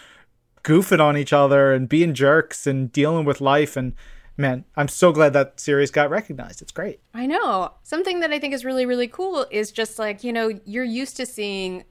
goofing 0.66 1.00
on 1.00 1.16
each 1.16 1.32
other 1.32 1.72
and 1.72 1.88
being 1.88 2.14
jerks 2.14 2.68
and 2.68 2.92
dealing 2.92 3.24
with 3.24 3.40
life 3.40 3.78
and 3.78 3.94
man, 4.38 4.66
I'm 4.76 4.88
so 4.88 5.12
glad 5.12 5.34
that 5.34 5.60
series 5.60 5.92
got 5.92 6.10
recognized. 6.10 6.62
It's 6.62 6.72
great. 6.72 7.00
I 7.14 7.26
know. 7.26 7.72
Something 7.84 8.20
that 8.20 8.32
I 8.32 8.40
think 8.40 8.54
is 8.54 8.66
really, 8.66 8.86
really 8.86 9.08
cool 9.08 9.46
is 9.50 9.72
just 9.72 9.98
like, 9.98 10.24
you 10.24 10.34
know, 10.34 10.60
you're 10.66 10.84
used 10.84 11.16
to 11.18 11.26
seeing 11.26 11.86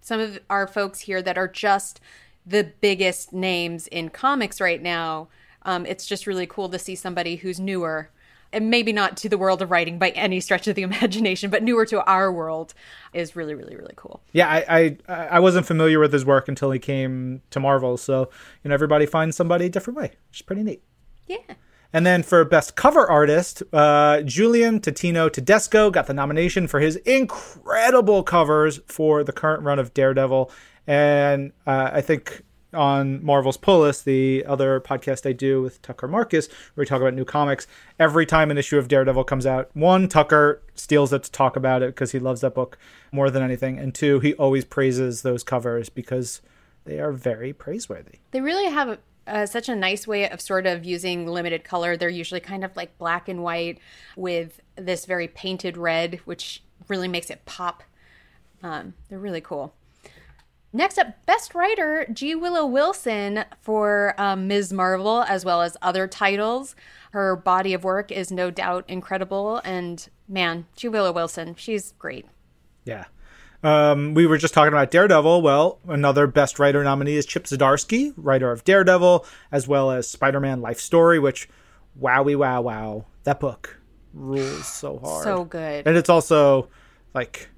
some 0.00 0.20
of 0.20 0.40
our 0.50 0.66
folks 0.66 1.00
here 1.00 1.22
that 1.22 1.38
are 1.38 1.46
just 1.48 2.00
the 2.44 2.72
biggest 2.80 3.32
names 3.32 3.86
in 3.88 4.10
comics 4.10 4.60
right 4.60 4.82
now. 4.82 5.28
Um, 5.62 5.86
it's 5.86 6.04
just 6.04 6.26
really 6.26 6.46
cool 6.46 6.68
to 6.70 6.78
see 6.78 6.94
somebody 6.94 7.36
who's 7.36 7.60
newer 7.60 8.10
and 8.54 8.70
maybe 8.70 8.92
not 8.92 9.16
to 9.18 9.28
the 9.28 9.36
world 9.36 9.60
of 9.60 9.70
writing 9.70 9.98
by 9.98 10.10
any 10.10 10.40
stretch 10.40 10.66
of 10.66 10.74
the 10.74 10.82
imagination, 10.90 11.50
but 11.50 11.62
newer 11.62 11.84
to 11.86 12.02
our 12.04 12.32
world 12.32 12.74
is 13.12 13.36
really, 13.36 13.54
really, 13.54 13.76
really 13.76 13.94
cool. 13.96 14.22
Yeah, 14.32 14.48
I, 14.48 14.96
I, 15.08 15.14
I 15.14 15.40
wasn't 15.40 15.66
familiar 15.66 15.98
with 15.98 16.12
his 16.12 16.24
work 16.24 16.48
until 16.48 16.70
he 16.70 16.78
came 16.78 17.42
to 17.50 17.60
Marvel, 17.60 17.96
so 17.96 18.30
you 18.62 18.68
know 18.68 18.74
everybody 18.74 19.06
finds 19.06 19.36
somebody 19.36 19.66
a 19.66 19.68
different 19.68 19.96
way, 19.96 20.12
which 20.28 20.38
is 20.38 20.42
pretty 20.42 20.62
neat. 20.62 20.82
Yeah. 21.26 21.38
And 21.94 22.04
then 22.04 22.24
for 22.24 22.44
Best 22.44 22.74
Cover 22.74 23.08
Artist, 23.08 23.62
uh, 23.72 24.22
Julian 24.22 24.80
Totino 24.80 25.32
Tedesco 25.32 25.92
got 25.92 26.08
the 26.08 26.12
nomination 26.12 26.66
for 26.66 26.80
his 26.80 26.96
incredible 26.96 28.24
covers 28.24 28.80
for 28.88 29.22
the 29.22 29.32
current 29.32 29.62
run 29.62 29.78
of 29.78 29.94
Daredevil. 29.94 30.50
And 30.88 31.52
uh, 31.68 31.90
I 31.92 32.00
think 32.00 32.42
on 32.74 33.24
Marvel's 33.24 33.56
Pull 33.56 33.80
List, 33.80 34.04
the 34.04 34.44
other 34.46 34.80
podcast 34.80 35.28
I 35.28 35.32
do 35.32 35.62
with 35.62 35.80
Tucker 35.82 36.08
Markus, 36.08 36.48
where 36.48 36.82
we 36.82 36.86
talk 36.86 37.00
about 37.00 37.14
new 37.14 37.24
comics, 37.24 37.66
every 37.98 38.26
time 38.26 38.50
an 38.50 38.58
issue 38.58 38.78
of 38.78 38.88
Daredevil 38.88 39.24
comes 39.24 39.46
out, 39.46 39.70
one, 39.74 40.08
Tucker 40.08 40.62
steals 40.74 41.12
it 41.12 41.22
to 41.24 41.32
talk 41.32 41.56
about 41.56 41.82
it 41.82 41.94
because 41.94 42.12
he 42.12 42.18
loves 42.18 42.40
that 42.42 42.54
book 42.54 42.78
more 43.12 43.30
than 43.30 43.42
anything. 43.42 43.78
And 43.78 43.94
two, 43.94 44.20
he 44.20 44.34
always 44.34 44.64
praises 44.64 45.22
those 45.22 45.42
covers 45.42 45.88
because 45.88 46.42
they 46.84 47.00
are 47.00 47.12
very 47.12 47.52
praiseworthy. 47.52 48.18
They 48.32 48.40
really 48.40 48.70
have 48.70 48.98
uh, 49.26 49.46
such 49.46 49.68
a 49.68 49.76
nice 49.76 50.06
way 50.06 50.28
of 50.28 50.40
sort 50.40 50.66
of 50.66 50.84
using 50.84 51.26
limited 51.26 51.64
color. 51.64 51.96
They're 51.96 52.08
usually 52.08 52.40
kind 52.40 52.64
of 52.64 52.76
like 52.76 52.98
black 52.98 53.28
and 53.28 53.42
white 53.42 53.78
with 54.16 54.60
this 54.76 55.06
very 55.06 55.28
painted 55.28 55.76
red, 55.76 56.20
which 56.24 56.62
really 56.88 57.08
makes 57.08 57.30
it 57.30 57.44
pop. 57.46 57.82
Um, 58.62 58.94
they're 59.08 59.18
really 59.18 59.40
cool. 59.40 59.74
Next 60.76 60.98
up, 60.98 61.24
Best 61.24 61.54
Writer 61.54 62.04
G. 62.12 62.34
Willow 62.34 62.66
Wilson 62.66 63.44
for 63.60 64.12
um, 64.18 64.48
Ms. 64.48 64.72
Marvel, 64.72 65.22
as 65.22 65.44
well 65.44 65.62
as 65.62 65.76
other 65.80 66.08
titles. 66.08 66.74
Her 67.12 67.36
body 67.36 67.74
of 67.74 67.84
work 67.84 68.10
is 68.10 68.32
no 68.32 68.50
doubt 68.50 68.84
incredible. 68.88 69.60
And 69.64 70.06
man, 70.28 70.66
G. 70.74 70.88
Willow 70.88 71.12
Wilson, 71.12 71.54
she's 71.54 71.92
great. 71.92 72.26
Yeah. 72.84 73.04
Um, 73.62 74.14
we 74.14 74.26
were 74.26 74.36
just 74.36 74.52
talking 74.52 74.72
about 74.72 74.90
Daredevil. 74.90 75.42
Well, 75.42 75.78
another 75.86 76.26
Best 76.26 76.58
Writer 76.58 76.82
nominee 76.82 77.14
is 77.14 77.24
Chip 77.24 77.44
Zdarsky, 77.44 78.12
writer 78.16 78.50
of 78.50 78.64
Daredevil, 78.64 79.24
as 79.52 79.68
well 79.68 79.92
as 79.92 80.10
Spider 80.10 80.40
Man 80.40 80.60
Life 80.60 80.80
Story, 80.80 81.20
which, 81.20 81.48
wowie 81.98 82.36
wow 82.36 82.62
wow, 82.62 83.04
that 83.22 83.38
book 83.38 83.80
rules 84.12 84.66
so 84.66 84.98
hard. 84.98 85.22
So 85.22 85.44
good. 85.44 85.86
And 85.86 85.96
it's 85.96 86.10
also 86.10 86.68
like, 87.14 87.48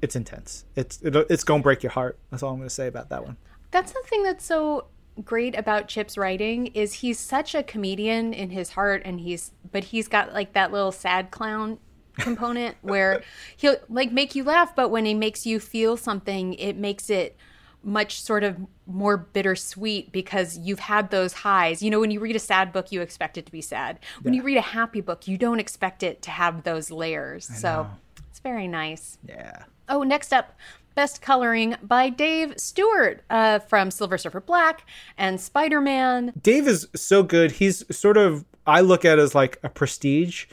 it's 0.00 0.16
intense. 0.16 0.64
It's 0.76 1.00
it, 1.02 1.14
it's 1.30 1.44
gonna 1.44 1.62
break 1.62 1.82
your 1.82 1.92
heart. 1.92 2.18
That's 2.30 2.42
all 2.42 2.52
I'm 2.52 2.58
gonna 2.58 2.70
say 2.70 2.86
about 2.86 3.08
that 3.10 3.24
one. 3.24 3.36
That's 3.70 3.92
the 3.92 4.02
thing 4.06 4.22
that's 4.22 4.44
so 4.44 4.86
great 5.24 5.56
about 5.56 5.88
Chip's 5.88 6.16
writing 6.16 6.68
is 6.68 6.94
he's 6.94 7.18
such 7.18 7.54
a 7.54 7.62
comedian 7.62 8.32
in 8.32 8.50
his 8.50 8.70
heart, 8.70 9.02
and 9.04 9.20
he's 9.20 9.52
but 9.70 9.84
he's 9.84 10.08
got 10.08 10.32
like 10.32 10.52
that 10.52 10.72
little 10.72 10.92
sad 10.92 11.30
clown 11.30 11.78
component 12.18 12.76
where 12.82 13.22
he'll 13.56 13.76
like 13.88 14.12
make 14.12 14.34
you 14.34 14.44
laugh, 14.44 14.74
but 14.74 14.90
when 14.90 15.04
he 15.04 15.14
makes 15.14 15.46
you 15.46 15.60
feel 15.60 15.96
something, 15.96 16.54
it 16.54 16.76
makes 16.76 17.10
it 17.10 17.36
much 17.82 18.20
sort 18.20 18.42
of 18.42 18.56
more 18.86 19.16
bittersweet 19.16 20.10
because 20.10 20.58
you've 20.58 20.80
had 20.80 21.10
those 21.10 21.32
highs. 21.32 21.82
You 21.82 21.90
know, 21.90 22.00
when 22.00 22.10
you 22.10 22.20
read 22.20 22.36
a 22.36 22.40
sad 22.40 22.72
book, 22.72 22.90
you 22.90 23.00
expect 23.00 23.38
it 23.38 23.46
to 23.46 23.52
be 23.52 23.60
sad. 23.60 24.00
When 24.22 24.34
yeah. 24.34 24.38
you 24.38 24.44
read 24.44 24.56
a 24.56 24.62
happy 24.62 25.00
book, 25.00 25.28
you 25.28 25.38
don't 25.38 25.60
expect 25.60 26.02
it 26.02 26.20
to 26.22 26.30
have 26.30 26.64
those 26.64 26.90
layers. 26.90 27.48
I 27.50 27.54
so 27.54 27.68
know. 27.68 27.90
It's 28.38 28.44
very 28.44 28.68
nice. 28.68 29.18
Yeah. 29.28 29.64
Oh, 29.88 30.04
next 30.04 30.32
up, 30.32 30.56
Best 30.94 31.20
Coloring 31.20 31.74
by 31.82 32.08
Dave 32.08 32.54
Stewart 32.56 33.24
uh, 33.30 33.58
from 33.58 33.90
Silver 33.90 34.16
Surfer 34.16 34.40
Black 34.40 34.86
and 35.16 35.40
Spider 35.40 35.80
Man. 35.80 36.32
Dave 36.40 36.68
is 36.68 36.86
so 36.94 37.24
good. 37.24 37.50
He's 37.52 37.84
sort 37.94 38.16
of, 38.16 38.44
I 38.64 38.80
look 38.80 39.04
at 39.04 39.18
as 39.18 39.34
like 39.34 39.58
a 39.64 39.68
prestige 39.68 40.46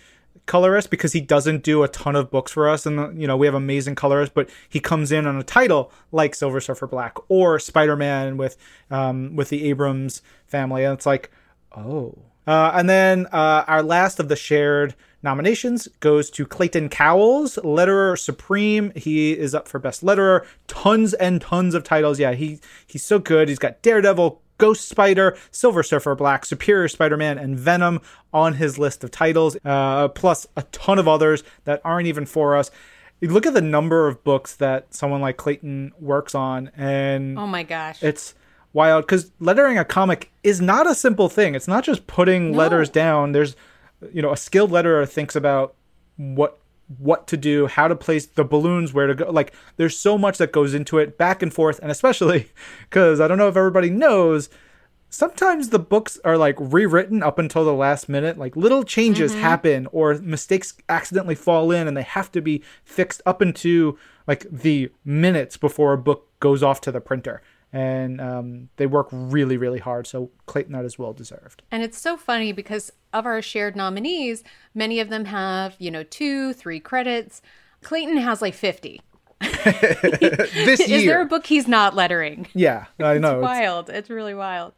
colorist 0.48 0.90
because 0.90 1.14
he 1.14 1.22
doesn't 1.22 1.62
do 1.62 1.84
a 1.84 1.88
ton 1.88 2.16
of 2.16 2.32
books 2.32 2.52
for 2.52 2.68
us 2.68 2.86
and 2.86 3.20
you 3.20 3.26
know 3.28 3.36
we 3.36 3.48
have 3.48 3.56
amazing 3.56 3.96
colorists 3.96 4.32
but 4.36 4.48
he 4.70 4.80
comes 4.80 5.12
in 5.12 5.26
on 5.26 5.38
a 5.38 5.44
title 5.44 5.92
like 6.12 6.36
silver 6.36 6.62
surfer 6.62 6.86
black 6.86 7.18
or 7.30 7.58
spider-man 7.58 8.38
with 8.38 8.56
um, 8.92 9.36
with 9.36 9.50
the 9.50 9.68
abrams 9.68 10.22
family 10.46 10.84
and 10.84 10.94
it's 10.94 11.06
like 11.08 11.32
oh 11.76 12.16
uh, 12.46 12.72
and 12.76 12.88
then 12.88 13.26
uh, 13.32 13.64
our 13.66 13.82
last 13.82 14.20
of 14.20 14.30
the 14.30 14.36
shared 14.36 14.94
nominations 15.26 15.90
goes 16.00 16.30
to 16.30 16.46
clayton 16.46 16.88
cowles 16.88 17.60
letterer 17.64 18.18
supreme 18.18 18.94
he 18.96 19.34
is 19.34 19.54
up 19.54 19.68
for 19.68 19.80
best 19.80 20.06
letterer 20.06 20.46
tons 20.68 21.14
and 21.16 21.42
tons 21.42 21.76
of 21.76 21.84
titles 21.84 22.20
yeah 22.20 22.32
he 22.32 22.60
he's 22.88 23.04
so 23.04 23.20
good 23.20 23.50
he's 23.50 23.60
got 23.60 23.82
daredevil 23.82 24.42
Ghost 24.58 24.88
Spider, 24.88 25.38
Silver 25.52 25.84
Surfer 25.84 26.16
Black, 26.16 26.46
Superior 26.46 26.88
Spider 26.88 27.18
Man, 27.18 27.38
and 27.38 27.60
Venom 27.60 28.02
on 28.34 28.54
his 28.54 28.78
list 28.78 29.04
of 29.04 29.12
titles, 29.12 29.58
uh, 29.66 30.08
plus 30.10 30.48
a 30.56 30.64
ton 30.64 30.98
of 30.98 31.08
others 31.08 31.44
that 31.66 31.82
aren't 31.84 32.08
even 32.08 32.26
for 32.26 32.56
us. 32.56 32.72
You 33.20 33.30
look 33.30 33.46
at 33.46 33.54
the 33.54 33.62
number 33.62 34.08
of 34.08 34.24
books 34.24 34.56
that 34.56 34.94
someone 34.94 35.22
like 35.22 35.38
Clayton 35.38 35.94
works 36.00 36.36
on, 36.36 36.72
and 36.76 37.38
oh 37.40 37.48
my 37.48 37.64
gosh, 37.64 38.02
it's 38.04 38.36
wild 38.74 39.06
because 39.06 39.32
lettering 39.40 39.78
a 39.78 39.86
comic 39.86 40.32
is 40.44 40.62
not 40.62 40.86
a 40.86 40.94
simple 40.94 41.30
thing. 41.30 41.56
It's 41.56 41.68
not 41.68 41.84
just 41.84 42.08
putting 42.08 42.52
no. 42.52 42.58
letters 42.58 42.90
down. 42.90 43.32
There's, 43.32 43.56
you 44.14 44.22
know, 44.22 44.32
a 44.32 44.38
skilled 44.38 44.72
letterer 44.72 45.08
thinks 45.08 45.36
about 45.36 45.76
what 46.18 46.60
what 47.00 47.26
to 47.28 47.38
do, 47.38 47.66
how 47.68 47.88
to 47.88 47.96
place 47.96 48.26
the 48.28 48.44
balloons, 48.44 48.94
where 48.94 49.08
to 49.08 49.16
go. 49.16 49.32
Like 49.32 49.54
there's 49.78 49.98
so 49.98 50.18
much 50.18 50.38
that 50.38 50.52
goes 50.52 50.74
into 50.74 50.98
it, 50.98 51.18
back 51.18 51.42
and 51.42 51.54
forth, 51.54 51.80
and 51.80 51.92
especially 51.92 52.50
because 52.90 53.20
I 53.20 53.28
don't 53.28 53.38
know 53.38 53.48
if 53.48 53.58
everybody 53.58 53.90
knows. 53.90 54.50
Sometimes 55.10 55.70
the 55.70 55.80
books 55.80 56.20
are 56.26 56.38
like 56.38 56.56
rewritten 56.60 57.24
up 57.24 57.40
until 57.40 57.64
the 57.64 57.74
last 57.74 58.10
minute. 58.10 58.38
Like 58.38 58.56
little 58.56 58.84
changes 58.84 59.32
mm-hmm. 59.32 59.42
happen 59.42 59.88
or 59.92 60.16
mistakes 60.16 60.74
accidentally 60.90 61.36
fall 61.36 61.72
in 61.72 61.88
and 61.88 61.96
they 61.96 62.04
have 62.04 62.32
to 62.34 62.42
be 62.42 62.64
fixed 62.84 63.22
up 63.26 63.42
into 63.42 63.98
like 64.28 64.46
the 64.52 64.92
minutes 65.06 65.56
before 65.56 65.94
a 65.94 65.98
book 65.98 66.28
goes 66.40 66.62
off 66.62 66.82
to 66.82 66.92
the 66.92 67.00
printer. 67.00 67.42
And 67.76 68.22
um, 68.22 68.70
they 68.78 68.88
work 68.88 69.10
really, 69.12 69.58
really 69.58 69.80
hard. 69.80 70.08
So 70.08 70.32
Clayton, 70.46 70.72
that 70.72 70.86
is 70.86 70.98
well 70.98 71.12
deserved. 71.12 71.62
And 71.70 71.84
it's 71.84 72.00
so 72.00 72.16
funny 72.16 72.54
because 72.54 72.90
of 73.12 73.26
our 73.26 73.42
shared 73.42 73.76
nominees, 73.76 74.46
many 74.74 75.02
of 75.02 75.10
them 75.10 75.26
have 75.26 75.76
you 75.78 75.92
know 75.92 76.04
two, 76.04 76.54
three 76.54 76.80
credits. 76.80 77.42
Clayton 77.84 78.18
has 78.18 78.42
like 78.42 78.54
fifty. 78.54 79.02
this 79.42 80.88
year. 80.88 80.98
Is 80.98 81.06
there 81.06 81.22
a 81.22 81.26
book 81.26 81.46
he's 81.46 81.68
not 81.68 81.94
lettering? 81.94 82.48
Yeah, 82.54 82.86
I 83.00 83.18
know. 83.18 83.40
it's 83.40 83.44
wild. 83.44 83.90
It's 83.90 84.10
really 84.10 84.34
wild. 84.34 84.74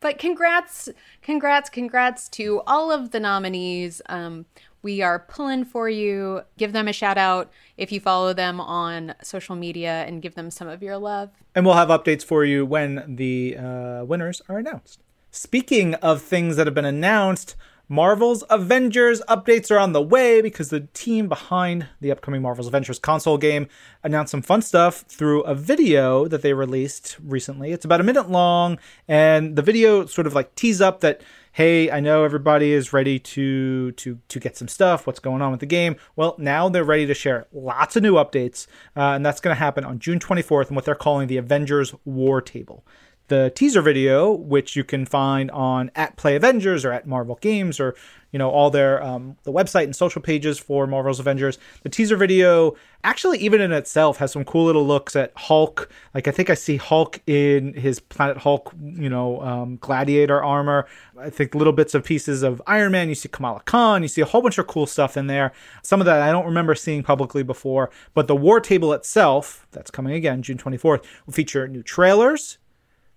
But 0.00 0.18
congrats, 0.18 0.90
congrats, 1.22 1.70
congrats 1.70 2.28
to 2.30 2.60
all 2.66 2.92
of 2.92 3.12
the 3.12 3.20
nominees. 3.20 4.02
Um, 4.10 4.44
we 4.84 5.02
are 5.02 5.18
pulling 5.18 5.64
for 5.64 5.88
you. 5.88 6.42
Give 6.58 6.72
them 6.72 6.86
a 6.86 6.92
shout 6.92 7.18
out 7.18 7.50
if 7.76 7.90
you 7.90 7.98
follow 7.98 8.32
them 8.32 8.60
on 8.60 9.14
social 9.22 9.56
media 9.56 10.04
and 10.06 10.22
give 10.22 10.36
them 10.36 10.50
some 10.50 10.68
of 10.68 10.82
your 10.82 10.98
love. 10.98 11.30
And 11.54 11.64
we'll 11.64 11.74
have 11.74 11.88
updates 11.88 12.24
for 12.24 12.44
you 12.44 12.64
when 12.64 13.16
the 13.16 13.56
uh, 13.56 14.04
winners 14.04 14.42
are 14.48 14.58
announced. 14.58 15.00
Speaking 15.30 15.94
of 15.94 16.22
things 16.22 16.54
that 16.56 16.66
have 16.66 16.74
been 16.74 16.84
announced, 16.84 17.56
Marvel's 17.88 18.44
Avengers 18.48 19.20
updates 19.28 19.70
are 19.70 19.78
on 19.78 19.92
the 19.92 20.00
way 20.00 20.40
because 20.40 20.70
the 20.70 20.88
team 20.94 21.28
behind 21.28 21.86
the 22.00 22.10
upcoming 22.10 22.40
Marvel's 22.40 22.66
Avengers 22.66 22.98
console 22.98 23.36
game 23.36 23.68
announced 24.02 24.30
some 24.30 24.40
fun 24.40 24.62
stuff 24.62 25.04
through 25.08 25.42
a 25.42 25.54
video 25.54 26.26
that 26.28 26.40
they 26.40 26.54
released 26.54 27.16
recently. 27.22 27.72
It's 27.72 27.84
about 27.84 28.00
a 28.00 28.04
minute 28.04 28.30
long, 28.30 28.78
and 29.06 29.56
the 29.56 29.62
video 29.62 30.06
sort 30.06 30.26
of 30.26 30.34
like 30.34 30.54
tease 30.54 30.80
up 30.80 31.00
that 31.00 31.20
hey, 31.54 31.88
I 31.88 32.00
know 32.00 32.24
everybody 32.24 32.72
is 32.72 32.92
ready 32.92 33.20
to 33.20 33.92
to 33.92 34.18
to 34.28 34.40
get 34.40 34.56
some 34.56 34.68
stuff. 34.68 35.06
What's 35.06 35.20
going 35.20 35.40
on 35.40 35.52
with 35.52 35.60
the 35.60 35.66
game? 35.66 35.96
Well, 36.16 36.34
now 36.36 36.68
they're 36.68 36.84
ready 36.84 37.06
to 37.06 37.14
share 37.14 37.46
lots 37.52 37.96
of 37.96 38.02
new 38.02 38.14
updates, 38.14 38.66
uh, 38.96 39.14
and 39.14 39.24
that's 39.24 39.40
going 39.40 39.54
to 39.54 39.58
happen 39.58 39.84
on 39.84 40.00
June 40.00 40.18
24th 40.18 40.68
in 40.68 40.74
what 40.74 40.84
they're 40.84 40.94
calling 40.94 41.28
the 41.28 41.38
Avengers 41.38 41.94
War 42.04 42.42
Table 42.42 42.84
the 43.28 43.50
teaser 43.54 43.80
video, 43.80 44.30
which 44.32 44.76
you 44.76 44.84
can 44.84 45.06
find 45.06 45.50
on 45.50 45.90
at 45.94 46.16
Play 46.16 46.36
Avengers 46.36 46.84
or 46.84 46.92
at 46.92 47.06
Marvel 47.06 47.38
Games 47.40 47.80
or 47.80 47.94
you 48.34 48.38
know 48.38 48.50
all 48.50 48.68
their 48.68 49.00
um, 49.00 49.36
the 49.44 49.52
website 49.52 49.84
and 49.84 49.94
social 49.94 50.20
pages 50.20 50.58
for 50.58 50.88
Marvel's 50.88 51.20
Avengers. 51.20 51.56
The 51.84 51.88
teaser 51.88 52.16
video 52.16 52.74
actually 53.04 53.38
even 53.38 53.60
in 53.60 53.70
itself 53.70 54.16
has 54.16 54.32
some 54.32 54.44
cool 54.44 54.64
little 54.64 54.84
looks 54.84 55.14
at 55.14 55.30
Hulk. 55.36 55.88
Like 56.14 56.26
I 56.26 56.32
think 56.32 56.50
I 56.50 56.54
see 56.54 56.76
Hulk 56.76 57.20
in 57.28 57.74
his 57.74 58.00
Planet 58.00 58.36
Hulk, 58.38 58.74
you 58.82 59.08
know, 59.08 59.40
um, 59.40 59.76
gladiator 59.76 60.42
armor. 60.42 60.88
I 61.16 61.30
think 61.30 61.54
little 61.54 61.72
bits 61.72 61.94
of 61.94 62.02
pieces 62.02 62.42
of 62.42 62.60
Iron 62.66 62.90
Man. 62.90 63.08
You 63.08 63.14
see 63.14 63.28
Kamala 63.28 63.60
Khan. 63.66 64.02
You 64.02 64.08
see 64.08 64.20
a 64.20 64.26
whole 64.26 64.42
bunch 64.42 64.58
of 64.58 64.66
cool 64.66 64.86
stuff 64.86 65.16
in 65.16 65.28
there. 65.28 65.52
Some 65.84 66.00
of 66.00 66.06
that 66.06 66.20
I 66.20 66.32
don't 66.32 66.46
remember 66.46 66.74
seeing 66.74 67.04
publicly 67.04 67.44
before. 67.44 67.92
But 68.14 68.26
the 68.26 68.34
War 68.34 68.58
Table 68.58 68.92
itself, 68.92 69.64
that's 69.70 69.92
coming 69.92 70.12
again 70.12 70.42
June 70.42 70.58
24th, 70.58 71.04
will 71.24 71.32
feature 71.32 71.68
new 71.68 71.84
trailers 71.84 72.58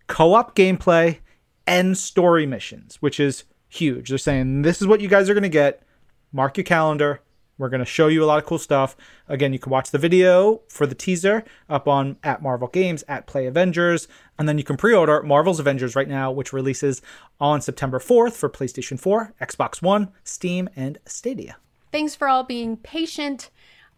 co 0.06 0.36
op 0.36 0.56
gameplay, 0.56 1.20
and 1.66 1.98
story 1.98 2.46
missions, 2.46 2.96
which 3.02 3.20
is 3.20 3.44
huge. 3.78 4.10
They're 4.10 4.18
saying 4.18 4.64
this 4.64 4.82
is 4.82 4.88
what 4.88 5.02
you 5.02 5.08
guys 5.08 5.30
are 5.30 5.34
going 5.34 5.44
to 5.44 5.50
get. 5.50 5.84
Mark 6.32 6.58
your 6.58 6.64
calendar. 6.64 7.22
We're 7.58 7.70
going 7.70 7.80
to 7.80 7.86
show 7.86 8.08
you 8.08 8.24
a 8.24 8.26
lot 8.26 8.38
of 8.38 8.46
cool 8.46 8.60
stuff. 8.60 8.96
Again, 9.28 9.52
you 9.52 9.60
can 9.60 9.72
watch 9.72 9.90
the 9.90 9.98
video 9.98 10.62
for 10.70 10.86
the 10.86 10.94
teaser 10.94 11.44
up 11.68 11.88
on 11.88 12.18
at 12.24 12.42
Marvel 12.42 12.68
Games, 12.68 13.04
at 13.08 13.26
Play 13.26 13.48
Avengers, 13.48 14.08
and 14.38 14.48
then 14.48 14.58
you 14.60 14.64
can 14.64 14.78
pre 14.78 14.94
order 14.94 15.24
Marvel's 15.24 15.60
Avengers 15.60 15.96
right 15.96 16.08
now, 16.08 16.32
which 16.32 16.54
releases 16.54 17.02
on 17.40 17.62
September 17.62 18.00
4th 18.00 18.34
for 18.34 18.50
PlayStation 18.50 19.00
4, 19.00 19.34
Xbox 19.42 19.82
One, 19.82 20.10
Steam, 20.24 20.70
and 20.76 21.00
Stadia. 21.06 21.58
Thanks 21.92 22.16
for 22.16 22.28
all 22.28 22.44
being 22.44 22.78
patient. 22.78 23.50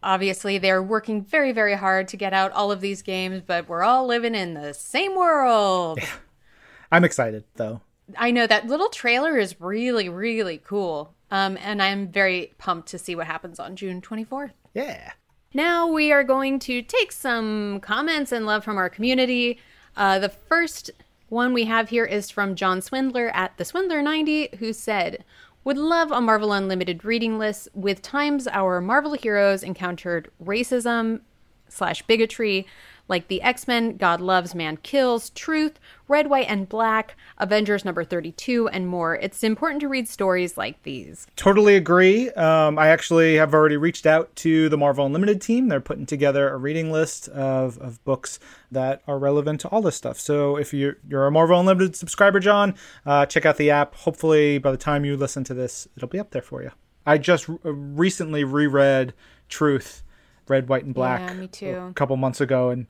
Obviously, 0.02 0.56
they're 0.56 0.82
working 0.82 1.22
very, 1.22 1.52
very 1.52 1.74
hard 1.74 2.08
to 2.08 2.16
get 2.16 2.32
out 2.32 2.52
all 2.52 2.72
of 2.72 2.80
these 2.80 3.02
games, 3.02 3.42
but 3.46 3.68
we're 3.68 3.82
all 3.82 4.06
living 4.06 4.34
in 4.34 4.54
the 4.54 4.72
same 4.72 5.14
world. 5.14 5.98
I'm 6.92 7.04
excited, 7.04 7.44
though. 7.56 7.82
I 8.16 8.30
know 8.30 8.46
that 8.46 8.66
little 8.66 8.88
trailer 8.88 9.38
is 9.38 9.60
really, 9.60 10.08
really 10.08 10.58
cool. 10.58 11.14
Um, 11.30 11.56
and 11.60 11.82
I'm 11.82 12.08
very 12.08 12.54
pumped 12.58 12.88
to 12.88 12.98
see 12.98 13.14
what 13.14 13.26
happens 13.26 13.60
on 13.60 13.76
June 13.76 14.00
24th. 14.00 14.52
Yeah. 14.74 15.12
Now 15.54 15.86
we 15.86 16.12
are 16.12 16.24
going 16.24 16.58
to 16.60 16.82
take 16.82 17.12
some 17.12 17.80
comments 17.80 18.32
and 18.32 18.46
love 18.46 18.64
from 18.64 18.76
our 18.76 18.88
community. 18.88 19.58
Uh, 19.96 20.18
the 20.18 20.28
first 20.28 20.90
one 21.28 21.52
we 21.52 21.64
have 21.64 21.88
here 21.88 22.04
is 22.04 22.30
from 22.30 22.54
John 22.54 22.80
Swindler 22.80 23.30
at 23.34 23.56
the 23.56 23.64
Swindler90, 23.64 24.56
who 24.56 24.72
said, 24.72 25.24
would 25.62 25.76
love 25.76 26.10
a 26.10 26.20
Marvel 26.20 26.52
Unlimited 26.52 27.04
reading 27.04 27.38
list 27.38 27.68
with 27.74 28.00
times 28.00 28.48
our 28.48 28.80
Marvel 28.80 29.12
heroes 29.12 29.62
encountered 29.62 30.30
racism 30.42 31.20
slash 31.68 32.02
bigotry, 32.02 32.66
like 33.10 33.28
the 33.28 33.42
X 33.42 33.68
Men, 33.68 33.96
God 33.96 34.20
Loves, 34.20 34.54
Man 34.54 34.78
Kills, 34.78 35.30
Truth, 35.30 35.78
Red, 36.08 36.28
White, 36.28 36.46
and 36.48 36.68
Black, 36.68 37.16
Avengers 37.38 37.84
number 37.84 38.04
32, 38.04 38.68
and 38.68 38.86
more. 38.86 39.16
It's 39.16 39.44
important 39.44 39.80
to 39.80 39.88
read 39.88 40.08
stories 40.08 40.56
like 40.56 40.82
these. 40.82 41.26
Totally 41.36 41.76
agree. 41.76 42.30
Um, 42.30 42.78
I 42.78 42.88
actually 42.88 43.34
have 43.34 43.52
already 43.52 43.76
reached 43.76 44.06
out 44.06 44.34
to 44.36 44.68
the 44.68 44.78
Marvel 44.78 45.04
Unlimited 45.04 45.40
team. 45.42 45.68
They're 45.68 45.80
putting 45.80 46.06
together 46.06 46.48
a 46.48 46.56
reading 46.56 46.90
list 46.90 47.28
of, 47.28 47.76
of 47.78 48.02
books 48.04 48.38
that 48.70 49.02
are 49.06 49.18
relevant 49.18 49.60
to 49.60 49.68
all 49.68 49.82
this 49.82 49.96
stuff. 49.96 50.18
So 50.18 50.56
if 50.56 50.72
you're, 50.72 50.96
you're 51.06 51.26
a 51.26 51.30
Marvel 51.30 51.60
Unlimited 51.60 51.96
subscriber, 51.96 52.40
John, 52.40 52.74
uh, 53.04 53.26
check 53.26 53.44
out 53.44 53.56
the 53.56 53.70
app. 53.70 53.94
Hopefully, 53.96 54.58
by 54.58 54.70
the 54.70 54.76
time 54.76 55.04
you 55.04 55.16
listen 55.16 55.44
to 55.44 55.54
this, 55.54 55.86
it'll 55.96 56.08
be 56.08 56.20
up 56.20 56.30
there 56.30 56.42
for 56.42 56.62
you. 56.62 56.70
I 57.06 57.18
just 57.18 57.48
r- 57.48 57.58
recently 57.64 58.44
reread 58.44 59.14
Truth, 59.48 60.02
Red, 60.48 60.68
White, 60.68 60.84
and 60.84 60.94
Black 60.94 61.20
yeah, 61.60 61.88
a 61.88 61.92
couple 61.92 62.16
months 62.16 62.40
ago, 62.40 62.70
and 62.70 62.86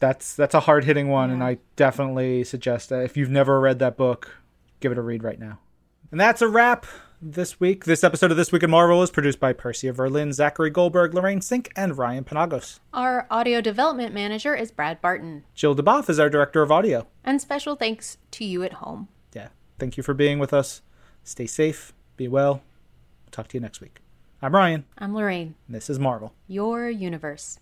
that's 0.00 0.34
that's 0.34 0.54
a 0.54 0.60
hard 0.60 0.84
hitting 0.84 1.08
one, 1.08 1.28
yeah. 1.28 1.34
and 1.34 1.44
I 1.44 1.58
definitely 1.76 2.42
suggest 2.42 2.88
that 2.88 3.04
if 3.04 3.16
you've 3.16 3.30
never 3.30 3.60
read 3.60 3.78
that 3.78 3.96
book, 3.96 4.36
give 4.80 4.90
it 4.90 4.98
a 4.98 5.02
read 5.02 5.22
right 5.22 5.38
now. 5.38 5.60
And 6.10 6.18
that's 6.18 6.42
a 6.42 6.48
wrap 6.48 6.86
this 7.22 7.60
week. 7.60 7.84
This 7.84 8.02
episode 8.02 8.30
of 8.30 8.36
This 8.36 8.50
Week 8.50 8.62
in 8.64 8.70
Marvel 8.70 9.02
is 9.02 9.10
produced 9.10 9.38
by 9.38 9.52
Percy 9.52 9.86
of 9.86 9.98
Verlin, 9.98 10.32
Zachary 10.32 10.70
Goldberg, 10.70 11.14
Lorraine 11.14 11.40
Cink, 11.40 11.68
and 11.76 11.96
Ryan 11.96 12.24
Penagos. 12.24 12.80
Our 12.92 13.28
audio 13.30 13.60
development 13.60 14.12
manager 14.12 14.56
is 14.56 14.72
Brad 14.72 15.00
Barton. 15.00 15.44
Jill 15.54 15.76
DuBoff 15.76 16.10
is 16.10 16.18
our 16.18 16.28
director 16.30 16.62
of 16.62 16.72
audio. 16.72 17.06
And 17.22 17.40
special 17.40 17.76
thanks 17.76 18.16
to 18.32 18.44
you 18.44 18.64
at 18.64 18.74
home. 18.74 19.06
Yeah. 19.34 19.48
Thank 19.78 19.96
you 19.96 20.02
for 20.02 20.14
being 20.14 20.38
with 20.40 20.52
us. 20.52 20.82
Stay 21.22 21.46
safe, 21.46 21.92
be 22.16 22.26
well. 22.26 22.62
talk 23.30 23.46
to 23.48 23.56
you 23.56 23.60
next 23.60 23.80
week. 23.80 24.00
I'm 24.42 24.54
Ryan. 24.54 24.86
I'm 24.98 25.14
Lorraine. 25.14 25.54
this 25.68 25.90
is 25.90 25.98
Marvel. 25.98 26.32
Your 26.48 26.88
universe. 26.90 27.60